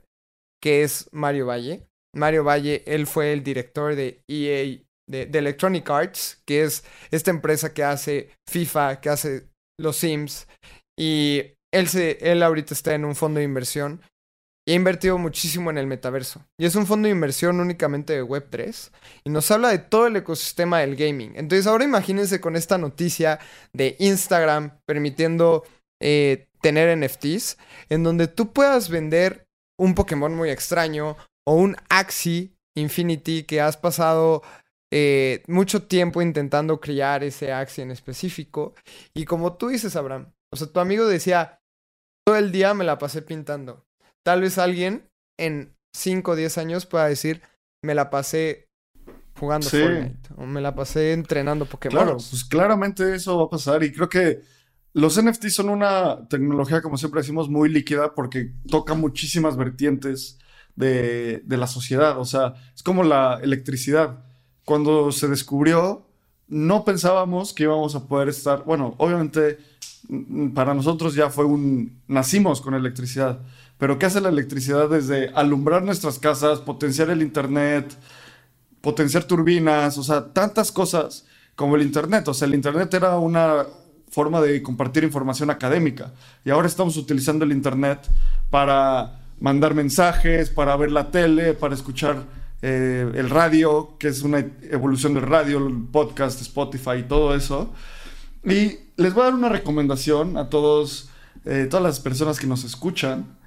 que 0.61 0.83
es 0.83 1.09
Mario 1.11 1.45
Valle. 1.45 1.85
Mario 2.15 2.43
Valle, 2.43 2.83
él 2.87 3.05
fue 3.05 3.33
el 3.33 3.43
director 3.43 3.95
de 3.95 4.23
EA, 4.27 4.79
de, 5.07 5.25
de 5.27 5.39
Electronic 5.39 5.87
Arts, 5.89 6.41
que 6.45 6.63
es 6.63 6.83
esta 7.11 7.29
empresa 7.29 7.73
que 7.73 7.83
hace 7.83 8.31
FIFA, 8.49 8.99
que 8.99 9.09
hace 9.09 9.49
los 9.79 9.97
Sims 9.97 10.47
y 10.97 11.53
él, 11.71 11.87
se, 11.87 12.17
él 12.21 12.43
ahorita 12.43 12.73
está 12.73 12.93
en 12.93 13.05
un 13.05 13.15
fondo 13.15 13.39
de 13.39 13.45
inversión 13.45 14.01
y 14.65 14.73
ha 14.73 14.75
invertido 14.75 15.17
muchísimo 15.17 15.71
en 15.71 15.77
el 15.77 15.87
metaverso. 15.87 16.45
Y 16.57 16.65
es 16.65 16.75
un 16.75 16.85
fondo 16.85 17.07
de 17.07 17.11
inversión 17.11 17.59
únicamente 17.59 18.13
de 18.13 18.23
Web3 18.23 18.91
y 19.23 19.29
nos 19.29 19.49
habla 19.49 19.69
de 19.69 19.79
todo 19.79 20.07
el 20.07 20.15
ecosistema 20.15 20.79
del 20.79 20.95
gaming. 20.95 21.33
Entonces 21.35 21.65
ahora 21.65 21.85
imagínense 21.85 22.39
con 22.39 22.55
esta 22.55 22.77
noticia 22.77 23.39
de 23.73 23.95
Instagram 23.99 24.79
permitiendo 24.85 25.63
eh, 25.99 26.47
tener 26.61 26.95
NFTs 26.97 27.57
en 27.89 28.03
donde 28.03 28.27
tú 28.27 28.53
puedas 28.53 28.89
vender 28.89 29.47
un 29.77 29.95
Pokémon 29.95 30.35
muy 30.35 30.49
extraño 30.49 31.17
o 31.45 31.55
un 31.55 31.75
Axie 31.89 32.51
Infinity 32.75 33.43
que 33.43 33.61
has 33.61 33.75
pasado 33.75 34.43
eh, 34.91 35.43
mucho 35.47 35.83
tiempo 35.83 36.21
intentando 36.21 36.79
criar 36.79 37.23
ese 37.23 37.51
Axie 37.53 37.83
en 37.83 37.91
específico. 37.91 38.75
Y 39.13 39.25
como 39.25 39.53
tú 39.53 39.69
dices, 39.69 39.95
Abraham, 39.95 40.31
o 40.51 40.57
sea, 40.57 40.67
tu 40.67 40.79
amigo 40.79 41.07
decía, 41.07 41.58
el 42.39 42.51
día 42.51 42.73
me 42.73 42.83
la 42.83 42.97
pasé 42.97 43.21
pintando. 43.21 43.85
Tal 44.25 44.41
vez 44.41 44.57
alguien 44.57 45.09
en 45.39 45.75
5 45.95 46.31
o 46.31 46.35
10 46.35 46.57
años 46.57 46.85
pueda 46.85 47.07
decir, 47.07 47.41
me 47.83 47.95
la 47.95 48.09
pasé 48.09 48.67
jugando 49.39 49.69
Fortnite 49.69 50.29
o 50.35 50.45
me 50.45 50.61
la 50.61 50.75
pasé 50.75 51.13
entrenando 51.13 51.65
Pokémon. 51.65 51.97
Claro, 51.97 52.17
pues 52.17 52.43
claramente 52.43 53.15
eso 53.15 53.37
va 53.37 53.45
a 53.45 53.49
pasar 53.49 53.83
y 53.83 53.91
creo 53.91 54.09
que 54.09 54.41
los 54.93 55.21
NFTs 55.21 55.55
son 55.55 55.69
una 55.69 56.27
tecnología, 56.27 56.81
como 56.81 56.97
siempre 56.97 57.21
decimos, 57.21 57.49
muy 57.49 57.69
líquida 57.69 58.13
porque 58.15 58.53
toca 58.69 58.95
muchísimas 58.95 59.55
vertientes 59.55 60.39
de, 60.75 61.41
de 61.45 61.57
la 61.57 61.67
sociedad. 61.67 62.19
O 62.19 62.25
sea, 62.25 62.55
es 62.75 62.83
como 62.83 63.03
la 63.03 63.39
electricidad. 63.41 64.25
Cuando 64.65 65.11
se 65.11 65.27
descubrió, 65.27 66.07
no 66.47 66.83
pensábamos 66.83 67.53
que 67.53 67.63
íbamos 67.63 67.95
a 67.95 68.07
poder 68.07 68.29
estar, 68.29 68.63
bueno, 68.65 68.95
obviamente 68.97 69.57
para 70.53 70.73
nosotros 70.73 71.13
ya 71.13 71.29
fue 71.29 71.45
un, 71.45 72.01
nacimos 72.07 72.61
con 72.61 72.73
electricidad, 72.73 73.39
pero 73.77 73.99
¿qué 73.99 74.07
hace 74.07 74.21
la 74.21 74.29
electricidad 74.29 74.89
desde 74.89 75.29
alumbrar 75.29 75.83
nuestras 75.83 76.17
casas, 76.19 76.59
potenciar 76.59 77.09
el 77.09 77.21
Internet, 77.21 77.95
potenciar 78.81 79.23
turbinas, 79.25 79.97
o 79.97 80.03
sea, 80.03 80.33
tantas 80.33 80.71
cosas 80.71 81.25
como 81.55 81.75
el 81.75 81.83
Internet? 81.83 82.27
O 82.27 82.33
sea, 82.33 82.47
el 82.47 82.55
Internet 82.55 82.93
era 82.93 83.17
una 83.19 83.65
forma 84.09 84.41
de 84.41 84.63
compartir 84.63 85.03
información 85.03 85.51
académica 85.51 86.11
y 86.43 86.49
ahora 86.49 86.67
estamos 86.67 86.97
utilizando 86.97 87.45
el 87.45 87.51
Internet 87.51 87.99
para 88.49 89.19
mandar 89.39 89.75
mensajes, 89.75 90.49
para 90.49 90.75
ver 90.75 90.91
la 90.91 91.11
tele, 91.11 91.53
para 91.53 91.75
escuchar 91.75 92.23
eh, 92.61 93.09
el 93.13 93.29
radio, 93.29 93.95
que 93.99 94.07
es 94.07 94.23
una 94.23 94.39
evolución 94.69 95.13
del 95.13 95.23
radio, 95.23 95.61
podcast, 95.91 96.41
Spotify 96.41 96.97
y 96.99 97.03
todo 97.03 97.35
eso. 97.35 97.71
Y 98.43 98.88
les 98.99 99.13
voy 99.13 99.21
a 99.21 99.25
dar 99.25 99.33
una 99.33 99.49
recomendación 99.49 100.37
a 100.37 100.49
todos, 100.49 101.09
eh, 101.45 101.67
todas 101.69 101.83
las 101.83 101.99
personas 101.99 102.37
que 102.37 102.47
nos 102.47 102.65
escuchan. 102.65 103.37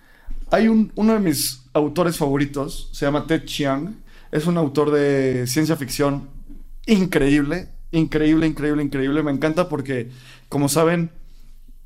Hay 0.50 0.66
un, 0.66 0.90
uno 0.94 1.12
de 1.12 1.20
mis 1.20 1.64
autores 1.74 2.16
favoritos, 2.16 2.88
se 2.92 3.04
llama 3.04 3.26
Ted 3.26 3.44
Chiang. 3.44 3.96
Es 4.30 4.46
un 4.46 4.56
autor 4.56 4.90
de 4.90 5.46
ciencia 5.46 5.76
ficción 5.76 6.30
increíble, 6.86 7.68
increíble, 7.90 8.46
increíble, 8.46 8.82
increíble. 8.82 9.22
Me 9.22 9.30
encanta 9.30 9.68
porque, 9.68 10.10
como 10.48 10.70
saben, 10.70 11.10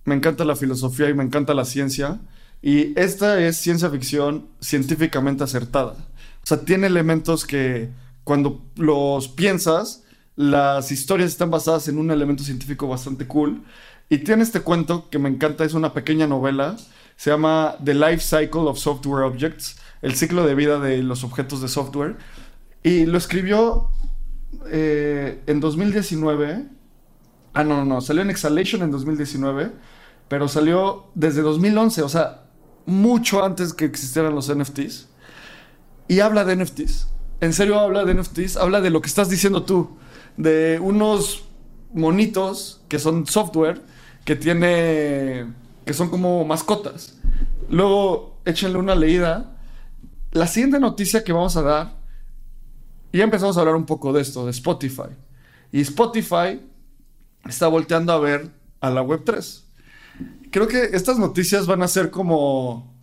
me 0.05 0.15
encanta 0.15 0.45
la 0.45 0.55
filosofía 0.55 1.11
y 1.11 1.15
me 1.15 1.25
encanta 1.25 1.53
la 1.53 1.65
ciencia. 1.65 2.21
Y 2.63 2.99
esta 2.99 3.45
es 3.45 3.57
ciencia 3.57 3.91
ficción 3.91 4.47
científicamente 4.61 5.43
acertada. 5.43 5.95
O 6.43 6.47
sea, 6.47 6.61
tiene 6.61 6.87
elementos 6.87 7.45
que 7.45 7.91
cuando 8.23 8.65
los 8.77 9.27
piensas, 9.27 10.05
las 10.37 10.93
historias 10.93 11.31
están 11.31 11.51
basadas 11.51 11.89
en 11.89 11.99
un 11.99 12.11
elemento 12.11 12.45
científico 12.45 12.87
bastante 12.87 13.27
cool. 13.27 13.63
Y 14.09 14.19
tiene 14.19 14.43
este 14.43 14.61
cuento 14.61 15.09
que 15.11 15.19
me 15.19 15.29
encanta, 15.29 15.65
es 15.65 15.75
una 15.75 15.95
pequeña 15.95 16.27
novela. 16.27 16.77
Se 17.17 17.31
llama 17.31 17.77
The 17.83 17.95
Life 17.95 18.21
Cycle 18.21 18.61
of 18.61 18.79
Software 18.79 19.25
Objects, 19.25 19.79
el 20.03 20.15
ciclo 20.15 20.47
de 20.47 20.55
vida 20.55 20.79
de 20.79 21.03
los 21.03 21.25
objetos 21.25 21.63
de 21.63 21.69
software. 21.69 22.19
Y 22.83 23.07
lo 23.07 23.17
escribió 23.17 23.89
eh, 24.71 25.43
en 25.47 25.59
2019. 25.59 26.67
Ah, 27.55 27.65
no, 27.65 27.79
no, 27.79 27.85
no, 27.87 28.01
salió 28.03 28.21
en 28.21 28.29
Exhalation 28.29 28.83
en 28.83 28.91
2019, 28.91 29.73
pero 30.29 30.47
salió 30.47 31.07
desde 31.15 31.41
2011, 31.41 32.03
o 32.03 32.09
sea, 32.11 32.43
mucho 32.85 33.43
antes 33.43 33.73
que 33.73 33.87
existieran 33.87 34.35
los 34.35 34.55
NFTs. 34.55 35.09
Y 36.07 36.21
habla 36.21 36.45
de 36.45 36.57
NFTs. 36.57 37.09
En 37.41 37.55
serio 37.55 37.81
habla 37.81 38.05
de 38.05 38.15
NFTs, 38.15 38.59
habla 38.59 38.83
de 38.83 38.91
lo 38.91 39.01
que 39.01 39.09
estás 39.09 39.31
diciendo 39.31 39.63
tú 39.63 39.97
de 40.37 40.79
unos 40.81 41.45
monitos 41.93 42.83
que 42.89 42.99
son 42.99 43.27
software 43.27 43.83
que 44.25 44.37
tiene 44.37 45.47
que 45.85 45.95
son 45.95 46.11
como 46.11 46.45
mascotas. 46.45 47.17
Luego 47.71 48.41
échenle 48.45 48.79
una 48.79 48.95
leída. 48.95 49.57
La 50.33 50.47
siguiente 50.47 50.81
noticia 50.81 51.23
que 51.23 51.33
vamos 51.33 51.57
a 51.57 51.63
dar 51.63 51.97
ya 53.17 53.25
empezamos 53.25 53.57
a 53.57 53.61
hablar 53.61 53.77
un 53.77 53.87
poco 53.87 54.13
de 54.13 54.21
esto, 54.21 54.45
de 54.45 54.51
Spotify. 54.51 55.11
Y 55.73 55.81
Spotify 55.81 56.61
está 57.47 57.69
volteando 57.69 58.13
a 58.13 58.19
ver 58.19 58.51
a 58.81 58.91
la 58.91 59.03
web 59.03 59.23
3. 59.25 59.65
Creo 60.51 60.69
que 60.69 60.91
estas 60.93 61.19
noticias 61.19 61.67
van 61.67 61.83
a 61.83 61.89
ser 61.89 62.11
como 62.11 62.95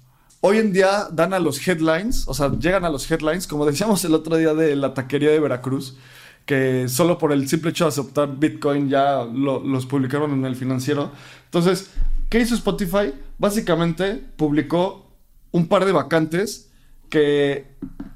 hoy 0.41 0.57
en 0.57 0.73
día 0.73 1.07
dan 1.11 1.33
a 1.33 1.39
los 1.39 1.65
headlines, 1.67 2.27
o 2.27 2.33
sea, 2.33 2.51
llegan 2.51 2.85
a 2.85 2.89
los 2.89 3.09
headlines, 3.09 3.47
como 3.47 3.65
decíamos 3.65 4.03
el 4.05 4.13
otro 4.13 4.37
día 4.37 4.53
de 4.53 4.75
la 4.75 4.93
taquería 4.93 5.31
de 5.31 5.39
Veracruz 5.39 5.97
que 6.45 6.89
solo 6.89 7.17
por 7.17 7.31
el 7.31 7.47
simple 7.47 7.71
hecho 7.71 7.85
de 7.85 7.89
aceptar 7.89 8.37
Bitcoin 8.37 8.89
ya 8.89 9.23
los 9.23 9.85
publicaron 9.85 10.31
en 10.31 10.45
el 10.45 10.55
financiero. 10.55 11.11
Entonces, 11.45 11.91
¿qué 12.29 12.39
hizo 12.39 12.55
Spotify? 12.55 13.13
Básicamente 13.37 14.21
publicó 14.35 15.09
un 15.51 15.67
par 15.67 15.85
de 15.85 15.91
vacantes 15.91 16.69
que 17.09 17.67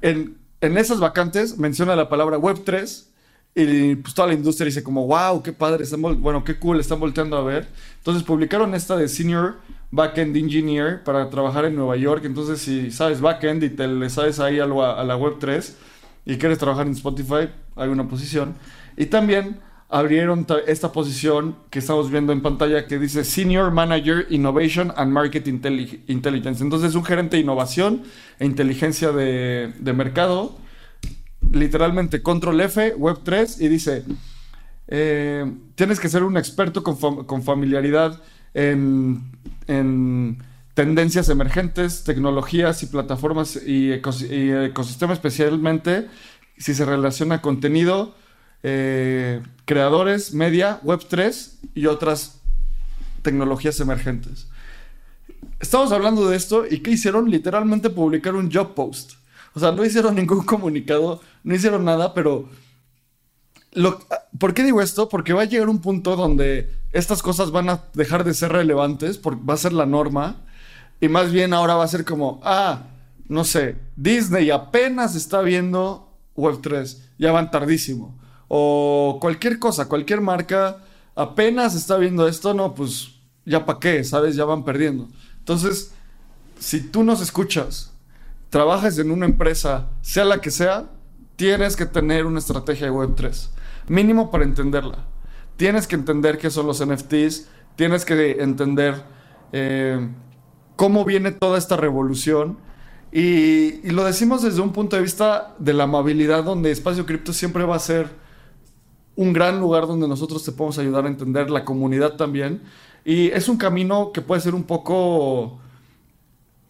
en, 0.02 0.36
esas 0.60 0.98
vacantes 1.00 1.56
menciona 1.56 1.96
la 1.96 2.08
palabra 2.08 2.36
Web3 2.36 3.06
y 3.54 3.94
pues 3.96 4.14
toda 4.14 4.28
la 4.28 4.34
industria 4.34 4.66
dice 4.66 4.82
como, 4.82 5.06
wow, 5.06 5.42
qué 5.42 5.52
padre, 5.52 5.84
están 5.84 6.02
bueno, 6.02 6.44
qué 6.44 6.58
cool, 6.58 6.80
están 6.80 7.00
volteando 7.00 7.36
a 7.36 7.42
ver. 7.42 7.68
Entonces 7.98 8.24
publicaron 8.24 8.74
esta 8.74 8.96
de 8.96 9.08
Senior 9.08 9.56
Backend 9.90 10.36
Engineer 10.36 11.02
para 11.02 11.30
trabajar 11.30 11.64
en 11.64 11.76
Nueva 11.76 11.96
York. 11.96 12.24
Entonces 12.24 12.60
si 12.60 12.90
sabes 12.90 13.20
backend 13.20 13.62
y 13.62 13.70
te 13.70 13.86
le 13.86 14.10
sabes 14.10 14.40
ahí 14.40 14.58
a, 14.58 14.64
a 14.64 15.04
la 15.04 15.16
Web3, 15.16 15.74
y 16.28 16.36
quieres 16.36 16.58
trabajar 16.58 16.86
en 16.86 16.92
Spotify, 16.92 17.48
hay 17.74 17.88
una 17.88 18.06
posición. 18.06 18.54
Y 18.98 19.06
también 19.06 19.60
abrieron 19.88 20.46
esta 20.66 20.92
posición 20.92 21.56
que 21.70 21.78
estamos 21.78 22.10
viendo 22.10 22.34
en 22.34 22.42
pantalla 22.42 22.86
que 22.86 22.98
dice 22.98 23.24
Senior 23.24 23.70
Manager 23.70 24.26
Innovation 24.28 24.92
and 24.94 25.10
Market 25.10 25.48
Intelligence. 25.48 26.62
Entonces, 26.62 26.94
un 26.94 27.02
gerente 27.02 27.36
de 27.36 27.42
innovación 27.42 28.02
e 28.38 28.44
inteligencia 28.44 29.10
de, 29.10 29.72
mercado, 29.94 30.58
literalmente 31.50 32.22
Control 32.22 32.60
F, 32.60 32.94
Web 32.96 33.20
3, 33.24 33.62
y 33.62 33.68
dice, 33.68 34.04
eh, 34.88 35.50
tienes 35.76 35.98
que 35.98 36.10
ser 36.10 36.24
un 36.24 36.36
experto 36.36 36.82
con, 36.82 37.42
familiaridad 37.42 38.20
en, 38.52 39.32
en 39.66 40.42
tendencias 40.78 41.28
emergentes, 41.28 42.04
tecnologías 42.04 42.84
y 42.84 42.86
plataformas 42.86 43.56
y, 43.66 43.90
ecosistema 43.90 45.12
especialmente 45.12 46.06
si 46.56 46.72
se 46.72 46.84
relaciona 46.84 47.42
contenido, 47.42 48.14
eh, 48.62 49.42
creadores, 49.64 50.34
media, 50.34 50.80
Web3 50.84 51.50
y 51.74 51.86
otras 51.86 52.42
tecnologías 53.22 53.80
emergentes. 53.80 54.46
Estamos 55.58 55.90
hablando 55.90 56.28
de 56.28 56.36
esto 56.36 56.64
y 56.70 56.78
¿qué 56.78 56.92
hicieron? 56.92 57.28
Literalmente 57.28 57.90
publicar 57.90 58.36
un 58.36 58.48
job 58.48 58.74
post. 58.74 59.14
O 59.54 59.58
sea, 59.58 59.72
no 59.72 59.84
hicieron 59.84 60.14
ningún 60.14 60.44
comunicado, 60.44 61.20
no 61.42 61.54
hicieron 61.56 61.84
nada, 61.84 62.14
pero... 62.14 62.48
Lo, 63.72 63.98
¿Por 64.38 64.54
qué 64.54 64.62
digo 64.62 64.80
esto? 64.80 65.08
Porque 65.08 65.32
va 65.32 65.42
a 65.42 65.46
llegar 65.46 65.68
un 65.68 65.80
punto 65.80 66.14
donde 66.14 66.70
estas 66.92 67.20
cosas 67.20 67.50
van 67.50 67.68
a 67.68 67.82
dejar 67.94 68.22
de 68.22 68.32
ser 68.32 68.52
relevantes, 68.52 69.18
porque 69.18 69.44
va 69.44 69.54
a 69.54 69.56
ser 69.56 69.72
la 69.72 69.84
norma, 69.84 70.44
y 71.00 71.08
más 71.08 71.32
bien 71.32 71.52
ahora 71.52 71.74
va 71.74 71.84
a 71.84 71.88
ser 71.88 72.04
como, 72.04 72.40
ah, 72.42 72.84
no 73.28 73.44
sé, 73.44 73.76
Disney 73.96 74.50
apenas 74.50 75.14
está 75.14 75.42
viendo 75.42 76.08
Web3, 76.36 76.98
ya 77.18 77.32
van 77.32 77.50
tardísimo. 77.50 78.18
O 78.48 79.18
cualquier 79.20 79.58
cosa, 79.58 79.88
cualquier 79.88 80.20
marca 80.20 80.78
apenas 81.14 81.74
está 81.74 81.96
viendo 81.98 82.26
esto, 82.26 82.54
no, 82.54 82.74
pues 82.74 83.10
ya 83.44 83.64
para 83.66 83.78
qué, 83.78 84.04
¿sabes? 84.04 84.36
Ya 84.36 84.44
van 84.44 84.64
perdiendo. 84.64 85.08
Entonces, 85.38 85.92
si 86.58 86.80
tú 86.80 87.04
nos 87.04 87.20
escuchas, 87.20 87.92
trabajas 88.50 88.98
en 88.98 89.10
una 89.10 89.26
empresa, 89.26 89.88
sea 90.00 90.24
la 90.24 90.40
que 90.40 90.50
sea, 90.50 90.86
tienes 91.36 91.76
que 91.76 91.86
tener 91.86 92.26
una 92.26 92.38
estrategia 92.38 92.86
de 92.86 92.92
Web3, 92.92 93.48
mínimo 93.88 94.30
para 94.30 94.44
entenderla. 94.44 95.04
Tienes 95.56 95.86
que 95.86 95.96
entender 95.96 96.38
qué 96.38 96.50
son 96.50 96.66
los 96.66 96.84
NFTs, 96.84 97.48
tienes 97.76 98.04
que 98.04 98.42
entender 98.42 99.02
eh, 99.52 100.08
cómo 100.78 101.04
viene 101.04 101.32
toda 101.32 101.58
esta 101.58 101.76
revolución. 101.76 102.56
Y, 103.12 103.86
y, 103.86 103.90
lo 103.90 104.04
decimos 104.04 104.42
desde 104.42 104.60
un 104.60 104.72
punto 104.72 104.96
de 104.96 105.02
vista 105.02 105.54
de 105.58 105.74
la 105.74 105.84
amabilidad, 105.84 106.44
donde 106.44 106.70
Espacio 106.70 107.04
Cripto 107.04 107.32
siempre 107.32 107.64
va 107.64 107.76
a 107.76 107.80
ser 107.80 108.08
un 109.16 109.32
gran 109.32 109.58
lugar 109.60 109.86
donde 109.86 110.06
nosotros 110.06 110.44
te 110.44 110.52
podemos 110.52 110.78
ayudar 110.78 111.04
a 111.04 111.08
entender 111.08 111.50
la 111.50 111.64
comunidad 111.64 112.16
también 112.16 112.62
y 113.04 113.28
es 113.28 113.48
un 113.48 113.56
camino 113.56 114.12
que 114.12 114.20
puede 114.20 114.40
ser 114.40 114.54
un 114.54 114.64
poco, 114.64 115.58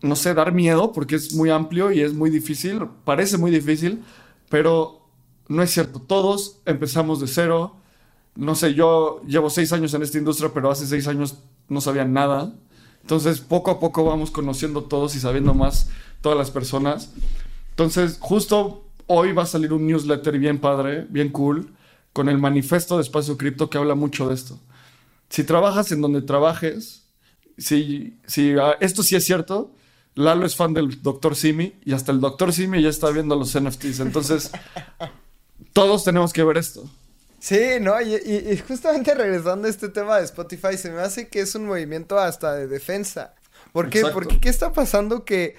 no 0.02 0.16
sé, 0.16 0.34
dar 0.34 0.52
miedo 0.52 0.92
porque 0.92 1.16
es 1.16 1.34
muy 1.34 1.50
amplio 1.50 1.90
y 1.90 2.00
es 2.00 2.14
muy 2.14 2.30
difícil, 2.30 2.86
parece 3.04 3.38
muy 3.38 3.50
difícil, 3.50 4.04
pero 4.48 5.08
no 5.48 5.62
es 5.62 5.70
cierto. 5.70 6.00
Todos 6.00 6.60
empezamos 6.64 7.20
de 7.20 7.26
cero. 7.26 7.76
No 8.36 8.54
sé, 8.54 8.74
yo 8.74 9.20
llevo 9.26 9.50
seis 9.50 9.72
años 9.72 9.92
en 9.94 10.02
esta 10.02 10.16
industria, 10.16 10.52
pero 10.54 10.70
hace 10.70 10.86
seis 10.86 11.08
años 11.08 11.38
no 11.68 11.80
sabía 11.80 12.04
nada. 12.04 12.54
Entonces, 13.08 13.40
poco 13.40 13.70
a 13.70 13.80
poco 13.80 14.04
vamos 14.04 14.30
conociendo 14.30 14.84
todos 14.84 15.16
y 15.16 15.20
sabiendo 15.20 15.54
más 15.54 15.88
todas 16.20 16.36
las 16.36 16.50
personas. 16.50 17.10
Entonces, 17.70 18.18
justo 18.20 18.84
hoy 19.06 19.32
va 19.32 19.44
a 19.44 19.46
salir 19.46 19.72
un 19.72 19.86
newsletter 19.86 20.38
bien 20.38 20.58
padre, 20.58 21.06
bien 21.08 21.30
cool, 21.30 21.72
con 22.12 22.28
el 22.28 22.38
manifiesto 22.38 22.96
de 22.96 23.02
Espacio 23.02 23.38
Cripto 23.38 23.70
que 23.70 23.78
habla 23.78 23.94
mucho 23.94 24.28
de 24.28 24.34
esto 24.34 24.58
si 25.28 25.44
trabajas 25.44 25.92
en 25.92 26.00
donde 26.00 26.22
trabajes, 26.22 27.04
si, 27.56 28.18
si 28.26 28.52
ah, 28.52 28.76
esto 28.80 29.02
sí 29.02 29.16
es 29.16 29.24
cierto, 29.24 29.72
Lalo 30.14 30.46
es 30.46 30.56
fan 30.56 30.74
del 30.74 31.00
Dr. 31.02 31.36
Simi 31.36 31.74
y 31.84 31.92
hasta 31.92 32.10
el 32.10 32.20
Dr. 32.20 32.52
Simi 32.52 32.82
ya 32.82 32.88
está 32.88 33.10
viendo 33.10 33.36
los 33.36 33.58
NFTs. 33.58 34.00
Entonces, 34.00 34.50
todos 35.72 36.02
tenemos 36.02 36.32
que 36.32 36.42
ver 36.42 36.56
esto. 36.56 36.88
Sí, 37.40 37.78
no, 37.80 38.00
y, 38.00 38.56
justamente 38.66 39.14
regresando 39.14 39.68
a 39.68 39.70
este 39.70 39.88
tema 39.88 40.18
de 40.18 40.24
Spotify, 40.24 40.76
se 40.76 40.90
me 40.90 41.00
hace 41.00 41.28
que 41.28 41.40
es 41.40 41.54
un 41.54 41.66
movimiento 41.66 42.18
hasta 42.18 42.54
de 42.54 42.66
defensa. 42.66 43.34
¿Por 43.72 43.90
qué? 43.90 44.02
Porque 44.12 44.40
¿qué 44.40 44.48
está 44.48 44.72
pasando? 44.72 45.24
Que 45.24 45.56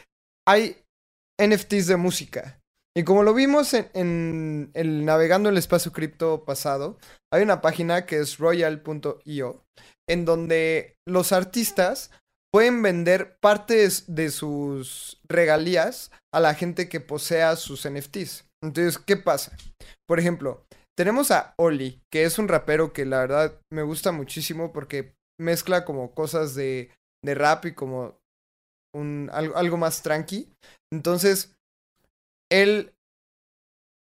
hay 0.47 0.83
NFTs 1.41 1.87
de 1.87 1.95
música. 1.95 2.59
Y 2.97 3.03
como 3.03 3.23
lo 3.23 3.33
vimos 3.33 3.73
en, 3.73 4.71
el 4.73 5.05
navegando 5.05 5.47
el 5.49 5.57
espacio 5.57 5.93
cripto 5.93 6.43
pasado, 6.43 6.97
hay 7.31 7.43
una 7.43 7.61
página 7.61 8.05
que 8.05 8.17
es 8.17 8.39
royal.io, 8.39 9.63
en 10.09 10.25
donde 10.25 10.97
los 11.07 11.31
artistas 11.31 12.11
pueden 12.51 12.81
vender 12.81 13.37
partes 13.39 14.03
de 14.07 14.31
sus 14.31 15.21
regalías 15.29 16.11
a 16.33 16.39
la 16.39 16.55
gente 16.55 16.89
que 16.89 16.99
posea 16.99 17.55
sus 17.55 17.87
NFTs. 17.87 18.45
Entonces, 18.61 18.97
¿qué 18.97 19.15
pasa? 19.15 19.55
Por 20.07 20.19
ejemplo, 20.19 20.65
tenemos 20.99 21.31
a 21.31 21.53
Oli, 21.57 22.01
que 22.11 22.25
es 22.25 22.39
un 22.39 22.49
rapero 22.49 22.91
que 22.91 23.05
la 23.05 23.19
verdad 23.19 23.61
me 23.71 23.83
gusta 23.83 24.11
muchísimo 24.11 24.73
porque 24.73 25.15
mezcla 25.39 25.85
como 25.85 26.13
cosas 26.13 26.55
de, 26.55 26.91
de 27.23 27.35
rap 27.35 27.67
y 27.67 27.73
como 27.73 28.19
un, 28.93 29.29
algo, 29.31 29.55
algo 29.55 29.77
más 29.77 30.01
tranqui. 30.01 30.51
Entonces, 30.91 31.55
él 32.51 32.93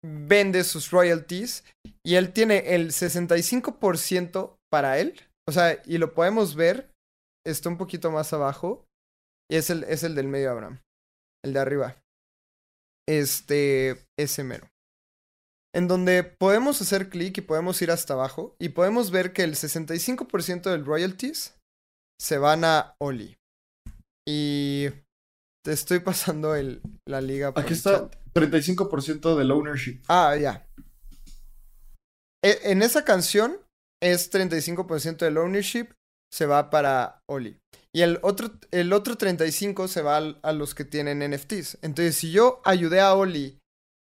vende 0.05 0.65
sus 0.65 0.91
royalties 0.91 1.63
y 2.05 2.17
él 2.17 2.33
tiene 2.33 2.75
el 2.75 2.89
65% 2.89 4.57
para 4.69 4.99
él. 4.99 5.21
O 5.49 5.53
sea, 5.53 5.81
y 5.87 5.99
lo 5.99 6.15
podemos 6.15 6.57
ver, 6.57 6.91
está 7.47 7.69
un 7.69 7.79
poquito 7.79 8.11
más 8.11 8.33
abajo. 8.33 8.85
Y 9.49 9.55
es 9.55 9.71
el, 9.71 9.85
es 9.85 10.03
el 10.03 10.17
del 10.17 10.27
medio 10.27 10.51
Abraham. 10.51 10.81
El 11.45 11.53
de 11.53 11.61
arriba. 11.61 12.03
Este, 13.09 14.05
ese 14.19 14.43
mero. 14.43 14.69
En 15.75 15.87
donde 15.87 16.25
podemos 16.25 16.81
hacer 16.81 17.11
clic 17.11 17.39
y 17.39 17.43
podemos 17.43 17.81
ir 17.83 17.91
hasta 17.91 18.15
abajo. 18.15 18.57
Y 18.59 18.71
podemos 18.71 19.11
ver 19.11 19.33
que 19.33 19.43
el 19.43 19.55
65% 19.55 20.71
del 20.71 20.85
royalties 20.85 21.57
se 22.21 22.39
van 22.39 22.65
a 22.65 22.95
Oli. 22.99 23.37
Y 24.27 24.89
te 25.65 25.73
estoy 25.73 26.01
pasando 26.01 26.55
el, 26.55 26.83
la 27.07 27.21
liga. 27.21 27.53
Aquí 27.55 27.75
está 27.75 28.11
35% 28.35 29.37
del 29.37 29.51
ownership. 29.51 30.01
Ah, 30.09 30.37
ya. 30.37 30.67
E, 32.45 32.71
en 32.71 32.83
esa 32.83 33.05
canción 33.05 33.61
es 34.03 34.33
35% 34.33 35.19
del 35.19 35.39
ownership 35.39 35.89
se 36.33 36.47
va 36.47 36.71
para 36.71 37.23
Oli. 37.27 37.59
Y 37.95 38.03
el 38.03 38.19
otro, 38.23 38.53
el 38.71 38.93
otro 38.93 39.17
35 39.17 39.89
se 39.89 40.03
va 40.03 40.19
a, 40.19 40.53
los 40.53 40.75
que 40.75 40.85
tienen 40.85 41.29
NFTs. 41.31 41.79
Entonces, 41.83 42.17
si 42.17 42.31
yo 42.31 42.61
ayudé 42.65 43.01
a 43.01 43.15
Oli 43.15 43.59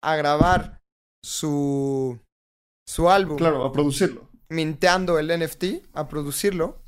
a 0.02 0.16
grabar 0.16 0.81
su, 1.24 2.18
su 2.86 3.10
álbum. 3.10 3.36
Claro, 3.36 3.64
a 3.64 3.72
producirlo. 3.72 4.28
Minteando 4.48 5.18
el 5.18 5.28
NFT, 5.28 5.64
a 5.94 6.08
producirlo. 6.08 6.82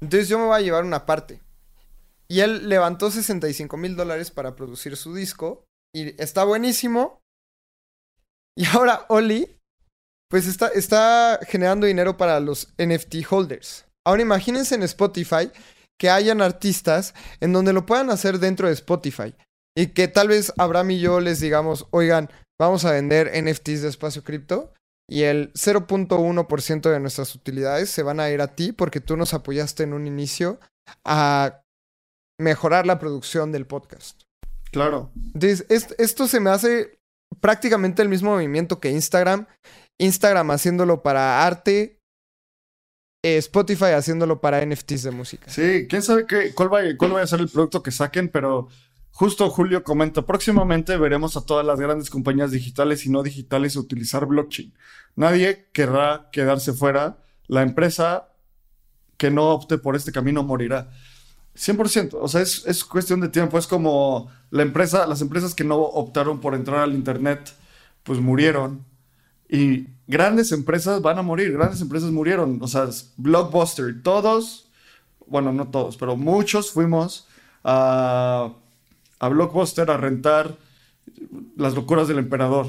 Entonces 0.00 0.28
yo 0.28 0.38
me 0.38 0.46
voy 0.46 0.56
a 0.56 0.62
llevar 0.62 0.84
una 0.84 1.06
parte. 1.06 1.40
Y 2.28 2.40
él 2.40 2.68
levantó 2.68 3.10
65 3.10 3.76
mil 3.76 3.96
dólares 3.96 4.30
para 4.30 4.54
producir 4.56 4.96
su 4.96 5.14
disco. 5.14 5.64
Y 5.94 6.20
está 6.20 6.44
buenísimo. 6.44 7.20
Y 8.56 8.66
ahora 8.66 9.06
Oli, 9.08 9.58
pues 10.30 10.46
está, 10.46 10.68
está 10.68 11.40
generando 11.46 11.86
dinero 11.86 12.16
para 12.16 12.40
los 12.40 12.72
NFT 12.78 13.16
holders. 13.30 13.84
Ahora 14.06 14.22
imagínense 14.22 14.74
en 14.74 14.82
Spotify 14.82 15.50
que 15.98 16.10
hayan 16.10 16.42
artistas 16.42 17.14
en 17.40 17.52
donde 17.52 17.72
lo 17.72 17.86
puedan 17.86 18.10
hacer 18.10 18.38
dentro 18.38 18.66
de 18.66 18.74
Spotify. 18.74 19.34
Y 19.76 19.88
que 19.88 20.08
tal 20.08 20.28
vez 20.28 20.52
Abraham 20.58 20.92
y 20.92 21.00
yo 21.00 21.20
les 21.20 21.40
digamos, 21.40 21.86
oigan, 21.90 22.30
vamos 22.60 22.84
a 22.84 22.92
vender 22.92 23.30
NFTs 23.42 23.82
de 23.82 23.88
espacio 23.88 24.22
cripto. 24.22 24.72
Y 25.10 25.24
el 25.24 25.52
0.1% 25.52 26.90
de 26.90 27.00
nuestras 27.00 27.34
utilidades 27.34 27.90
se 27.90 28.02
van 28.02 28.20
a 28.20 28.30
ir 28.30 28.40
a 28.40 28.54
ti 28.54 28.72
porque 28.72 29.00
tú 29.00 29.16
nos 29.16 29.34
apoyaste 29.34 29.82
en 29.82 29.92
un 29.92 30.06
inicio 30.06 30.58
a 31.04 31.60
mejorar 32.40 32.86
la 32.86 32.98
producción 32.98 33.52
del 33.52 33.66
podcast. 33.66 34.22
Claro. 34.70 35.10
Entonces, 35.34 35.66
esto 35.68 36.26
se 36.26 36.40
me 36.40 36.50
hace 36.50 36.98
prácticamente 37.40 38.00
el 38.00 38.08
mismo 38.08 38.30
movimiento 38.30 38.80
que 38.80 38.90
Instagram. 38.90 39.46
Instagram 40.00 40.50
haciéndolo 40.50 41.02
para 41.02 41.46
arte, 41.46 42.00
eh, 43.24 43.36
Spotify 43.36 43.92
haciéndolo 43.92 44.40
para 44.40 44.64
NFTs 44.64 45.04
de 45.04 45.10
música. 45.10 45.50
Sí, 45.50 45.86
quién 45.88 46.02
sabe 46.02 46.26
qué, 46.26 46.52
cuál, 46.54 46.72
va, 46.72 46.80
cuál 46.96 47.14
va 47.14 47.22
a 47.22 47.26
ser 47.26 47.40
el 47.40 47.48
producto 47.48 47.82
que 47.82 47.92
saquen, 47.92 48.28
pero 48.28 48.68
justo 49.12 49.48
Julio 49.50 49.84
comenta, 49.84 50.22
próximamente 50.22 50.96
veremos 50.96 51.36
a 51.36 51.46
todas 51.46 51.64
las 51.64 51.78
grandes 51.78 52.10
compañías 52.10 52.50
digitales 52.50 53.06
y 53.06 53.10
no 53.10 53.22
digitales 53.22 53.76
utilizar 53.76 54.26
blockchain. 54.26 54.74
Nadie 55.14 55.68
querrá 55.72 56.28
quedarse 56.32 56.72
fuera. 56.72 57.18
La 57.46 57.62
empresa 57.62 58.28
que 59.16 59.30
no 59.30 59.50
opte 59.50 59.78
por 59.78 59.94
este 59.94 60.10
camino 60.12 60.42
morirá. 60.42 60.90
100%, 61.54 62.18
o 62.20 62.28
sea, 62.28 62.40
es, 62.40 62.66
es, 62.66 62.82
cuestión 62.82 63.20
de 63.20 63.28
tiempo, 63.28 63.58
es 63.58 63.66
como 63.66 64.30
la 64.50 64.62
empresa, 64.62 65.06
las 65.06 65.20
empresas 65.20 65.54
que 65.54 65.64
no 65.64 65.76
optaron 65.76 66.40
por 66.40 66.54
entrar 66.54 66.80
al 66.80 66.94
Internet, 66.94 67.54
pues 68.04 68.20
murieron. 68.20 68.86
Y 69.48 69.86
grandes 70.06 70.50
empresas 70.52 71.02
van 71.02 71.18
a 71.18 71.22
morir, 71.22 71.52
grandes 71.52 71.80
empresas 71.82 72.10
murieron, 72.10 72.58
o 72.62 72.66
sea, 72.66 72.88
Blockbuster, 73.16 74.02
todos, 74.02 74.70
bueno, 75.26 75.52
no 75.52 75.68
todos, 75.68 75.96
pero 75.98 76.16
muchos 76.16 76.70
fuimos 76.70 77.28
a, 77.62 78.54
a 79.22 79.28
Blockbuster 79.28 79.88
a 79.88 79.96
rentar 79.96 80.56
las 81.56 81.74
locuras 81.74 82.08
del 82.08 82.18
emperador, 82.18 82.66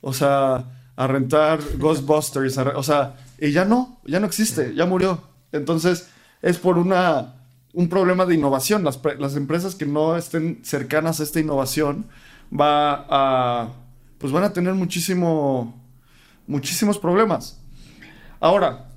o 0.00 0.12
sea, 0.12 0.64
a 0.96 1.06
rentar 1.06 1.60
Ghostbusters, 1.78 2.58
o 2.58 2.82
sea, 2.82 3.14
y 3.38 3.52
ya 3.52 3.64
no, 3.64 4.00
ya 4.04 4.18
no 4.18 4.26
existe, 4.26 4.74
ya 4.74 4.86
murió. 4.86 5.22
Entonces, 5.52 6.08
es 6.42 6.58
por 6.58 6.78
una 6.78 7.36
un 7.72 7.88
problema 7.88 8.26
de 8.26 8.34
innovación. 8.34 8.82
Las, 8.82 8.98
las, 9.18 9.36
empresas 9.36 9.76
que 9.76 9.86
no 9.86 10.16
estén 10.16 10.60
cercanas 10.64 11.20
a 11.20 11.22
esta 11.22 11.38
innovación 11.38 12.06
va 12.52 13.06
a, 13.08 13.68
pues 14.18 14.32
van 14.32 14.44
a 14.44 14.52
tener 14.52 14.74
muchísimo, 14.74 15.80
muchísimos 16.48 16.98
problemas. 16.98 17.60
Ahora, 18.40 18.88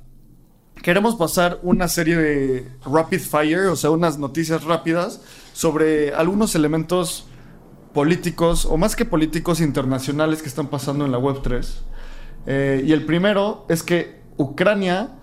queremos 0.81 1.15
pasar 1.15 1.59
una 1.61 1.87
serie 1.87 2.17
de 2.17 2.71
rapid 2.85 3.19
fire, 3.19 3.67
o 3.67 3.75
sea, 3.75 3.91
unas 3.91 4.17
noticias 4.17 4.63
rápidas 4.63 5.21
sobre 5.57 6.13
algunos 6.13 6.53
elementos 6.53 7.25
políticos, 7.91 8.67
o 8.67 8.77
más 8.77 8.95
que 8.95 9.05
políticos 9.05 9.59
internacionales 9.59 10.43
que 10.43 10.49
están 10.49 10.67
pasando 10.67 11.03
en 11.03 11.11
la 11.11 11.17
Web3. 11.17 11.67
Eh, 12.45 12.83
y 12.85 12.91
el 12.91 13.07
primero 13.07 13.65
es 13.67 13.81
que 13.81 14.21
Ucrania, 14.37 15.15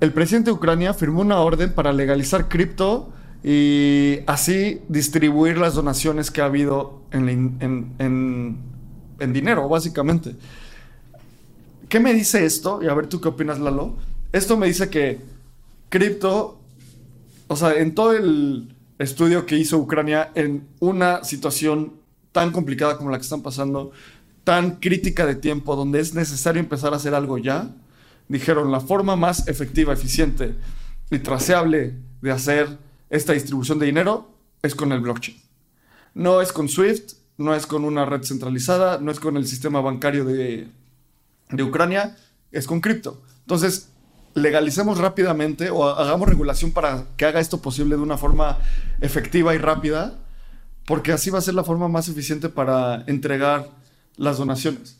el 0.00 0.14
presidente 0.14 0.48
de 0.48 0.54
Ucrania 0.54 0.94
firmó 0.94 1.20
una 1.20 1.40
orden 1.40 1.74
para 1.74 1.92
legalizar 1.92 2.48
cripto 2.48 3.12
y 3.44 4.20
así 4.26 4.80
distribuir 4.88 5.58
las 5.58 5.74
donaciones 5.74 6.30
que 6.30 6.40
ha 6.40 6.46
habido 6.46 7.02
en, 7.10 7.58
en 7.58 9.32
dinero, 9.34 9.68
básicamente. 9.68 10.34
¿Qué 11.90 12.00
me 12.00 12.14
dice 12.14 12.46
esto? 12.46 12.82
Y 12.82 12.88
a 12.88 12.94
ver 12.94 13.06
tú 13.06 13.20
qué 13.20 13.28
opinas, 13.28 13.58
Lalo. 13.58 13.96
Esto 14.32 14.56
me 14.56 14.66
dice 14.66 14.88
que 14.88 15.20
cripto, 15.90 16.58
o 17.48 17.56
sea, 17.56 17.74
en 17.74 17.94
todo 17.94 18.12
el 18.12 18.75
estudio 18.98 19.46
que 19.46 19.56
hizo 19.56 19.78
Ucrania, 19.78 20.30
en 20.34 20.66
una 20.80 21.24
situación 21.24 21.94
tan 22.32 22.52
complicada 22.52 22.96
como 22.96 23.10
la 23.10 23.18
que 23.18 23.22
están 23.22 23.42
pasando, 23.42 23.92
tan 24.44 24.76
crítica 24.76 25.26
de 25.26 25.34
tiempo, 25.34 25.76
donde 25.76 26.00
es 26.00 26.14
necesario 26.14 26.60
empezar 26.60 26.92
a 26.92 26.96
hacer 26.96 27.14
algo 27.14 27.38
ya, 27.38 27.74
dijeron 28.28 28.70
la 28.70 28.80
forma 28.80 29.16
más 29.16 29.48
efectiva, 29.48 29.92
eficiente 29.92 30.54
y 31.10 31.18
traceable 31.18 31.94
de 32.20 32.30
hacer 32.30 32.78
esta 33.10 33.32
distribución 33.32 33.78
de 33.78 33.86
dinero 33.86 34.30
es 34.62 34.74
con 34.74 34.92
el 34.92 35.00
blockchain. 35.00 35.36
No 36.14 36.40
es 36.40 36.52
con 36.52 36.68
SWIFT, 36.68 37.12
no 37.38 37.54
es 37.54 37.66
con 37.66 37.84
una 37.84 38.04
red 38.04 38.22
centralizada, 38.24 38.98
no 38.98 39.10
es 39.10 39.20
con 39.20 39.36
el 39.36 39.46
sistema 39.46 39.80
bancario 39.80 40.24
de 40.24 40.68
de 41.50 41.62
Ucrania 41.62 42.16
es 42.50 42.66
con 42.66 42.80
cripto. 42.80 43.22
Entonces, 43.40 43.90
legalicemos 44.36 44.98
rápidamente 44.98 45.70
o 45.70 45.88
hagamos 45.88 46.28
regulación 46.28 46.70
para 46.70 47.06
que 47.16 47.24
haga 47.24 47.40
esto 47.40 47.62
posible 47.62 47.96
de 47.96 48.02
una 48.02 48.18
forma 48.18 48.58
efectiva 49.00 49.54
y 49.54 49.58
rápida, 49.58 50.18
porque 50.84 51.12
así 51.12 51.30
va 51.30 51.38
a 51.38 51.42
ser 51.42 51.54
la 51.54 51.64
forma 51.64 51.88
más 51.88 52.08
eficiente 52.08 52.50
para 52.50 53.02
entregar 53.06 53.70
las 54.16 54.36
donaciones. 54.36 54.98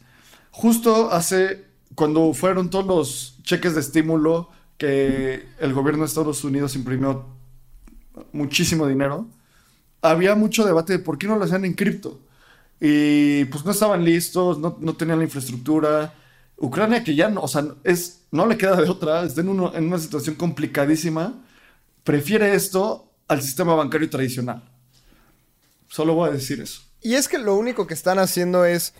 Justo 0.51 1.13
hace, 1.13 1.67
cuando 1.95 2.33
fueron 2.33 2.71
todos 2.71 2.87
los 2.87 3.39
cheques 3.43 3.75
de 3.75 3.81
estímulo 3.83 4.49
que 4.79 5.47
el 5.61 5.75
gobierno 5.75 6.05
de 6.05 6.09
Estados 6.09 6.43
Unidos 6.43 6.75
imprimió 6.75 7.27
muchísimo 8.33 8.87
dinero, 8.87 9.27
había 10.01 10.35
mucho 10.35 10.65
debate 10.65 10.95
de 10.95 10.99
por 10.99 11.19
qué 11.19 11.27
no 11.27 11.37
lo 11.37 11.45
hacían 11.45 11.67
en 11.67 11.75
cripto. 11.75 12.21
Y 12.81 13.45
pues 13.47 13.67
no 13.67 13.71
estaban 13.71 14.03
listos, 14.03 14.59
no, 14.59 14.79
no 14.81 14.95
tenían 14.95 15.19
la 15.19 15.25
infraestructura, 15.25 16.15
Ucrania 16.59 17.05
que 17.05 17.15
ya 17.15 17.29
no, 17.29 17.43
o 17.43 17.49
sea, 17.49 17.67
es, 17.85 18.23
no 18.37 18.47
le 18.47 18.57
queda 18.57 18.77
de 18.77 18.89
otra, 18.89 19.25
está 19.25 19.41
en, 19.41 19.49
en 19.49 19.87
una 19.87 19.99
situación 19.99 20.37
complicadísima, 20.37 21.35
prefiere 22.05 22.55
esto 22.55 23.13
al 23.29 23.43
sistema 23.43 23.75
bancario 23.75 24.09
tradicional. 24.09 24.63
Solo 25.89 26.15
voy 26.15 26.29
a 26.29 26.33
decir 26.33 26.61
eso. 26.61 26.83
Y 27.01 27.15
es 27.15 27.29
que 27.29 27.39
lo 27.39 27.57
único 27.57 27.87
que 27.87 27.95
están 27.95 28.19
haciendo 28.19 28.65
es 28.65 28.95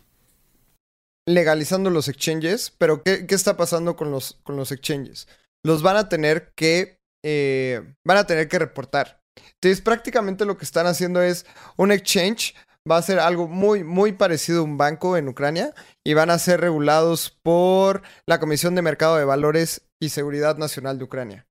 legalizando 1.27 1.91
los 1.91 2.09
exchanges, 2.09 2.73
pero 2.79 3.03
¿qué, 3.03 3.27
está 3.29 3.57
pasando 3.57 3.97
con 3.97 4.11
los, 4.11 4.39
con 4.43 4.57
los 4.57 4.71
exchanges? 4.73 5.27
Los 5.65 5.83
van 5.83 5.97
a 5.97 6.09
tener 6.09 6.53
que, 6.55 7.01
eh, 7.25 7.83
van 8.05 8.19
a 8.19 8.27
tener 8.27 8.49
que 8.49 8.59
reportar. 8.59 9.21
Entonces 9.55 9.81
prácticamente 9.81 10.45
lo 10.45 10.57
que 10.57 10.65
están 10.65 10.87
haciendo 10.87 11.21
es 11.21 11.45
un 11.77 11.91
exchange 11.91 12.55
va 12.89 12.97
a 12.99 13.03
ser 13.03 13.19
algo 13.19 13.49
muy, 13.49 13.85
muy 13.85 14.13
parecido 14.13 14.61
a 14.61 14.65
un 14.65 14.79
banco 14.79 15.17
en 15.17 15.29
Ucrania 15.29 15.75
y 16.05 16.15
van 16.15 16.31
a 16.31 16.39
ser 16.39 16.61
regulados 16.61 17.31
por 17.43 18.03
la 18.27 18.39
Comisión 18.39 18.75
de 18.75 18.83
Mercado 18.83 19.17
de 19.17 19.25
Valores 19.25 19.83
y 20.01 20.11
Seguridad 20.11 20.57
Nacional 20.57 20.99
de 20.99 21.05
Ucrania. 21.05 21.47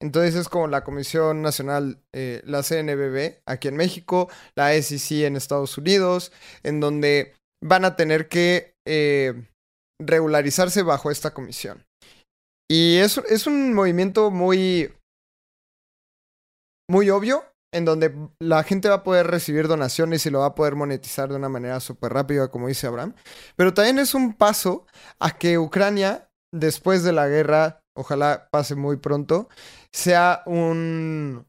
Entonces 0.00 0.34
es 0.34 0.48
como 0.48 0.66
la 0.66 0.84
Comisión 0.84 1.40
Nacional, 1.40 2.02
eh, 2.12 2.42
la 2.44 2.62
CNBB 2.62 3.40
aquí 3.46 3.68
en 3.68 3.76
México, 3.76 4.28
la 4.54 4.72
SEC 4.74 5.24
en 5.24 5.36
Estados 5.36 5.78
Unidos, 5.78 6.32
en 6.62 6.80
donde 6.80 7.34
van 7.62 7.84
a 7.84 7.96
tener 7.96 8.28
que 8.28 8.74
eh, 8.86 9.48
regularizarse 9.98 10.82
bajo 10.82 11.10
esta 11.10 11.32
comisión. 11.32 11.86
Y 12.68 12.96
es, 12.96 13.18
es 13.18 13.46
un 13.46 13.72
movimiento 13.72 14.30
muy, 14.30 14.92
muy 16.90 17.08
obvio, 17.08 17.44
en 17.74 17.84
donde 17.84 18.14
la 18.38 18.62
gente 18.62 18.88
va 18.88 18.94
a 18.94 19.02
poder 19.02 19.26
recibir 19.26 19.66
donaciones 19.66 20.24
y 20.24 20.30
lo 20.30 20.38
va 20.38 20.46
a 20.46 20.54
poder 20.54 20.76
monetizar 20.76 21.28
de 21.28 21.34
una 21.34 21.48
manera 21.48 21.80
súper 21.80 22.12
rápida, 22.12 22.48
como 22.48 22.68
dice 22.68 22.86
Abraham. 22.86 23.14
Pero 23.56 23.74
también 23.74 23.98
es 23.98 24.14
un 24.14 24.34
paso 24.34 24.86
a 25.18 25.36
que 25.36 25.58
Ucrania, 25.58 26.30
después 26.52 27.02
de 27.02 27.12
la 27.12 27.26
guerra, 27.26 27.80
ojalá 27.96 28.48
pase 28.52 28.76
muy 28.76 28.98
pronto, 28.98 29.48
sea 29.92 30.44
un, 30.46 31.46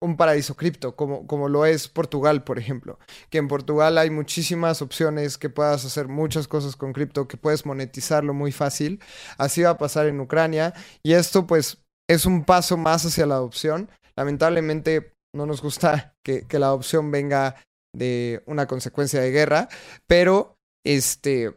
un 0.00 0.16
paraíso 0.16 0.54
cripto, 0.54 0.94
como, 0.94 1.26
como 1.26 1.48
lo 1.48 1.66
es 1.66 1.88
Portugal, 1.88 2.44
por 2.44 2.60
ejemplo. 2.60 3.00
Que 3.28 3.38
en 3.38 3.48
Portugal 3.48 3.98
hay 3.98 4.10
muchísimas 4.10 4.80
opciones, 4.80 5.38
que 5.38 5.50
puedas 5.50 5.84
hacer 5.84 6.06
muchas 6.06 6.46
cosas 6.46 6.76
con 6.76 6.92
cripto, 6.92 7.26
que 7.26 7.36
puedes 7.36 7.66
monetizarlo 7.66 8.32
muy 8.32 8.52
fácil. 8.52 9.02
Así 9.38 9.62
va 9.62 9.70
a 9.70 9.78
pasar 9.78 10.06
en 10.06 10.20
Ucrania. 10.20 10.72
Y 11.02 11.14
esto 11.14 11.48
pues 11.48 11.78
es 12.08 12.26
un 12.26 12.44
paso 12.44 12.76
más 12.76 13.04
hacia 13.04 13.26
la 13.26 13.34
adopción. 13.34 13.90
Lamentablemente 14.14 15.13
no 15.34 15.46
nos 15.46 15.60
gusta 15.60 16.14
que, 16.22 16.46
la 16.50 16.66
adopción 16.66 17.10
venga 17.10 17.56
de 17.92 18.42
una 18.46 18.66
consecuencia 18.66 19.20
de 19.20 19.30
guerra, 19.30 19.68
pero 20.06 20.56
este 20.84 21.54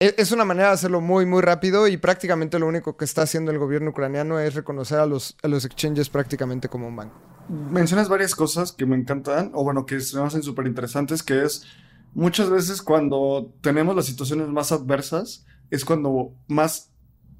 e, 0.00 0.14
es 0.18 0.32
una 0.32 0.44
manera 0.44 0.68
de 0.68 0.74
hacerlo 0.74 1.00
muy, 1.00 1.24
muy 1.24 1.40
rápido 1.40 1.88
y 1.88 1.96
prácticamente 1.96 2.58
lo 2.58 2.66
único 2.66 2.96
que 2.96 3.04
está 3.04 3.22
haciendo 3.22 3.50
el 3.50 3.58
gobierno 3.58 3.90
ucraniano 3.90 4.38
es 4.38 4.54
reconocer 4.54 4.98
a 4.98 5.06
los, 5.06 5.36
a 5.42 5.48
los 5.48 5.64
exchanges 5.64 6.08
prácticamente 6.08 6.68
como 6.68 6.88
un 6.88 6.96
banco. 6.96 7.16
Mencionas 7.48 8.08
varias 8.08 8.34
cosas 8.34 8.72
que 8.72 8.86
me 8.86 8.96
encantan, 8.96 9.52
o 9.54 9.62
bueno, 9.62 9.86
que 9.86 10.00
se 10.00 10.18
me 10.18 10.24
hacen 10.24 10.42
súper 10.42 10.66
interesantes, 10.66 11.22
que 11.22 11.44
es 11.44 11.64
muchas 12.12 12.50
veces 12.50 12.82
cuando 12.82 13.54
tenemos 13.60 13.94
las 13.94 14.06
situaciones 14.06 14.48
más 14.48 14.72
adversas, 14.72 15.46
es 15.70 15.84
cuando 15.84 16.34
más, 16.48 16.90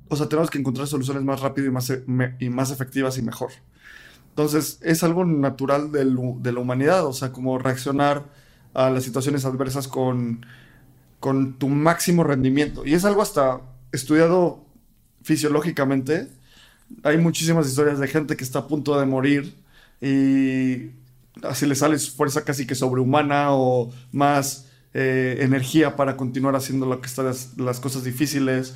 o 0.09 0.17
sea, 0.17 0.29
tenemos 0.29 0.51
que 0.51 0.59
encontrar 0.59 0.87
soluciones 0.87 1.25
más 1.25 1.41
rápido 1.41 1.67
y 1.67 1.71
más, 1.71 1.91
e, 1.91 2.05
y 2.39 2.51
más 2.51 2.71
efectivas 2.71 3.19
y 3.19 3.23
mejor. 3.23 3.51
Entonces, 4.37 4.79
es 4.83 5.03
algo 5.03 5.25
natural 5.25 5.91
de 5.91 6.53
la 6.53 6.61
humanidad, 6.61 7.07
o 7.07 7.15
sea, 7.15 7.33
como 7.33 7.59
reaccionar 7.59 8.25
a 8.75 8.91
las 8.91 9.03
situaciones 9.03 9.47
adversas 9.47 9.89
con, 9.89 10.45
tu 11.59 11.69
máximo 11.71 12.23
rendimiento. 12.23 12.85
Y 12.85 12.93
es 12.93 13.07
algo 13.07 13.23
hasta 13.23 13.63
estudiado 13.93 14.63
fisiológicamente. 15.23 16.29
Hay 17.03 17.17
muchísimas 17.17 17.67
historias 17.67 17.99
de 17.99 18.09
gente 18.09 18.37
que 18.37 18.45
está 18.45 18.59
a 18.59 18.69
punto 18.69 19.01
de 19.01 19.07
morir 19.07 19.57
y 20.03 20.91
así 21.43 21.65
le 21.65 21.75
sale 21.75 21.99
fuerza 21.99 22.45
casi 22.45 22.67
que 22.67 22.75
sobrehumana 22.75 23.55
o 23.55 23.91
más 24.13 24.67
eh, 24.93 25.39
energía 25.41 25.97
para 25.97 26.19
continuar 26.19 26.57
haciendo 26.57 26.85
lo 26.85 27.01
que 27.01 27.07
están 27.07 27.33
las 27.57 27.81
cosas 27.81 28.05
difíciles. 28.05 28.75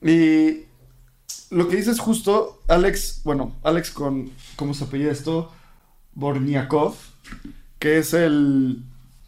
Y 0.00 0.65
lo 1.50 1.68
que 1.68 1.76
dices 1.76 1.98
justo, 1.98 2.62
Alex, 2.68 3.20
bueno, 3.24 3.54
Alex 3.62 3.90
con, 3.90 4.30
¿cómo 4.56 4.74
se 4.74 4.84
apellida 4.84 5.12
esto? 5.12 5.52
Borniakov, 6.14 6.94
que 7.78 7.98
es 7.98 8.14
el 8.14 8.82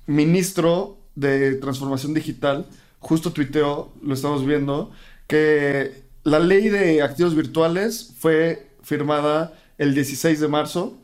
ministro 0.06 0.98
de 1.14 1.54
Transformación 1.56 2.14
Digital, 2.14 2.66
justo 2.98 3.32
tuiteó, 3.32 3.92
lo 4.02 4.14
estamos 4.14 4.44
viendo, 4.44 4.90
que 5.26 6.02
la 6.24 6.38
ley 6.38 6.68
de 6.68 7.02
activos 7.02 7.34
virtuales 7.34 8.14
fue 8.18 8.68
firmada 8.82 9.52
el 9.76 9.94
16 9.94 10.40
de 10.40 10.48
marzo 10.48 10.98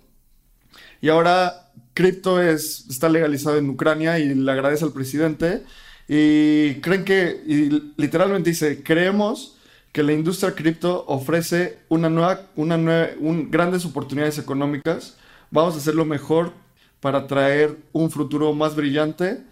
y 1.00 1.08
ahora 1.10 1.70
cripto 1.92 2.42
es, 2.42 2.86
está 2.88 3.08
legalizado 3.08 3.58
en 3.58 3.70
Ucrania 3.70 4.18
y 4.18 4.34
le 4.34 4.50
agradece 4.50 4.84
al 4.84 4.92
presidente 4.92 5.62
y 6.08 6.74
creen 6.76 7.04
que, 7.04 7.42
y 7.46 7.92
literalmente 7.96 8.50
dice, 8.50 8.82
creemos 8.82 9.53
que 9.94 10.02
la 10.02 10.12
industria 10.12 10.56
cripto 10.56 11.04
ofrece 11.06 11.78
una 11.88 12.10
nueva, 12.10 12.40
una 12.56 12.76
nueva, 12.76 13.10
grandes 13.48 13.84
oportunidades 13.84 14.38
económicas. 14.38 15.16
Vamos 15.52 15.76
a 15.76 15.78
hacerlo 15.78 16.04
mejor 16.04 16.52
para 16.98 17.28
traer 17.28 17.78
un 17.92 18.10
futuro 18.10 18.52
más 18.54 18.74
brillante, 18.74 19.44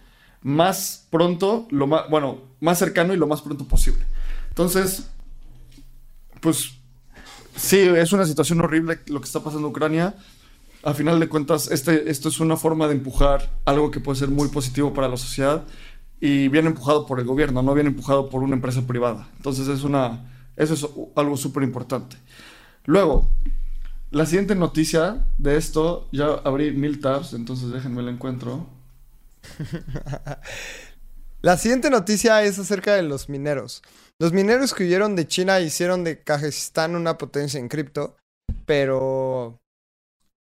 más 0.42 1.06
pronto, 1.10 1.68
lo 1.70 1.86
más, 1.86 2.10
bueno, 2.10 2.38
más 2.58 2.80
cercano 2.80 3.14
y 3.14 3.18
lo 3.18 3.28
más 3.28 3.40
pronto 3.40 3.66
posible. 3.66 4.04
Entonces, 4.48 5.04
pues 6.40 6.72
sí, 7.54 7.78
es 7.78 8.12
una 8.12 8.26
situación 8.26 8.60
horrible 8.62 8.98
lo 9.06 9.20
que 9.20 9.26
está 9.26 9.38
pasando 9.44 9.68
en 9.68 9.70
Ucrania. 9.70 10.16
A 10.82 10.92
final 10.92 11.20
de 11.20 11.28
cuentas, 11.28 11.70
este, 11.70 12.10
esto 12.10 12.28
es 12.28 12.40
una 12.40 12.56
forma 12.56 12.88
de 12.88 12.94
empujar 12.94 13.48
algo 13.64 13.92
que 13.92 14.00
puede 14.00 14.18
ser 14.18 14.28
muy 14.28 14.48
positivo 14.48 14.92
para 14.92 15.06
la 15.06 15.16
sociedad 15.16 15.62
y 16.24 16.46
viene 16.46 16.68
empujado 16.68 17.04
por 17.04 17.18
el 17.18 17.26
gobierno, 17.26 17.64
no 17.64 17.74
viene 17.74 17.90
empujado 17.90 18.30
por 18.30 18.44
una 18.44 18.54
empresa 18.54 18.86
privada. 18.86 19.28
Entonces 19.38 19.66
es 19.66 19.82
una, 19.82 20.24
eso 20.54 20.74
es 20.74 20.86
algo 21.16 21.36
súper 21.36 21.64
importante. 21.64 22.16
Luego, 22.84 23.28
la 24.12 24.24
siguiente 24.24 24.54
noticia 24.54 25.26
de 25.38 25.56
esto, 25.56 26.08
ya 26.12 26.26
abrí 26.44 26.70
mil 26.70 27.00
tabs, 27.00 27.32
entonces 27.32 27.72
déjenme 27.72 28.02
la 28.02 28.12
encuentro. 28.12 28.68
la 31.42 31.56
siguiente 31.56 31.90
noticia 31.90 32.44
es 32.44 32.56
acerca 32.56 32.94
de 32.94 33.02
los 33.02 33.28
mineros. 33.28 33.82
Los 34.20 34.32
mineros 34.32 34.74
que 34.74 34.84
huyeron 34.84 35.16
de 35.16 35.26
China 35.26 35.58
hicieron 35.58 36.04
de 36.04 36.22
Kazajistán 36.22 36.94
una 36.94 37.18
potencia 37.18 37.58
en 37.58 37.68
cripto, 37.68 38.16
pero 38.64 39.58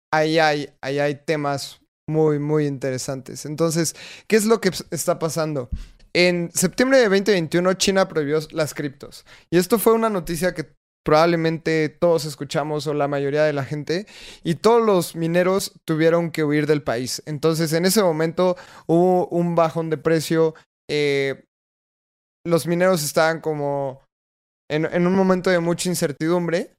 ahí 0.10 0.40
hay, 0.40 0.70
ahí 0.80 1.00
hay 1.00 1.16
temas 1.16 1.82
muy, 2.08 2.40
muy 2.40 2.68
interesantes. 2.68 3.46
Entonces, 3.46 3.96
¿qué 4.28 4.36
es 4.36 4.46
lo 4.46 4.62
que 4.62 4.72
está 4.92 5.20
pasando? 5.20 5.70
En 6.14 6.50
septiembre 6.54 7.00
de 7.00 7.10
2021, 7.10 7.74
China 7.74 8.08
prohibió 8.08 8.40
las 8.52 8.74
criptos. 8.74 9.26
Y 9.50 9.58
esto 9.58 9.80
fue 9.80 9.94
una 9.94 10.10
noticia 10.10 10.54
que 10.54 10.74
probablemente 11.06 11.90
todos 11.90 12.26
escuchamos 12.26 12.88
o 12.88 12.94
la 12.94 13.08
mayoría 13.08 13.44
de 13.44 13.54
la 13.54 13.64
gente, 13.64 14.08
y 14.44 14.56
todos 14.56 14.84
los 14.84 15.16
mineros 15.16 15.74
tuvieron 15.86 16.32
que 16.32 16.44
huir 16.44 16.66
del 16.66 16.82
país. 16.82 17.22
Entonces, 17.28 17.74
en 17.74 17.86
ese 17.86 18.02
momento 18.02 18.58
hubo 18.88 19.28
un 19.28 19.56
bajón 19.56 19.90
de 19.90 19.98
precio. 19.98 20.56
Eh, 20.90 21.46
los 22.44 22.66
mineros 22.66 23.04
estaban 23.04 23.40
como 23.40 24.02
en, 24.70 24.86
en, 24.86 25.06
un 25.06 25.16
momento 25.16 25.50
de 25.50 25.60
mucha 25.60 25.90
incertidumbre 25.90 26.76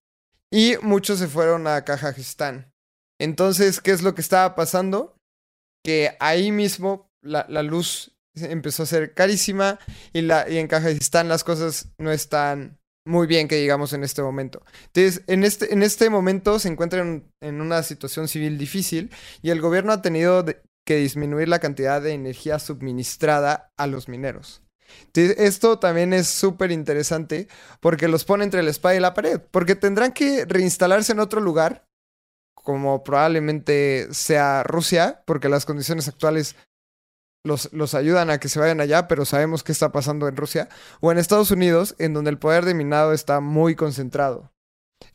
y 0.53 0.74
muchos 0.83 1.20
se 1.20 1.29
fueron 1.29 1.66
a 1.68 1.85
Kazajistán. 1.85 2.72
Entonces, 3.20 3.81
¿qué 3.81 3.93
es 3.93 4.03
lo 4.03 4.14
que 4.14 4.20
estaba 4.22 4.55
pasando? 4.57 5.16
Que 5.87 6.16
ahí 6.18 6.51
mismo 6.51 7.12
la, 7.22 7.47
luz 7.62 8.11
empezó 8.34 8.82
a 8.82 8.87
ser 8.87 9.14
carísima 9.14 9.78
y, 10.12 10.22
la, 10.22 10.51
y 10.51 10.59
en 10.59 10.66
Kazajistán 10.66 11.28
las 11.28 11.45
cosas 11.45 11.93
no 11.99 12.11
están 12.11 12.76
muy 13.07 13.28
bien 13.28 13.47
que 13.47 13.55
digamos 13.55 13.93
en 13.93 14.03
este 14.03 14.20
momento. 14.20 14.64
Entonces, 14.87 15.22
en 15.28 15.45
este, 15.45 15.72
en 15.72 15.84
este 15.84 16.11
momento 16.11 16.59
se 16.59 16.66
encuentran 16.66 17.30
en 17.41 17.61
una 17.61 17.84
situación 17.84 18.26
civil 18.26 18.59
difícil 18.59 19.12
y 19.43 19.51
el 19.51 19.61
gobierno 19.61 19.93
ha 19.93 20.03
tenido 20.03 20.45
que 20.84 20.97
disminuir 20.97 21.47
la 21.47 21.61
cantidad 21.61 22.03
de 22.03 22.14
energía 22.14 22.59
suministrada 22.59 23.70
a 23.76 23.87
los 23.87 24.09
mineros. 24.09 24.62
Esto 25.14 25.78
también 25.78 26.12
es 26.12 26.26
súper 26.26 26.72
interesante 26.72 27.47
porque 27.78 28.09
los 28.09 28.24
pone 28.24 28.43
entre 28.43 28.64
la 28.64 28.70
espada 28.70 28.97
y 28.97 29.01
la 29.01 29.14
pared, 29.14 29.41
porque 29.53 29.76
tendrán 29.76 30.11
que 30.11 30.47
reinstalarse 30.47 31.12
en 31.12 31.20
otro 31.20 31.41
lugar, 31.41 31.87
como 32.62 33.04
probablemente 33.04 34.09
sea 34.12 34.62
Rusia, 34.64 35.22
porque 35.26 35.48
las 35.48 35.64
condiciones 35.64 36.09
actuales 36.09 36.57
los, 37.44 37.94
ayudan 37.94 38.30
a 38.30 38.38
que 38.38 38.48
se 38.48 38.59
vayan 38.59 38.80
allá, 38.80 39.07
pero 39.09 39.24
sabemos 39.24 39.62
qué 39.62 39.72
está 39.72 39.92
pasando 39.92 40.28
en 40.28 40.36
Rusia, 40.36 40.68
o 41.00 41.12
en 41.12 41.18
Estados 41.18 41.50
Unidos, 41.50 41.94
en 41.98 42.12
donde 42.12 42.30
el 42.30 42.38
poder 42.38 42.64
de 42.64 42.74
minado 42.74 43.12
está 43.12 43.40
muy 43.40 43.76
concentrado. 43.76 44.52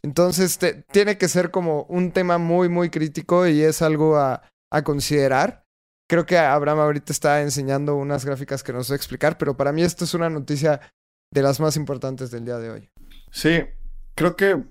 Entonces, 0.01 0.57
tiene 0.91 1.17
que 1.17 1.27
ser 1.27 1.51
como 1.51 1.83
un 1.83 2.11
tema 2.11 2.37
muy, 2.37 2.69
muy 2.69 2.89
crítico 2.89 3.47
y 3.47 3.61
es 3.61 3.81
algo 3.81 4.17
a, 4.17 4.43
a 4.71 4.83
considerar. 4.83 5.65
Creo 6.09 6.25
que 6.25 6.37
Abraham 6.37 6.79
ahorita 6.79 7.11
está 7.11 7.41
enseñando 7.41 7.95
unas 7.95 8.25
gráficas 8.25 8.63
que 8.63 8.73
nos 8.73 8.89
va 8.89 8.93
a 8.93 8.97
explicar, 8.97 9.37
pero 9.37 9.57
para 9.57 9.71
mí 9.71 9.83
esto 9.83 10.05
es 10.05 10.13
una 10.13 10.29
noticia 10.29 10.81
de 11.33 11.41
las 11.41 11.59
más 11.59 11.75
importantes 11.75 12.31
del 12.31 12.45
día 12.45 12.57
de 12.57 12.69
hoy. 12.69 12.89
Sí, 13.31 13.63
creo 14.15 14.35
que... 14.35 14.63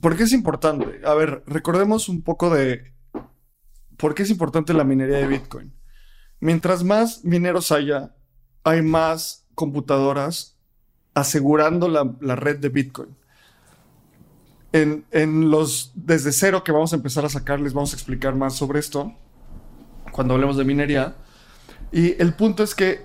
¿Por 0.00 0.16
qué 0.16 0.24
es 0.24 0.32
importante? 0.32 1.00
A 1.04 1.14
ver, 1.14 1.42
recordemos 1.46 2.08
un 2.08 2.22
poco 2.22 2.50
de... 2.50 2.92
¿Por 3.96 4.14
qué 4.14 4.22
es 4.22 4.30
importante 4.30 4.72
la 4.72 4.84
minería 4.84 5.18
de 5.18 5.26
Bitcoin? 5.26 5.72
Mientras 6.40 6.82
más 6.82 7.24
mineros 7.24 7.70
haya, 7.70 8.16
hay 8.64 8.82
más 8.82 9.46
computadoras 9.54 10.58
asegurando 11.14 11.88
la, 11.88 12.34
red 12.36 12.58
de 12.58 12.68
Bitcoin. 12.68 13.16
En, 14.72 15.50
los 15.50 15.92
desde 15.94 16.32
cero 16.32 16.64
que 16.64 16.72
vamos 16.72 16.92
a 16.92 16.96
empezar 16.96 17.24
a 17.24 17.28
sacar, 17.28 17.60
les 17.60 17.74
vamos 17.74 17.92
a 17.92 17.96
explicar 17.96 18.34
más 18.34 18.54
sobre 18.54 18.80
esto 18.80 19.14
cuando 20.10 20.34
hablemos 20.34 20.56
de 20.56 20.64
minería. 20.64 21.14
Y 21.92 22.20
el 22.20 22.34
punto 22.34 22.62
es 22.62 22.74
que 22.74 23.04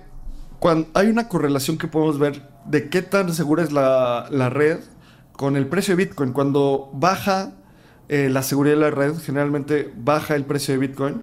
cuando 0.58 0.88
hay 0.94 1.08
una 1.08 1.28
correlación 1.28 1.76
que 1.76 1.86
podemos 1.86 2.18
ver 2.18 2.48
de 2.64 2.88
qué 2.88 3.02
tan 3.02 3.32
segura 3.34 3.62
es 3.62 3.72
la, 3.72 4.50
red 4.50 4.80
con 5.38 5.56
el 5.56 5.68
precio 5.68 5.94
de 5.94 6.04
Bitcoin. 6.04 6.32
Cuando 6.32 6.90
baja 6.92 7.52
eh, 8.08 8.28
la 8.28 8.42
seguridad 8.42 8.74
de 8.74 8.80
la 8.80 8.90
red, 8.90 9.16
generalmente 9.18 9.88
baja 9.96 10.34
el 10.34 10.44
precio 10.44 10.74
de 10.74 10.78
Bitcoin 10.78 11.22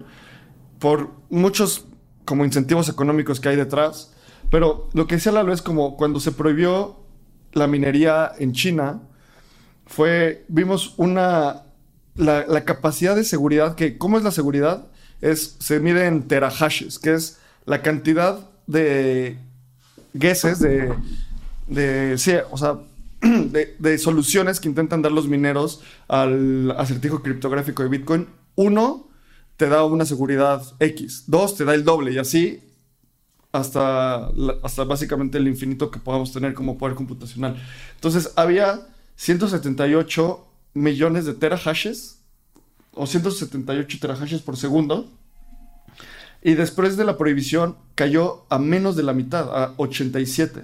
por 0.78 1.10
muchos 1.28 1.84
como 2.24 2.46
incentivos 2.46 2.88
económicos 2.88 3.40
que 3.40 3.50
hay 3.50 3.56
detrás. 3.56 4.14
Pero 4.50 4.88
lo 4.94 5.06
que 5.06 5.16
decía 5.16 5.32
Lalo 5.32 5.52
es 5.52 5.60
como 5.60 5.98
cuando 5.98 6.18
se 6.18 6.32
prohibió 6.32 6.96
la 7.52 7.66
minería 7.66 8.32
en 8.38 8.54
China, 8.54 9.02
fue, 9.84 10.46
vimos 10.48 10.94
una, 10.96 11.64
la, 12.14 12.64
capacidad 12.64 13.16
de 13.16 13.22
seguridad, 13.22 13.74
que, 13.74 13.98
¿cómo 13.98 14.16
es 14.16 14.24
la 14.24 14.30
seguridad? 14.30 14.86
Es, 15.20 15.56
se 15.60 15.78
mide 15.78 16.06
en 16.06 16.26
terahashes, 16.26 16.98
que 16.98 17.12
es 17.12 17.38
la 17.66 17.82
cantidad 17.82 18.48
de 18.66 19.36
guesses, 20.14 20.58
de, 20.58 20.94
de 21.66 22.16
sí, 22.16 22.32
o 22.50 22.56
sea, 22.56 22.78
de, 23.78 23.98
soluciones 23.98 24.60
que 24.60 24.68
intentan 24.68 25.02
dar 25.02 25.12
los 25.12 25.28
mineros 25.28 25.80
al 26.08 26.70
acertijo 26.72 27.22
criptográfico 27.22 27.82
de 27.82 27.88
Bitcoin. 27.88 28.28
Uno, 28.54 29.08
te 29.56 29.68
da 29.68 29.84
una 29.84 30.04
seguridad 30.04 30.62
X. 30.80 31.24
Dos, 31.26 31.56
te 31.56 31.64
da 31.64 31.74
el 31.74 31.84
doble 31.84 32.12
y 32.12 32.18
así 32.18 32.62
hasta, 33.52 34.30
hasta 34.62 34.84
básicamente 34.84 35.38
el 35.38 35.48
infinito 35.48 35.90
que 35.90 35.98
podamos 35.98 36.32
tener 36.32 36.54
como 36.54 36.76
poder 36.78 36.94
computacional. 36.94 37.56
Entonces, 37.94 38.32
había 38.36 38.86
178 39.16 40.46
millones 40.74 41.24
de 41.24 41.34
terahashes 41.34 42.20
o 42.92 43.06
178 43.06 43.98
terahashes 44.00 44.42
por 44.42 44.56
segundo. 44.56 45.10
Y 46.42 46.54
después 46.54 46.96
de 46.96 47.04
la 47.04 47.16
prohibición 47.16 47.76
cayó 47.94 48.44
a 48.50 48.58
menos 48.58 48.94
de 48.94 49.02
la 49.02 49.12
mitad, 49.12 49.48
a 49.50 49.74
87. 49.78 50.62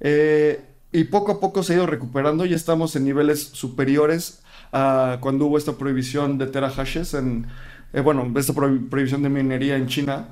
Eh, 0.00 0.67
y 0.92 1.04
poco 1.04 1.32
a 1.32 1.40
poco 1.40 1.62
se 1.62 1.72
ha 1.72 1.76
ido 1.76 1.86
recuperando 1.86 2.46
y 2.46 2.54
estamos 2.54 2.96
en 2.96 3.04
niveles 3.04 3.42
superiores 3.52 4.40
a 4.72 5.18
cuando 5.20 5.46
hubo 5.46 5.58
esta 5.58 5.72
prohibición 5.72 6.38
de 6.38 6.46
terahashes 6.46 7.14
en 7.14 7.46
eh, 7.92 8.00
bueno, 8.00 8.30
esta 8.38 8.52
prohibición 8.52 9.22
de 9.22 9.30
minería 9.30 9.76
en 9.76 9.86
China, 9.86 10.28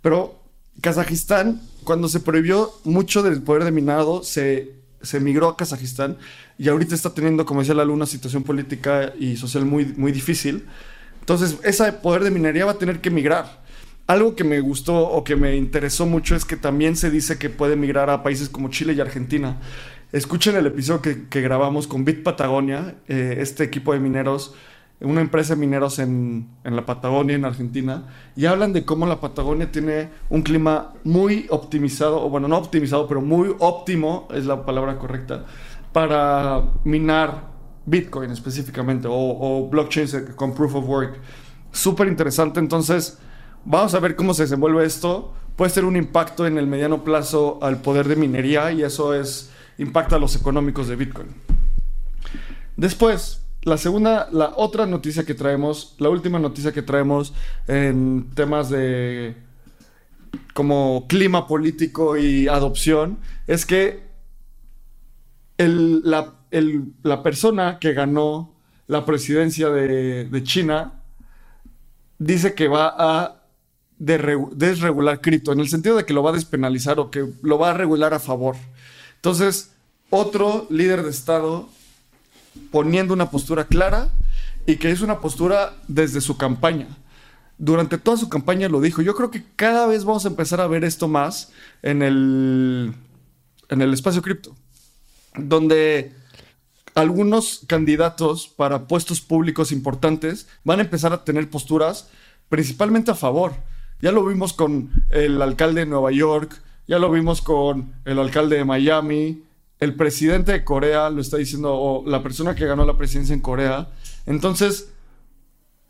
pero 0.00 0.40
Kazajistán, 0.80 1.60
cuando 1.84 2.08
se 2.08 2.20
prohibió 2.20 2.70
mucho 2.84 3.22
del 3.22 3.42
poder 3.42 3.64
de 3.64 3.70
minado, 3.70 4.22
se, 4.22 4.72
se 5.02 5.20
migró 5.20 5.48
a 5.48 5.56
Kazajistán 5.56 6.16
y 6.58 6.68
ahorita 6.68 6.94
está 6.94 7.10
teniendo, 7.14 7.44
como 7.44 7.60
decía 7.60 7.74
la 7.74 7.84
luna, 7.84 7.96
una 7.96 8.06
situación 8.06 8.42
política 8.42 9.12
y 9.18 9.36
social 9.36 9.64
muy, 9.64 9.86
muy 9.96 10.12
difícil. 10.12 10.64
Entonces, 11.20 11.58
ese 11.62 11.92
poder 11.92 12.24
de 12.24 12.30
minería 12.30 12.64
va 12.64 12.72
a 12.72 12.78
tener 12.78 13.00
que 13.00 13.10
migrar. 13.10 13.62
Algo 14.06 14.36
que 14.36 14.44
me 14.44 14.60
gustó 14.60 15.08
o 15.08 15.24
que 15.24 15.36
me 15.36 15.56
interesó 15.56 16.04
mucho 16.04 16.36
es 16.36 16.44
que 16.44 16.56
también 16.56 16.96
se 16.96 17.10
dice 17.10 17.38
que 17.38 17.48
puede 17.48 17.76
migrar 17.76 18.10
a 18.10 18.22
países 18.22 18.50
como 18.50 18.68
Chile 18.68 18.92
y 18.92 19.00
Argentina. 19.00 19.58
Escuchen 20.12 20.56
el 20.56 20.66
episodio 20.66 21.02
que, 21.02 21.40
grabamos 21.40 21.86
con 21.86 22.04
Bit 22.04 22.22
Patagonia, 22.22 22.96
eh, 23.08 23.36
este 23.38 23.64
equipo 23.64 23.92
de 23.92 24.00
mineros 24.00 24.54
una 25.00 25.20
empresa 25.20 25.54
de 25.54 25.60
mineros 25.60 25.98
en, 25.98 26.48
la 26.64 26.86
Patagonia, 26.86 27.36
en 27.36 27.44
Argentina, 27.44 28.06
y 28.36 28.46
hablan 28.46 28.72
de 28.72 28.84
cómo 28.84 29.06
la 29.06 29.20
Patagonia 29.20 29.70
tiene 29.70 30.08
un 30.30 30.42
clima 30.42 30.94
muy 31.04 31.46
optimizado, 31.50 32.24
o 32.24 32.30
bueno, 32.30 32.48
no 32.48 32.56
optimizado, 32.56 33.06
pero 33.06 33.20
muy 33.20 33.54
óptimo, 33.58 34.28
es 34.32 34.46
la 34.46 34.64
palabra 34.64 34.98
correcta, 34.98 35.44
para 35.92 36.62
minar 36.84 37.52
Bitcoin 37.86 38.30
específicamente, 38.30 39.08
o, 39.08 39.14
o 39.14 39.68
blockchains 39.68 40.16
con 40.36 40.54
proof 40.54 40.74
of 40.76 40.88
work. 40.88 41.18
Súper 41.70 42.08
interesante, 42.08 42.60
entonces 42.60 43.18
vamos 43.64 43.94
a 43.94 44.00
ver 44.00 44.16
cómo 44.16 44.32
se 44.32 44.44
desenvuelve 44.44 44.84
esto. 44.84 45.34
Puede 45.56 45.70
ser 45.70 45.84
un 45.84 45.96
impacto 45.96 46.46
en 46.46 46.58
el 46.58 46.66
mediano 46.66 47.04
plazo 47.04 47.58
al 47.62 47.80
poder 47.80 48.08
de 48.08 48.16
minería 48.16 48.72
y 48.72 48.82
eso 48.82 49.14
es 49.14 49.52
impacta 49.78 50.16
a 50.16 50.18
los 50.18 50.36
económicos 50.36 50.88
de 50.88 50.96
Bitcoin. 50.96 51.28
Después, 52.76 53.42
la 53.62 53.78
segunda, 53.78 54.28
la 54.30 54.52
otra 54.56 54.86
noticia 54.86 55.24
que 55.24 55.34
traemos, 55.34 55.94
la 55.98 56.10
última 56.10 56.38
noticia 56.38 56.72
que 56.72 56.82
traemos 56.82 57.32
en 57.66 58.30
temas 58.34 58.68
de 58.68 59.36
como 60.52 61.06
clima 61.08 61.46
político 61.46 62.16
y 62.16 62.48
adopción, 62.48 63.18
es 63.46 63.64
que 63.66 64.02
la, 65.56 67.22
persona 67.22 67.78
que 67.78 67.92
ganó 67.92 68.54
la 68.86 69.04
presidencia 69.04 69.70
de, 69.70 70.42
China 70.42 71.02
dice 72.18 72.54
que 72.54 72.68
va 72.68 72.94
a 72.96 73.42
desregular 73.98 75.20
cripto, 75.20 75.52
en 75.52 75.60
el 75.60 75.68
sentido 75.68 75.96
de 75.96 76.04
que 76.04 76.12
lo 76.12 76.22
va 76.22 76.30
a 76.30 76.34
despenalizar 76.34 76.98
o 76.98 77.10
que 77.10 77.24
lo 77.42 77.58
va 77.58 77.70
a 77.70 77.74
regular 77.74 78.12
a 78.14 78.20
favor. 78.20 78.56
Entonces, 79.24 79.70
otro 80.10 80.66
líder 80.68 81.02
de 81.02 81.08
Estado 81.08 81.70
poniendo 82.70 83.14
una 83.14 83.30
postura 83.30 83.64
clara 83.64 84.10
y 84.66 84.76
que 84.76 84.90
es 84.90 85.00
una 85.00 85.20
postura 85.20 85.76
desde 85.88 86.20
su 86.20 86.36
campaña. 86.36 86.88
Durante 87.56 87.96
toda 87.96 88.18
su 88.18 88.28
campaña 88.28 88.68
lo 88.68 88.82
dijo. 88.82 89.00
Yo 89.00 89.14
creo 89.14 89.30
que 89.30 89.42
cada 89.56 89.86
vez 89.86 90.04
vamos 90.04 90.26
a 90.26 90.28
empezar 90.28 90.60
a 90.60 90.66
ver 90.66 90.84
esto 90.84 91.08
más 91.08 91.52
en 91.80 92.02
el, 92.02 92.92
en 93.70 93.80
el 93.80 93.94
espacio 93.94 94.20
cripto, 94.20 94.54
donde 95.38 96.12
algunos 96.94 97.62
candidatos 97.66 98.46
para 98.48 98.86
puestos 98.86 99.22
públicos 99.22 99.72
importantes 99.72 100.48
van 100.64 100.80
a 100.80 100.82
empezar 100.82 101.14
a 101.14 101.24
tener 101.24 101.48
posturas 101.48 102.10
principalmente 102.50 103.10
a 103.10 103.14
favor. 103.14 103.54
Ya 104.02 104.12
lo 104.12 104.26
vimos 104.26 104.52
con 104.52 104.90
el 105.08 105.40
alcalde 105.40 105.80
de 105.80 105.86
Nueva 105.86 106.12
York, 106.12 106.62
ya 106.86 106.98
lo 106.98 107.10
vimos 107.10 107.40
con 107.42 107.94
el 108.04 108.18
alcalde 108.18 108.56
de 108.56 108.64
Miami, 108.64 109.42
el 109.80 109.94
presidente 109.94 110.52
de 110.52 110.64
Corea 110.64 111.10
lo 111.10 111.20
está 111.20 111.36
diciendo, 111.36 111.74
o 111.74 112.08
la 112.08 112.22
persona 112.22 112.54
que 112.54 112.66
ganó 112.66 112.84
la 112.84 112.96
presidencia 112.96 113.34
en 113.34 113.40
Corea. 113.40 113.88
Entonces, 114.26 114.90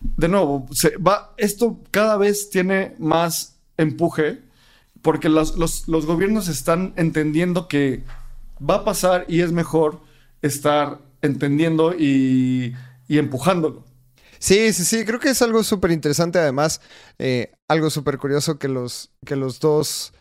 de 0.00 0.28
nuevo, 0.28 0.66
se 0.72 0.96
va, 0.96 1.34
esto 1.36 1.78
cada 1.90 2.16
vez 2.16 2.50
tiene 2.50 2.94
más 2.98 3.56
empuje 3.76 4.40
porque 5.02 5.28
los, 5.28 5.56
los 5.56 6.06
gobiernos 6.06 6.48
están 6.48 6.94
entendiendo 6.96 7.68
que 7.68 8.02
va 8.58 8.76
a 8.76 8.84
pasar 8.84 9.26
y 9.28 9.40
es 9.40 9.52
mejor 9.52 10.00
estar 10.42 10.98
entendiendo 11.22 11.94
y, 11.94 12.74
empujándolo. 13.08 13.84
Sí, 14.38 14.72
sí, 14.72 14.84
sí, 14.84 15.04
creo 15.04 15.20
que 15.20 15.30
es 15.30 15.40
algo 15.42 15.62
súper 15.62 15.90
interesante. 15.90 16.38
Además, 16.38 16.80
eh, 17.18 17.52
algo 17.68 17.90
súper 17.90 18.18
curioso 18.18 18.58
que 18.58 18.68
los, 18.68 19.10
que 19.24 19.36
los 19.36 19.58
dos 19.60 20.12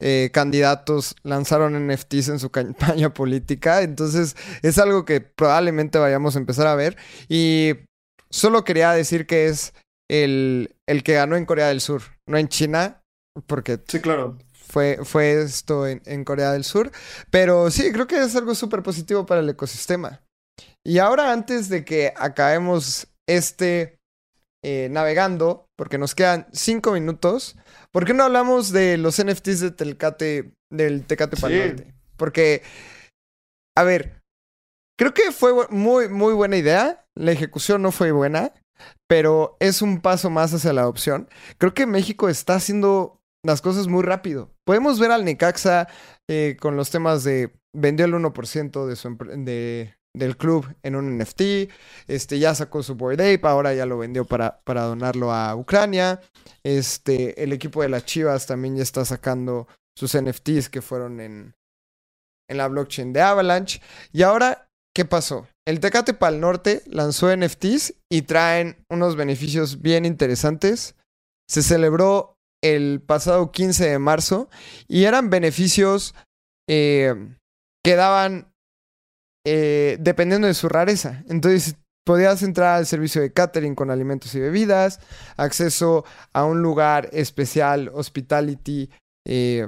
eh, 0.00 0.30
candidatos 0.32 1.16
lanzaron 1.22 1.88
NFTs 1.88 2.28
en 2.28 2.38
su 2.38 2.50
campaña 2.50 3.12
política. 3.12 3.82
Entonces, 3.82 4.36
es 4.62 4.78
algo 4.78 5.04
que 5.04 5.20
probablemente 5.20 5.98
vayamos 5.98 6.36
a 6.36 6.38
empezar 6.40 6.66
a 6.66 6.74
ver. 6.74 6.96
Y 7.28 7.74
solo 8.30 8.64
quería 8.64 8.92
decir 8.92 9.26
que 9.26 9.46
es 9.46 9.74
el, 10.10 10.74
el 10.86 11.02
que 11.02 11.14
ganó 11.14 11.36
en 11.36 11.46
Corea 11.46 11.68
del 11.68 11.80
Sur, 11.80 12.02
no 12.26 12.38
en 12.38 12.48
China, 12.48 13.02
porque 13.46 13.78
sí, 13.86 14.00
claro 14.00 14.38
fue, 14.68 15.00
fue 15.02 15.42
esto 15.42 15.86
en, 15.86 16.24
Corea 16.24 16.52
del 16.52 16.64
Sur. 16.64 16.92
Pero 17.30 17.70
sí, 17.70 17.90
creo 17.92 18.06
que 18.06 18.22
es 18.22 18.36
algo 18.36 18.54
súper 18.54 18.82
positivo 18.82 19.26
para 19.26 19.40
el 19.40 19.48
ecosistema. 19.48 20.22
Y 20.84 20.98
ahora, 20.98 21.32
antes 21.32 21.68
de 21.68 21.84
que 21.84 22.12
acabemos 22.16 23.08
este 23.26 23.97
eh, 24.64 24.88
navegando, 24.90 25.66
porque 25.76 25.98
nos 25.98 26.14
quedan 26.14 26.46
cinco 26.52 26.92
minutos, 26.92 27.56
¿por 27.92 28.04
qué 28.04 28.14
no 28.14 28.24
hablamos 28.24 28.72
de 28.72 28.96
los 28.98 29.22
NFTs 29.22 29.60
de 29.60 29.70
Telcate, 29.70 30.52
del 30.70 31.06
Tecate 31.06 31.36
sí. 31.36 31.84
Porque, 32.16 32.62
a 33.76 33.84
ver, 33.84 34.20
creo 34.98 35.14
que 35.14 35.30
fue 35.32 35.68
muy, 35.70 36.08
muy 36.08 36.34
buena 36.34 36.56
idea. 36.56 37.06
La 37.16 37.32
ejecución 37.32 37.82
no 37.82 37.92
fue 37.92 38.10
buena, 38.10 38.52
pero 39.08 39.56
es 39.60 39.82
un 39.82 40.00
paso 40.00 40.30
más 40.30 40.52
hacia 40.52 40.72
la 40.72 40.82
adopción. 40.82 41.28
Creo 41.58 41.74
que 41.74 41.86
México 41.86 42.28
está 42.28 42.56
haciendo 42.56 43.20
las 43.44 43.62
cosas 43.62 43.86
muy 43.86 44.02
rápido. 44.02 44.50
Podemos 44.64 44.98
ver 44.98 45.12
al 45.12 45.24
Necaxa 45.24 45.88
eh, 46.28 46.56
con 46.60 46.76
los 46.76 46.90
temas 46.90 47.24
de 47.24 47.52
vendió 47.72 48.06
el 48.06 48.14
1% 48.14 48.86
de 48.86 48.96
su 48.96 49.16
de, 49.16 49.94
del 50.14 50.36
club 50.36 50.66
en 50.82 50.96
un 50.96 51.18
NFT, 51.18 51.70
este, 52.06 52.38
ya 52.38 52.54
sacó 52.54 52.82
su 52.82 52.94
Board 52.94 53.20
Ape, 53.20 53.40
ahora 53.42 53.74
ya 53.74 53.86
lo 53.86 53.98
vendió 53.98 54.24
para, 54.24 54.60
para 54.64 54.82
donarlo 54.82 55.32
a 55.32 55.54
Ucrania. 55.54 56.20
Este, 56.62 57.42
el 57.42 57.52
equipo 57.52 57.82
de 57.82 57.88
las 57.88 58.04
Chivas 58.04 58.46
también 58.46 58.76
ya 58.76 58.82
está 58.82 59.04
sacando 59.04 59.68
sus 59.96 60.16
NFTs 60.16 60.68
que 60.68 60.82
fueron 60.82 61.20
en, 61.20 61.54
en 62.48 62.56
la 62.56 62.68
blockchain 62.68 63.12
de 63.12 63.20
Avalanche. 63.20 63.80
Y 64.12 64.22
ahora, 64.22 64.68
¿qué 64.94 65.04
pasó? 65.04 65.46
El 65.66 65.80
Tecate 65.80 66.14
Pal 66.14 66.40
Norte 66.40 66.82
lanzó 66.86 67.34
NFTs 67.34 67.94
y 68.10 68.22
traen 68.22 68.84
unos 68.88 69.16
beneficios 69.16 69.82
bien 69.82 70.04
interesantes. 70.04 70.96
Se 71.48 71.62
celebró 71.62 72.36
el 72.62 73.00
pasado 73.00 73.52
15 73.52 73.88
de 73.88 73.98
marzo 73.98 74.48
y 74.88 75.04
eran 75.04 75.30
beneficios 75.30 76.14
eh, 76.68 77.14
que 77.84 77.94
daban 77.96 78.52
eh, 79.50 79.96
dependiendo 79.98 80.46
de 80.46 80.52
su 80.52 80.68
rareza. 80.68 81.24
Entonces 81.26 81.76
podías 82.04 82.42
entrar 82.42 82.76
al 82.76 82.84
servicio 82.84 83.22
de 83.22 83.32
catering 83.32 83.74
con 83.74 83.90
alimentos 83.90 84.34
y 84.34 84.40
bebidas, 84.40 85.00
acceso 85.38 86.04
a 86.34 86.44
un 86.44 86.60
lugar 86.60 87.08
especial, 87.12 87.90
hospitality, 87.94 88.90
eh, 89.26 89.66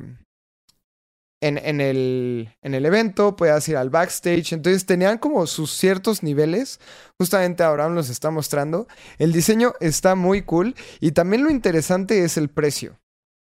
en, 1.42 1.80
el, 1.80 2.54
en 2.60 2.74
el 2.74 2.84
evento, 2.84 3.36
puedas 3.36 3.66
ir 3.70 3.78
al 3.78 3.88
backstage. 3.88 4.52
Entonces 4.52 4.84
tenían 4.84 5.16
como 5.16 5.46
sus 5.46 5.70
ciertos 5.72 6.22
niveles. 6.22 6.78
Justamente 7.18 7.62
Abraham 7.62 7.94
los 7.94 8.10
está 8.10 8.30
mostrando. 8.30 8.86
El 9.18 9.32
diseño 9.32 9.72
está 9.80 10.14
muy 10.14 10.42
cool. 10.42 10.74
Y 11.00 11.12
también 11.12 11.42
lo 11.42 11.50
interesante 11.50 12.22
es 12.24 12.36
el 12.36 12.50
precio. 12.50 12.98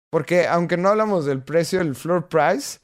Porque 0.10 0.48
aunque 0.48 0.78
no 0.78 0.88
hablamos 0.88 1.26
del 1.26 1.44
precio, 1.44 1.82
el 1.82 1.96
floor 1.96 2.30
price 2.30 2.80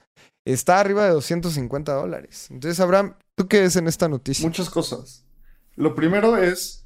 está 0.45 0.81
arriba 0.81 1.05
de 1.05 1.11
250 1.11 1.93
dólares. 1.93 2.47
Entonces, 2.51 2.79
Abraham, 2.81 3.15
¿tú 3.38 3.47
qué 3.47 3.61
ves 3.61 3.75
en 3.75 3.88
esta 3.88 4.09
noticia? 4.09 4.45
Muchas 4.45 4.69
cosas. 4.69 5.23
Lo 5.75 5.95
primero 5.95 6.35
es. 6.38 6.85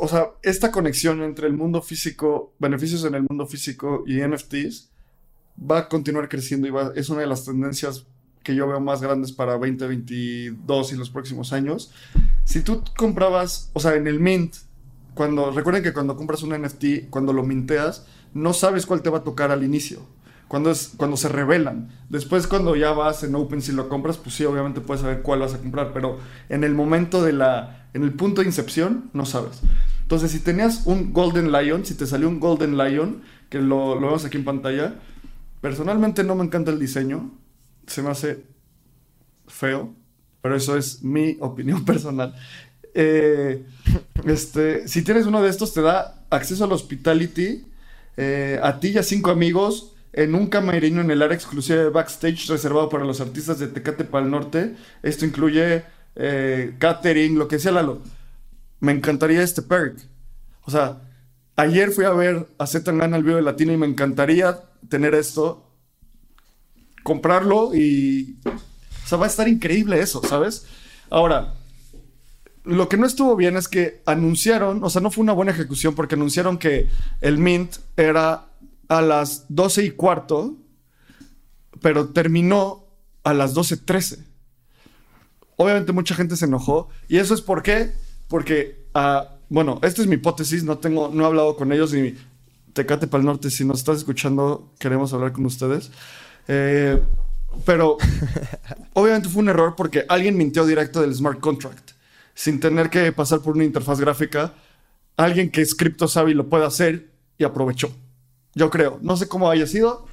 O 0.00 0.08
sea, 0.08 0.30
esta 0.42 0.72
conexión 0.72 1.22
entre 1.22 1.46
el 1.46 1.52
mundo 1.52 1.82
físico, 1.82 2.54
beneficios 2.58 3.04
en 3.04 3.14
el 3.14 3.22
mundo 3.22 3.46
físico 3.46 4.02
y 4.06 4.20
NFTs 4.20 4.90
va 5.70 5.78
a 5.78 5.88
continuar 5.88 6.28
creciendo 6.28 6.66
y 6.66 6.98
es 6.98 7.08
una 7.10 7.20
de 7.20 7.26
las 7.26 7.44
tendencias 7.44 8.06
que 8.42 8.54
yo 8.54 8.66
veo 8.66 8.80
más 8.80 9.00
grandes 9.00 9.30
para 9.30 9.52
2022 9.52 10.92
y 10.92 10.96
los 10.96 11.10
próximos 11.10 11.52
años. 11.52 11.92
Si 12.44 12.62
tú 12.62 12.82
comprabas, 12.96 13.70
o 13.72 13.80
sea, 13.80 13.94
en 13.94 14.06
el 14.06 14.20
mint, 14.20 14.56
cuando 15.14 15.52
recuerden 15.52 15.82
que 15.82 15.92
cuando 15.92 16.16
compras 16.16 16.42
un 16.42 16.60
NFT, 16.60 17.08
cuando 17.10 17.32
lo 17.32 17.44
minteas, 17.44 18.06
no 18.34 18.52
sabes 18.52 18.86
cuál 18.86 19.02
te 19.02 19.10
va 19.10 19.18
a 19.18 19.24
tocar 19.24 19.50
al 19.50 19.62
inicio. 19.62 20.06
Cuando, 20.52 20.70
es, 20.70 20.92
cuando 20.98 21.16
se 21.16 21.30
revelan. 21.30 21.88
Después, 22.10 22.46
cuando 22.46 22.76
ya 22.76 22.92
vas 22.92 23.24
en 23.24 23.34
OpenSea 23.34 23.72
y 23.72 23.76
lo 23.78 23.88
compras, 23.88 24.18
pues 24.18 24.34
sí, 24.34 24.44
obviamente 24.44 24.82
puedes 24.82 25.00
saber 25.00 25.22
cuál 25.22 25.40
vas 25.40 25.54
a 25.54 25.58
comprar. 25.58 25.94
Pero 25.94 26.18
en 26.50 26.62
el 26.62 26.74
momento 26.74 27.24
de 27.24 27.32
la. 27.32 27.88
En 27.94 28.02
el 28.02 28.12
punto 28.12 28.42
de 28.42 28.48
incepción, 28.48 29.08
no 29.14 29.24
sabes. 29.24 29.62
Entonces, 30.02 30.30
si 30.30 30.40
tenías 30.40 30.82
un 30.84 31.14
Golden 31.14 31.52
Lion, 31.52 31.86
si 31.86 31.94
te 31.94 32.06
salió 32.06 32.28
un 32.28 32.38
Golden 32.38 32.76
Lion, 32.76 33.22
que 33.48 33.62
lo, 33.62 33.94
lo 33.94 34.08
vemos 34.08 34.26
aquí 34.26 34.36
en 34.36 34.44
pantalla, 34.44 34.96
Personalmente 35.62 36.22
no 36.22 36.34
me 36.34 36.44
encanta 36.44 36.70
el 36.70 36.78
diseño. 36.78 37.30
Se 37.86 38.02
me 38.02 38.10
hace 38.10 38.44
feo. 39.46 39.94
Pero 40.42 40.54
eso 40.54 40.76
es 40.76 41.02
mi 41.02 41.38
opinión 41.40 41.82
personal. 41.86 42.34
Eh, 42.92 43.64
este, 44.26 44.86
si 44.86 45.00
tienes 45.00 45.24
uno 45.24 45.40
de 45.40 45.48
estos, 45.48 45.72
te 45.72 45.80
da 45.80 46.26
acceso 46.28 46.64
al 46.64 46.72
hospitality. 46.72 47.64
Eh, 48.18 48.60
a 48.62 48.80
ti 48.80 48.88
y 48.88 48.98
a 48.98 49.02
cinco 49.02 49.30
amigos 49.30 49.91
en 50.12 50.34
un 50.34 50.46
camerino 50.46 51.00
en 51.00 51.10
el 51.10 51.22
área 51.22 51.36
exclusiva 51.36 51.78
de 51.78 51.88
backstage 51.88 52.48
reservado 52.48 52.88
para 52.88 53.04
los 53.04 53.20
artistas 53.20 53.58
de 53.58 53.68
Tecate 53.68 54.04
para 54.04 54.24
el 54.24 54.30
Norte. 54.30 54.76
Esto 55.02 55.24
incluye 55.24 55.84
eh, 56.16 56.74
catering, 56.78 57.38
lo 57.38 57.48
que 57.48 57.58
sea, 57.58 57.72
Lalo. 57.72 58.02
Me 58.80 58.92
encantaría 58.92 59.42
este 59.42 59.62
perk. 59.62 59.98
O 60.64 60.70
sea, 60.70 61.00
ayer 61.56 61.90
fui 61.90 62.04
a 62.04 62.10
ver 62.10 62.46
a 62.58 62.66
Zetangana 62.66 63.16
al 63.16 63.24
vivo 63.24 63.36
de 63.36 63.42
Latino 63.42 63.72
y 63.72 63.76
me 63.76 63.86
encantaría 63.86 64.60
tener 64.88 65.14
esto, 65.14 65.70
comprarlo 67.02 67.74
y... 67.74 68.36
O 68.44 69.08
sea, 69.08 69.18
va 69.18 69.26
a 69.26 69.28
estar 69.28 69.48
increíble 69.48 70.00
eso, 70.00 70.22
¿sabes? 70.24 70.66
Ahora, 71.10 71.54
lo 72.64 72.88
que 72.88 72.96
no 72.96 73.06
estuvo 73.06 73.34
bien 73.36 73.56
es 73.56 73.68
que 73.68 74.00
anunciaron, 74.06 74.82
o 74.84 74.90
sea, 74.90 75.02
no 75.02 75.10
fue 75.10 75.22
una 75.22 75.32
buena 75.32 75.52
ejecución 75.52 75.94
porque 75.94 76.14
anunciaron 76.14 76.58
que 76.58 76.88
el 77.20 77.38
Mint 77.38 77.76
era 77.96 78.46
a 78.92 79.00
las 79.00 79.46
12 79.48 79.84
y 79.84 79.90
cuarto, 79.92 80.58
pero 81.80 82.10
terminó 82.10 82.84
a 83.24 83.32
las 83.32 83.54
12.13. 83.54 84.24
Obviamente 85.56 85.92
mucha 85.92 86.14
gente 86.14 86.36
se 86.36 86.44
enojó 86.44 86.88
y 87.08 87.16
eso 87.16 87.32
es 87.32 87.40
por 87.40 87.62
qué, 87.62 87.92
porque, 88.28 88.86
uh, 88.94 89.24
bueno, 89.48 89.78
esta 89.82 90.02
es 90.02 90.08
mi 90.08 90.16
hipótesis, 90.16 90.62
no 90.64 90.78
tengo, 90.78 91.10
no 91.12 91.22
he 91.22 91.26
hablado 91.26 91.56
con 91.56 91.72
ellos 91.72 91.92
ni 91.94 92.14
Tecate 92.74 93.06
para 93.06 93.20
el 93.20 93.26
Norte, 93.26 93.50
si 93.50 93.64
nos 93.64 93.78
estás 93.78 93.98
escuchando, 93.98 94.72
queremos 94.78 95.12
hablar 95.14 95.32
con 95.32 95.46
ustedes. 95.46 95.90
Eh, 96.48 97.00
pero 97.64 97.96
obviamente 98.92 99.28
fue 99.30 99.42
un 99.42 99.48
error 99.48 99.74
porque 99.74 100.04
alguien 100.08 100.36
mintió 100.36 100.66
directo 100.66 101.00
del 101.00 101.14
smart 101.14 101.40
contract 101.40 101.92
sin 102.34 102.60
tener 102.60 102.90
que 102.90 103.10
pasar 103.12 103.40
por 103.40 103.54
una 103.54 103.64
interfaz 103.64 104.00
gráfica. 104.00 104.52
Alguien 105.16 105.50
que 105.50 105.62
es 105.62 105.74
cripto 105.74 106.08
sabe 106.08 106.34
lo 106.34 106.48
puede 106.48 106.66
hacer 106.66 107.10
y 107.38 107.44
aprovechó. 107.44 107.90
Yo 108.54 108.70
creo. 108.70 108.98
No 109.02 109.16
sé 109.16 109.28
cómo 109.28 109.50
haya 109.50 109.66
sido. 109.66 110.06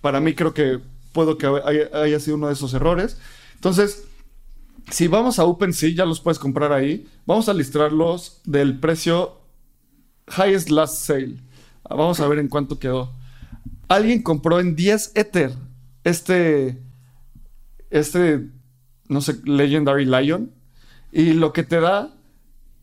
Para 0.00 0.20
mí 0.20 0.34
creo 0.34 0.54
que 0.54 0.80
puedo 1.12 1.38
que 1.38 1.46
haya, 1.94 2.20
sido 2.20 2.36
uno 2.36 2.48
de 2.48 2.54
esos 2.54 2.74
errores. 2.74 3.18
Entonces, 3.54 4.04
si 4.90 5.08
vamos 5.08 5.38
a 5.38 5.44
OpenSea, 5.44 5.90
ya 5.90 6.06
los 6.06 6.20
puedes 6.20 6.38
comprar 6.38 6.72
ahí. 6.72 7.06
Vamos 7.26 7.48
a 7.48 7.54
listrarlos 7.54 8.40
del 8.44 8.78
precio 8.80 9.40
highest 10.36 10.70
last 10.70 11.04
sale. 11.04 11.36
Vamos 11.88 12.20
a 12.20 12.28
ver 12.28 12.38
en 12.38 12.48
cuánto 12.48 12.78
quedó. 12.78 13.12
Alguien 13.88 14.22
compró 14.22 14.58
en 14.58 14.74
10 14.74 15.12
Ether 15.14 15.52
este, 16.04 16.82
este, 17.90 18.48
no 19.08 19.20
sé, 19.20 19.40
Legendary 19.44 20.04
Lion. 20.04 20.50
Y 21.12 21.34
lo 21.34 21.52
que 21.52 21.62
te 21.62 21.80
da, 21.80 22.14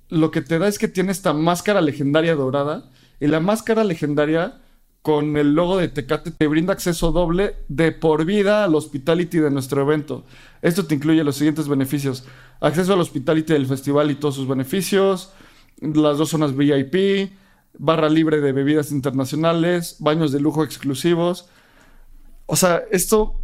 lo 0.10 0.32
que 0.32 0.42
te 0.42 0.60
da 0.60 0.68
es 0.68 0.78
que 0.78 0.88
tiene 0.88 1.12
esta 1.12 1.34
máscara 1.34 1.82
legendaria 1.82 2.36
dorada. 2.36 2.90
Y 3.20 3.28
la 3.28 3.40
máscara 3.40 3.84
legendaria 3.84 4.62
con 5.02 5.38
el 5.38 5.54
logo 5.54 5.78
de 5.78 5.88
Tecate 5.88 6.32
te 6.32 6.48
brinda 6.48 6.74
acceso 6.74 7.12
doble 7.12 7.56
de 7.68 7.92
por 7.92 8.26
vida 8.26 8.64
al 8.66 8.76
hospitality 8.76 9.40
de 9.40 9.52
nuestro 9.52 9.82
evento. 9.82 10.26
Esto 10.62 10.86
te 10.86 10.96
incluye 10.96 11.24
los 11.24 11.36
siguientes 11.36 11.68
beneficios. 11.68 12.26
Acceso 12.60 12.94
al 12.94 13.00
hospitality 13.00 13.54
del 13.54 13.66
festival 13.66 14.12
y 14.12 14.16
todos 14.16 14.36
sus 14.36 14.48
beneficios, 14.48 15.32
las 15.82 16.18
dos 16.18 16.30
zonas 16.30 16.56
VIP, 16.56 17.32
barra 17.78 18.10
libre 18.10 18.42
de 18.42 18.52
bebidas 18.52 18.92
internacionales, 18.92 19.96
baños 20.00 20.32
de 20.32 20.42
lujo 20.42 20.64
exclusivos. 20.64 21.48
O 22.46 22.56
sea, 22.56 22.84
esto 22.92 23.40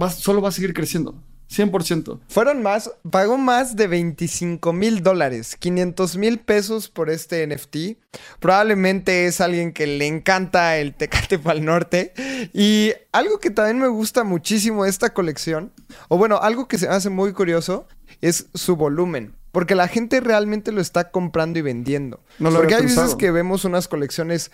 va, 0.00 0.10
solo 0.10 0.42
va 0.42 0.50
a 0.50 0.52
seguir 0.52 0.74
creciendo. 0.74 1.14
100%. 1.52 2.20
Fueron 2.28 2.62
más, 2.62 2.90
pagó 3.10 3.36
más 3.36 3.76
de 3.76 3.86
25 3.86 4.72
mil 4.72 5.02
dólares, 5.02 5.56
500 5.58 6.16
mil 6.16 6.38
pesos 6.38 6.88
por 6.88 7.10
este 7.10 7.46
NFT. 7.46 7.98
Probablemente 8.40 9.26
es 9.26 9.40
alguien 9.40 9.72
que 9.72 9.86
le 9.86 10.06
encanta 10.06 10.78
el 10.78 10.94
Tecate 10.94 11.38
Pal 11.38 11.64
Norte. 11.64 12.14
Y 12.52 12.92
algo 13.12 13.38
que 13.38 13.50
también 13.50 13.78
me 13.78 13.88
gusta 13.88 14.24
muchísimo 14.24 14.84
de 14.84 14.90
esta 14.90 15.12
colección, 15.12 15.72
o 16.08 16.16
bueno, 16.16 16.38
algo 16.38 16.68
que 16.68 16.78
se 16.78 16.88
me 16.88 16.94
hace 16.94 17.10
muy 17.10 17.32
curioso, 17.32 17.86
es 18.20 18.46
su 18.54 18.76
volumen. 18.76 19.34
Porque 19.52 19.74
la 19.74 19.86
gente 19.86 20.20
realmente 20.20 20.72
lo 20.72 20.80
está 20.80 21.10
comprando 21.10 21.58
y 21.58 21.62
vendiendo. 21.62 22.24
No 22.38 22.50
lo 22.50 22.58
Porque 22.58 22.74
hay 22.74 22.82
veces 22.84 23.14
que 23.14 23.30
vemos 23.30 23.66
unas 23.66 23.86
colecciones 23.86 24.50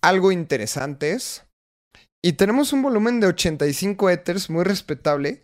algo 0.00 0.32
interesantes. 0.32 1.43
Y 2.24 2.32
tenemos 2.32 2.72
un 2.72 2.80
volumen 2.80 3.20
de 3.20 3.26
85 3.26 4.08
Ethers 4.08 4.48
muy 4.48 4.64
respetable, 4.64 5.42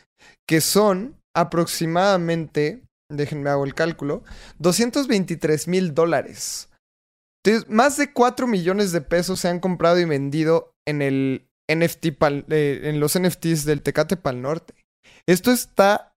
que 0.48 0.62
son 0.62 1.20
aproximadamente, 1.36 2.82
déjenme 3.12 3.50
hago 3.50 3.64
el 3.64 3.74
cálculo, 3.74 4.24
223 4.60 5.68
mil 5.68 5.92
dólares. 5.94 6.70
Entonces, 7.44 7.68
más 7.70 7.98
de 7.98 8.14
4 8.14 8.46
millones 8.46 8.92
de 8.92 9.02
pesos 9.02 9.40
se 9.40 9.48
han 9.48 9.60
comprado 9.60 10.00
y 10.00 10.06
vendido 10.06 10.72
en 10.86 11.02
el 11.02 11.46
NFT 11.70 12.18
pal- 12.18 12.46
eh, 12.48 12.80
en 12.84 12.98
los 12.98 13.14
NFTs 13.14 13.66
del 13.66 13.82
Tecate 13.82 14.16
Pal 14.16 14.40
Norte. 14.40 14.72
Esto 15.26 15.50
está. 15.50 16.14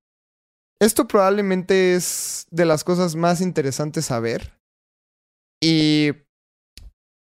Esto 0.80 1.08
probablemente 1.08 1.94
es 1.94 2.48
de 2.52 2.66
las 2.66 2.86
cosas 2.86 3.16
más 3.16 3.42
interesantes 3.42 4.12
a 4.12 4.20
ver. 4.22 4.54
Y 5.62 6.12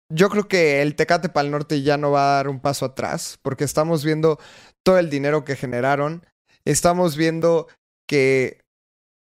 yo 0.09 0.29
creo 0.29 0.47
que 0.47 0.81
el 0.81 0.95
Tecate 0.95 1.29
Pal 1.29 1.51
Norte 1.51 1.81
ya 1.81 1.97
no 1.97 2.11
va 2.11 2.31
a 2.31 2.35
dar 2.37 2.47
un 2.47 2.59
paso 2.59 2.85
atrás, 2.85 3.39
porque 3.41 3.63
estamos 3.63 4.05
viendo 4.05 4.39
todo 4.83 4.97
el 4.99 5.09
dinero 5.09 5.43
que 5.43 5.55
generaron. 5.55 6.25
Estamos 6.65 7.15
viendo 7.17 7.67
que 8.07 8.61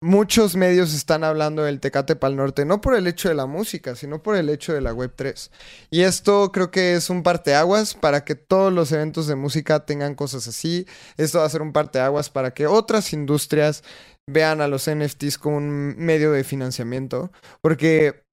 muchos 0.05 0.55
medios 0.57 0.93
están 0.93 1.25
hablando 1.25 1.63
del 1.63 1.81
Tecate 1.81 2.17
Pal 2.17 2.37
Norte, 2.37 2.67
no 2.67 2.83
por 2.83 2.95
el 2.95 3.07
hecho 3.07 3.31
de 3.31 3.35
la 3.35 3.47
música, 3.47 3.97
sino 3.97 4.23
por 4.23 4.37
el 4.37 4.51
hecho 4.51 4.75
de 4.75 4.83
la 4.83 4.93
Web3. 4.93 5.51
Y 5.91 6.03
esto 6.03 6.53
creo 6.53 6.71
que 6.71 6.95
es 6.95 7.09
un 7.09 7.23
parteaguas 7.23 7.95
para 7.95 8.25
que 8.25 8.35
todos 8.35 8.71
los 8.71 8.93
eventos 8.93 9.27
de 9.27 9.37
música 9.37 9.87
tengan 9.87 10.15
cosas 10.15 10.47
así. 10.47 10.87
Esto 11.17 11.39
va 11.39 11.47
a 11.47 11.51
ser 11.51 11.63
un 11.63 11.73
parteaguas 11.73 12.29
para 12.29 12.53
que 12.53 12.67
otras 12.67 13.15
industrias 13.15 13.83
vean 14.27 14.61
a 14.61 14.69
los 14.69 14.91
NFTs 14.91 15.39
como 15.39 15.57
un 15.57 15.97
medio 15.97 16.33
de 16.33 16.45
financiamiento. 16.45 17.33
Porque 17.63 18.24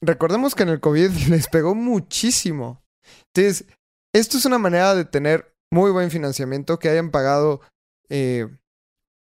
recordemos 0.00 0.54
que 0.54 0.62
en 0.62 0.70
el 0.70 0.80
COVID 0.80 1.10
les 1.28 1.48
pegó 1.48 1.74
muchísimo. 1.74 2.82
Entonces, 3.34 3.66
esto 4.14 4.38
es 4.38 4.44
una 4.44 4.58
manera 4.58 4.94
de 4.94 5.04
tener 5.04 5.54
muy 5.72 5.90
buen 5.90 6.10
financiamiento, 6.10 6.78
que 6.78 6.88
hayan 6.88 7.10
pagado 7.10 7.60
eh, 8.08 8.48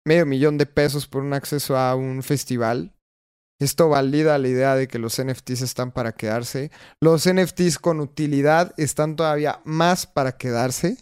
medio 0.07 0.27
millón 0.27 0.59
de 0.59 0.66
pesos 0.66 1.07
por 1.07 1.23
un 1.23 1.35
acceso 1.35 1.77
a 1.77 1.95
un 1.95 2.23
festival. 2.23 2.95
Esto 3.61 3.91
valida 3.91 4.39
la 4.39 4.49
idea 4.49 4.75
de 4.75 4.89
que 4.89 4.99
los 4.99 5.23
NFTs 5.23 5.61
están 5.61 5.93
para 5.93 6.12
quedarse. 6.12 6.71
Los 6.99 7.31
NFTs 7.31 7.79
con 7.79 8.01
utilidad 8.01 8.73
están 8.79 9.16
todavía 9.16 9.61
más 9.64 10.07
para 10.07 10.39
quedarse. 10.39 10.97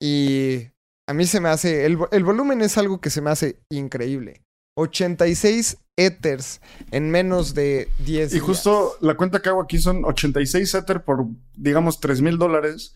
Y 0.00 0.68
a 1.08 1.14
mí 1.14 1.26
se 1.26 1.40
me 1.40 1.48
hace, 1.48 1.84
el, 1.84 1.98
el 2.12 2.22
volumen 2.22 2.62
es 2.62 2.78
algo 2.78 3.00
que 3.00 3.10
se 3.10 3.20
me 3.20 3.30
hace 3.30 3.58
increíble. 3.70 4.44
86 4.74 5.78
Ethers 5.96 6.60
en 6.90 7.10
menos 7.10 7.54
de 7.54 7.88
10 8.04 8.30
Y 8.32 8.34
días. 8.34 8.42
justo 8.42 8.94
la 9.00 9.16
cuenta 9.16 9.40
que 9.40 9.48
hago 9.48 9.62
aquí 9.62 9.78
son 9.78 10.04
86 10.04 10.74
Ether 10.74 11.04
por, 11.04 11.26
digamos, 11.56 12.00
3 12.00 12.20
mil 12.20 12.38
dólares. 12.38 12.94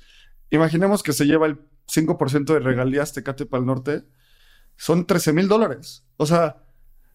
Imaginemos 0.51 1.03
que 1.03 1.13
se 1.13 1.25
lleva 1.27 1.47
el 1.47 1.59
5% 1.87 2.45
de 2.53 2.59
regalías 2.61 3.13
Tecate 3.13 3.47
para 3.47 3.61
el 3.61 3.67
norte. 3.67 4.05
Son 4.77 5.07
13 5.07 5.33
mil 5.33 5.49
dólares. 5.49 6.05
O 6.17 6.27
sea, 6.27 6.65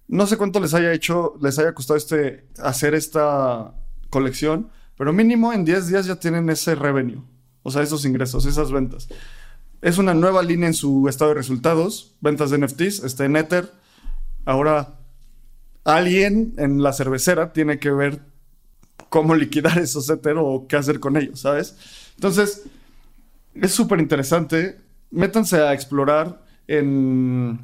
no 0.07 0.27
sé 0.27 0.37
cuánto 0.37 0.59
les 0.59 0.73
haya 0.73 0.93
hecho, 0.93 1.35
les 1.41 1.59
haya 1.59 1.73
costado 1.73 1.97
este, 1.97 2.47
hacer 2.59 2.93
esta 2.95 3.73
colección, 4.09 4.69
pero 4.97 5.11
mínimo 5.13 5.53
en 5.53 5.65
10 5.65 5.87
días 5.87 6.05
ya 6.05 6.15
tienen 6.17 6.49
ese 6.49 6.75
revenue. 6.75 7.23
O 7.63 7.71
sea, 7.71 7.81
esos 7.81 8.05
ingresos, 8.05 8.45
esas 8.45 8.71
ventas. 8.71 9.07
Es 9.81 9.97
una 9.97 10.13
nueva 10.13 10.43
línea 10.43 10.67
en 10.67 10.73
su 10.73 11.07
estado 11.09 11.29
de 11.31 11.35
resultados. 11.35 12.15
Ventas 12.21 12.51
de 12.51 12.57
NFTs, 12.57 13.03
está 13.03 13.25
en 13.25 13.35
Ether. 13.35 13.69
Ahora, 14.45 14.99
alguien 15.83 16.53
en 16.57 16.81
la 16.81 16.93
cervecera 16.93 17.53
tiene 17.53 17.79
que 17.79 17.91
ver 17.91 18.21
cómo 19.09 19.35
liquidar 19.35 19.77
esos 19.79 20.09
Ether 20.09 20.37
o 20.37 20.65
qué 20.67 20.75
hacer 20.75 20.99
con 20.99 21.17
ellos, 21.17 21.41
¿sabes? 21.41 21.75
Entonces, 22.15 22.63
es 23.53 23.71
súper 23.71 23.99
interesante. 23.99 24.79
Métanse 25.11 25.57
a 25.57 25.73
explorar 25.73 26.41
en, 26.67 27.59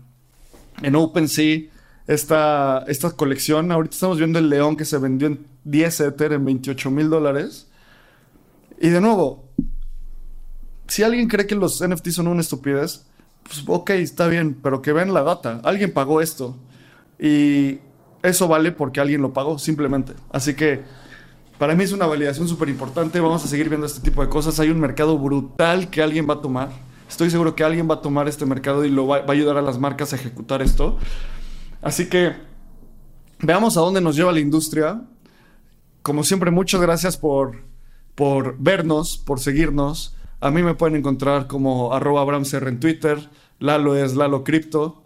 en 0.81 0.95
OpenSea 0.95 1.61
esta, 2.07 2.83
esta 2.87 3.11
colección. 3.11 3.71
Ahorita 3.71 3.93
estamos 3.93 4.17
viendo 4.17 4.39
el 4.39 4.49
león 4.49 4.77
que 4.77 4.85
se 4.85 4.97
vendió 4.97 5.27
en 5.27 5.45
10 5.63 5.99
Ether 6.01 6.33
en 6.33 6.45
28 6.45 6.91
mil 6.91 7.09
dólares. 7.09 7.67
Y 8.79 8.89
de 8.89 9.01
nuevo, 9.01 9.49
si 10.87 11.03
alguien 11.03 11.27
cree 11.27 11.47
que 11.47 11.55
los 11.55 11.85
NFTs 11.85 12.15
son 12.15 12.27
una 12.27 12.41
estupidez, 12.41 13.05
pues 13.43 13.63
ok, 13.65 13.89
está 13.91 14.27
bien, 14.27 14.57
pero 14.61 14.81
que 14.81 14.93
vean 14.93 15.13
la 15.13 15.23
data. 15.23 15.61
Alguien 15.63 15.93
pagó 15.93 16.21
esto. 16.21 16.57
Y 17.19 17.79
eso 18.23 18.47
vale 18.47 18.71
porque 18.71 18.99
alguien 18.99 19.21
lo 19.21 19.33
pagó, 19.33 19.59
simplemente. 19.59 20.13
Así 20.31 20.53
que 20.53 20.83
para 21.57 21.75
mí 21.75 21.83
es 21.83 21.91
una 21.91 22.05
validación 22.05 22.47
súper 22.47 22.69
importante. 22.69 23.19
Vamos 23.19 23.43
a 23.43 23.47
seguir 23.47 23.67
viendo 23.67 23.85
este 23.85 24.01
tipo 24.01 24.21
de 24.21 24.29
cosas. 24.29 24.59
Hay 24.59 24.69
un 24.69 24.79
mercado 24.79 25.17
brutal 25.17 25.89
que 25.89 26.01
alguien 26.01 26.27
va 26.29 26.35
a 26.35 26.41
tomar. 26.41 26.69
Estoy 27.09 27.29
seguro 27.29 27.55
que 27.55 27.63
alguien 27.63 27.89
va 27.89 27.95
a 27.95 28.01
tomar 28.01 28.27
este 28.29 28.45
mercado 28.45 28.85
y 28.85 28.89
lo 28.89 29.07
va, 29.07 29.17
a 29.17 29.31
ayudar 29.31 29.57
a 29.57 29.61
las 29.61 29.77
marcas 29.77 30.13
a 30.13 30.15
ejecutar 30.15 30.61
esto. 30.61 30.97
Así 31.81 32.07
que 32.07 32.33
veamos 33.39 33.75
a 33.77 33.81
dónde 33.81 33.99
nos 33.99 34.15
lleva 34.15 34.31
la 34.31 34.39
industria. 34.39 35.01
Como 36.01 36.23
siempre, 36.23 36.49
muchas 36.49 36.79
gracias 36.79 37.17
por, 37.17 37.63
por 38.15 38.57
vernos, 38.57 39.17
por 39.17 39.39
seguirnos. 39.39 40.15
A 40.39 40.51
mí 40.51 40.63
me 40.63 40.75
pueden 40.75 40.95
encontrar 40.95 41.47
como 41.47 41.93
arroba 41.93 42.25
en 42.37 42.79
Twitter. 42.79 43.29
Lalo 43.59 43.95
es 43.95 44.15
Lalo 44.15 44.45
Crypto. 44.45 45.03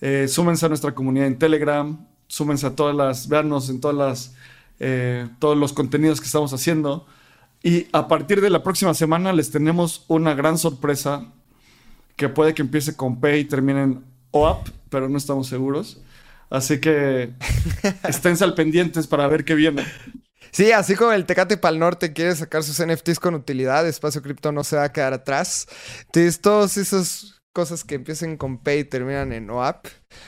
Eh, 0.00 0.28
súmense 0.28 0.66
a 0.66 0.68
nuestra 0.68 0.94
comunidad 0.94 1.26
en 1.26 1.38
Telegram. 1.38 2.06
Súmense 2.26 2.66
a 2.66 2.74
todas 2.74 2.94
las, 2.94 3.28
véannos 3.28 3.68
en 3.70 3.80
todas 3.80 3.96
las, 3.96 4.34
eh, 4.80 5.28
todos 5.38 5.56
los 5.56 5.72
contenidos 5.72 6.20
que 6.20 6.26
estamos 6.26 6.52
haciendo. 6.52 7.06
Y 7.62 7.86
a 7.92 8.08
partir 8.08 8.40
de 8.40 8.50
la 8.50 8.62
próxima 8.62 8.94
semana 8.94 9.32
les 9.32 9.50
tenemos 9.50 10.04
una 10.08 10.34
gran 10.34 10.58
sorpresa 10.58 11.32
que 12.16 12.28
puede 12.28 12.54
que 12.54 12.62
empiece 12.62 12.96
con 12.96 13.20
P 13.20 13.38
y 13.38 13.44
termine 13.44 13.82
en 13.82 14.04
OAP, 14.30 14.68
pero 14.88 15.08
no 15.08 15.18
estamos 15.18 15.48
seguros. 15.48 16.00
Así 16.50 16.80
que 16.80 17.32
esténse 18.08 18.44
al 18.44 18.54
pendientes 18.54 19.06
para 19.06 19.26
ver 19.28 19.44
qué 19.44 19.54
viene. 19.54 19.84
Sí, 20.52 20.72
así 20.72 20.94
como 20.94 21.12
el 21.12 21.26
Tecate 21.26 21.56
Pal 21.56 21.78
Norte 21.78 22.12
quiere 22.12 22.34
sacar 22.34 22.62
sus 22.62 22.84
NFTs 22.84 23.20
con 23.20 23.34
utilidad, 23.34 23.86
Espacio 23.86 24.22
Cripto 24.22 24.52
no 24.52 24.64
se 24.64 24.76
va 24.76 24.84
a 24.84 24.92
quedar 24.92 25.12
atrás. 25.12 25.68
Entonces, 26.06 26.40
todas 26.40 26.76
esas 26.78 27.35
cosas 27.56 27.84
que 27.84 27.94
empiecen 27.94 28.36
con 28.36 28.58
P 28.58 28.80
y 28.80 28.84
terminan 28.84 29.32
en 29.32 29.48
OAP 29.48 29.86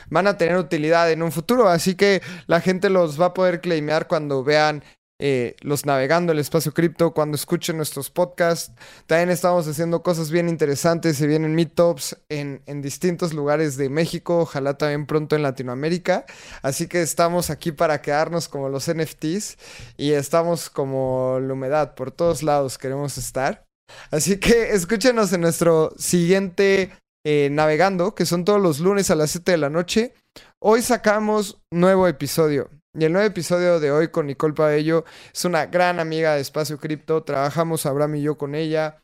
van 0.09 0.27
a 0.27 0.39
tener 0.39 0.57
utilidad 0.57 1.13
en 1.13 1.23
un 1.23 1.31
futuro. 1.31 1.69
Así 1.69 1.95
que 1.95 2.23
la 2.47 2.63
gente 2.63 2.89
los 2.89 3.21
va 3.21 3.27
a 3.27 3.35
poder 3.35 3.61
claimear 3.61 4.09
cuando 4.09 4.43
vean 4.43 4.83
eh, 5.21 5.55
los 5.61 5.85
navegando 5.85 6.33
el 6.33 6.39
espacio 6.39 6.73
cripto, 6.73 7.13
cuando 7.13 7.35
escuchen 7.35 7.77
nuestros 7.77 8.09
podcasts. 8.09 8.73
También 9.07 9.29
estamos 9.29 9.69
haciendo 9.69 10.03
cosas 10.03 10.31
bien 10.31 10.49
interesantes. 10.49 11.19
Se 11.19 11.27
vienen 11.27 11.55
meetups 11.55 12.17
en, 12.31 12.63
en 12.65 12.81
distintos 12.81 13.35
lugares 13.35 13.77
de 13.77 13.91
México, 13.91 14.39
ojalá 14.39 14.79
también 14.79 15.05
pronto 15.05 15.37
en 15.37 15.43
Latinoamérica. 15.43 16.25
Así 16.63 16.89
que 16.89 17.03
estamos 17.03 17.51
aquí 17.51 17.73
para 17.73 18.01
quedarnos 18.01 18.49
como 18.49 18.71
los 18.71 18.91
NFTs 18.91 19.59
y 19.99 20.13
estamos 20.13 20.71
como 20.71 21.41
la 21.43 21.53
humedad. 21.53 21.95
Por 21.95 22.11
todos 22.11 22.43
lados 22.43 22.79
queremos 22.79 23.19
estar. 23.19 23.67
Así 24.11 24.39
que 24.39 24.71
escúchenos 24.73 25.31
en 25.35 25.43
nuestro 25.43 25.93
siguiente 25.99 26.91
eh, 27.25 27.49
navegando, 27.51 28.15
que 28.15 28.27
son 28.27 28.45
todos 28.45 28.61
los 28.61 28.81
lunes 28.81 29.11
a 29.11 29.15
las 29.15 29.31
7 29.31 29.53
de 29.53 29.59
la 29.59 29.71
noche. 29.71 30.15
Hoy 30.61 30.83
sacamos 30.83 31.61
nuevo 31.71 32.07
episodio. 32.09 32.71
Y 32.99 33.05
el 33.05 33.13
nuevo 33.13 33.27
episodio 33.27 33.81
de 33.81 33.93
hoy 33.93 34.09
con 34.09 34.27
Nicole 34.27 34.55
Pabello 34.55 35.05
es 35.33 35.45
una 35.45 35.67
gran 35.67 36.01
amiga 36.01 36.35
de 36.35 36.41
Espacio 36.41 36.79
Cripto. 36.79 37.23
Trabajamos 37.23 37.87
Abraham 37.87 38.17
y 38.17 38.23
yo 38.23 38.37
con 38.37 38.55
ella. 38.55 39.03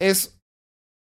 Es 0.00 0.38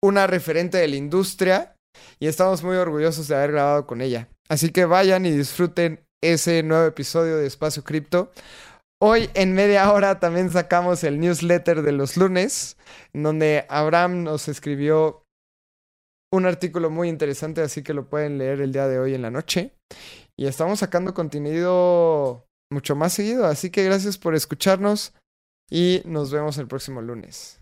una 0.03 0.27
referente 0.27 0.77
de 0.77 0.87
la 0.87 0.95
industria 0.95 1.75
y 2.19 2.27
estamos 2.27 2.63
muy 2.63 2.75
orgullosos 2.75 3.27
de 3.27 3.35
haber 3.35 3.53
grabado 3.53 3.87
con 3.87 4.01
ella. 4.01 4.27
Así 4.49 4.71
que 4.71 4.85
vayan 4.85 5.25
y 5.25 5.31
disfruten 5.31 6.05
ese 6.21 6.61
nuevo 6.63 6.85
episodio 6.85 7.37
de 7.37 7.47
Espacio 7.47 7.83
Cripto. 7.83 8.31
Hoy 9.01 9.29
en 9.33 9.53
media 9.53 9.91
hora 9.91 10.19
también 10.19 10.49
sacamos 10.49 11.03
el 11.03 11.19
newsletter 11.19 11.81
de 11.81 11.91
los 11.91 12.15
lunes, 12.15 12.77
donde 13.13 13.65
Abraham 13.69 14.23
nos 14.23 14.47
escribió 14.47 15.22
un 16.33 16.47
artículo 16.47 16.89
muy 16.89 17.09
interesante, 17.09 17.61
así 17.61 17.83
que 17.83 17.93
lo 17.93 18.09
pueden 18.09 18.39
leer 18.39 18.59
el 18.59 18.71
día 18.71 18.87
de 18.87 18.97
hoy 18.97 19.13
en 19.13 19.21
la 19.21 19.29
noche. 19.29 19.75
Y 20.35 20.47
estamos 20.47 20.79
sacando 20.79 21.13
contenido 21.13 22.47
mucho 22.71 22.95
más 22.95 23.13
seguido, 23.13 23.45
así 23.45 23.69
que 23.69 23.83
gracias 23.83 24.17
por 24.17 24.33
escucharnos 24.33 25.13
y 25.69 26.01
nos 26.05 26.31
vemos 26.31 26.57
el 26.57 26.67
próximo 26.67 27.03
lunes. 27.03 27.61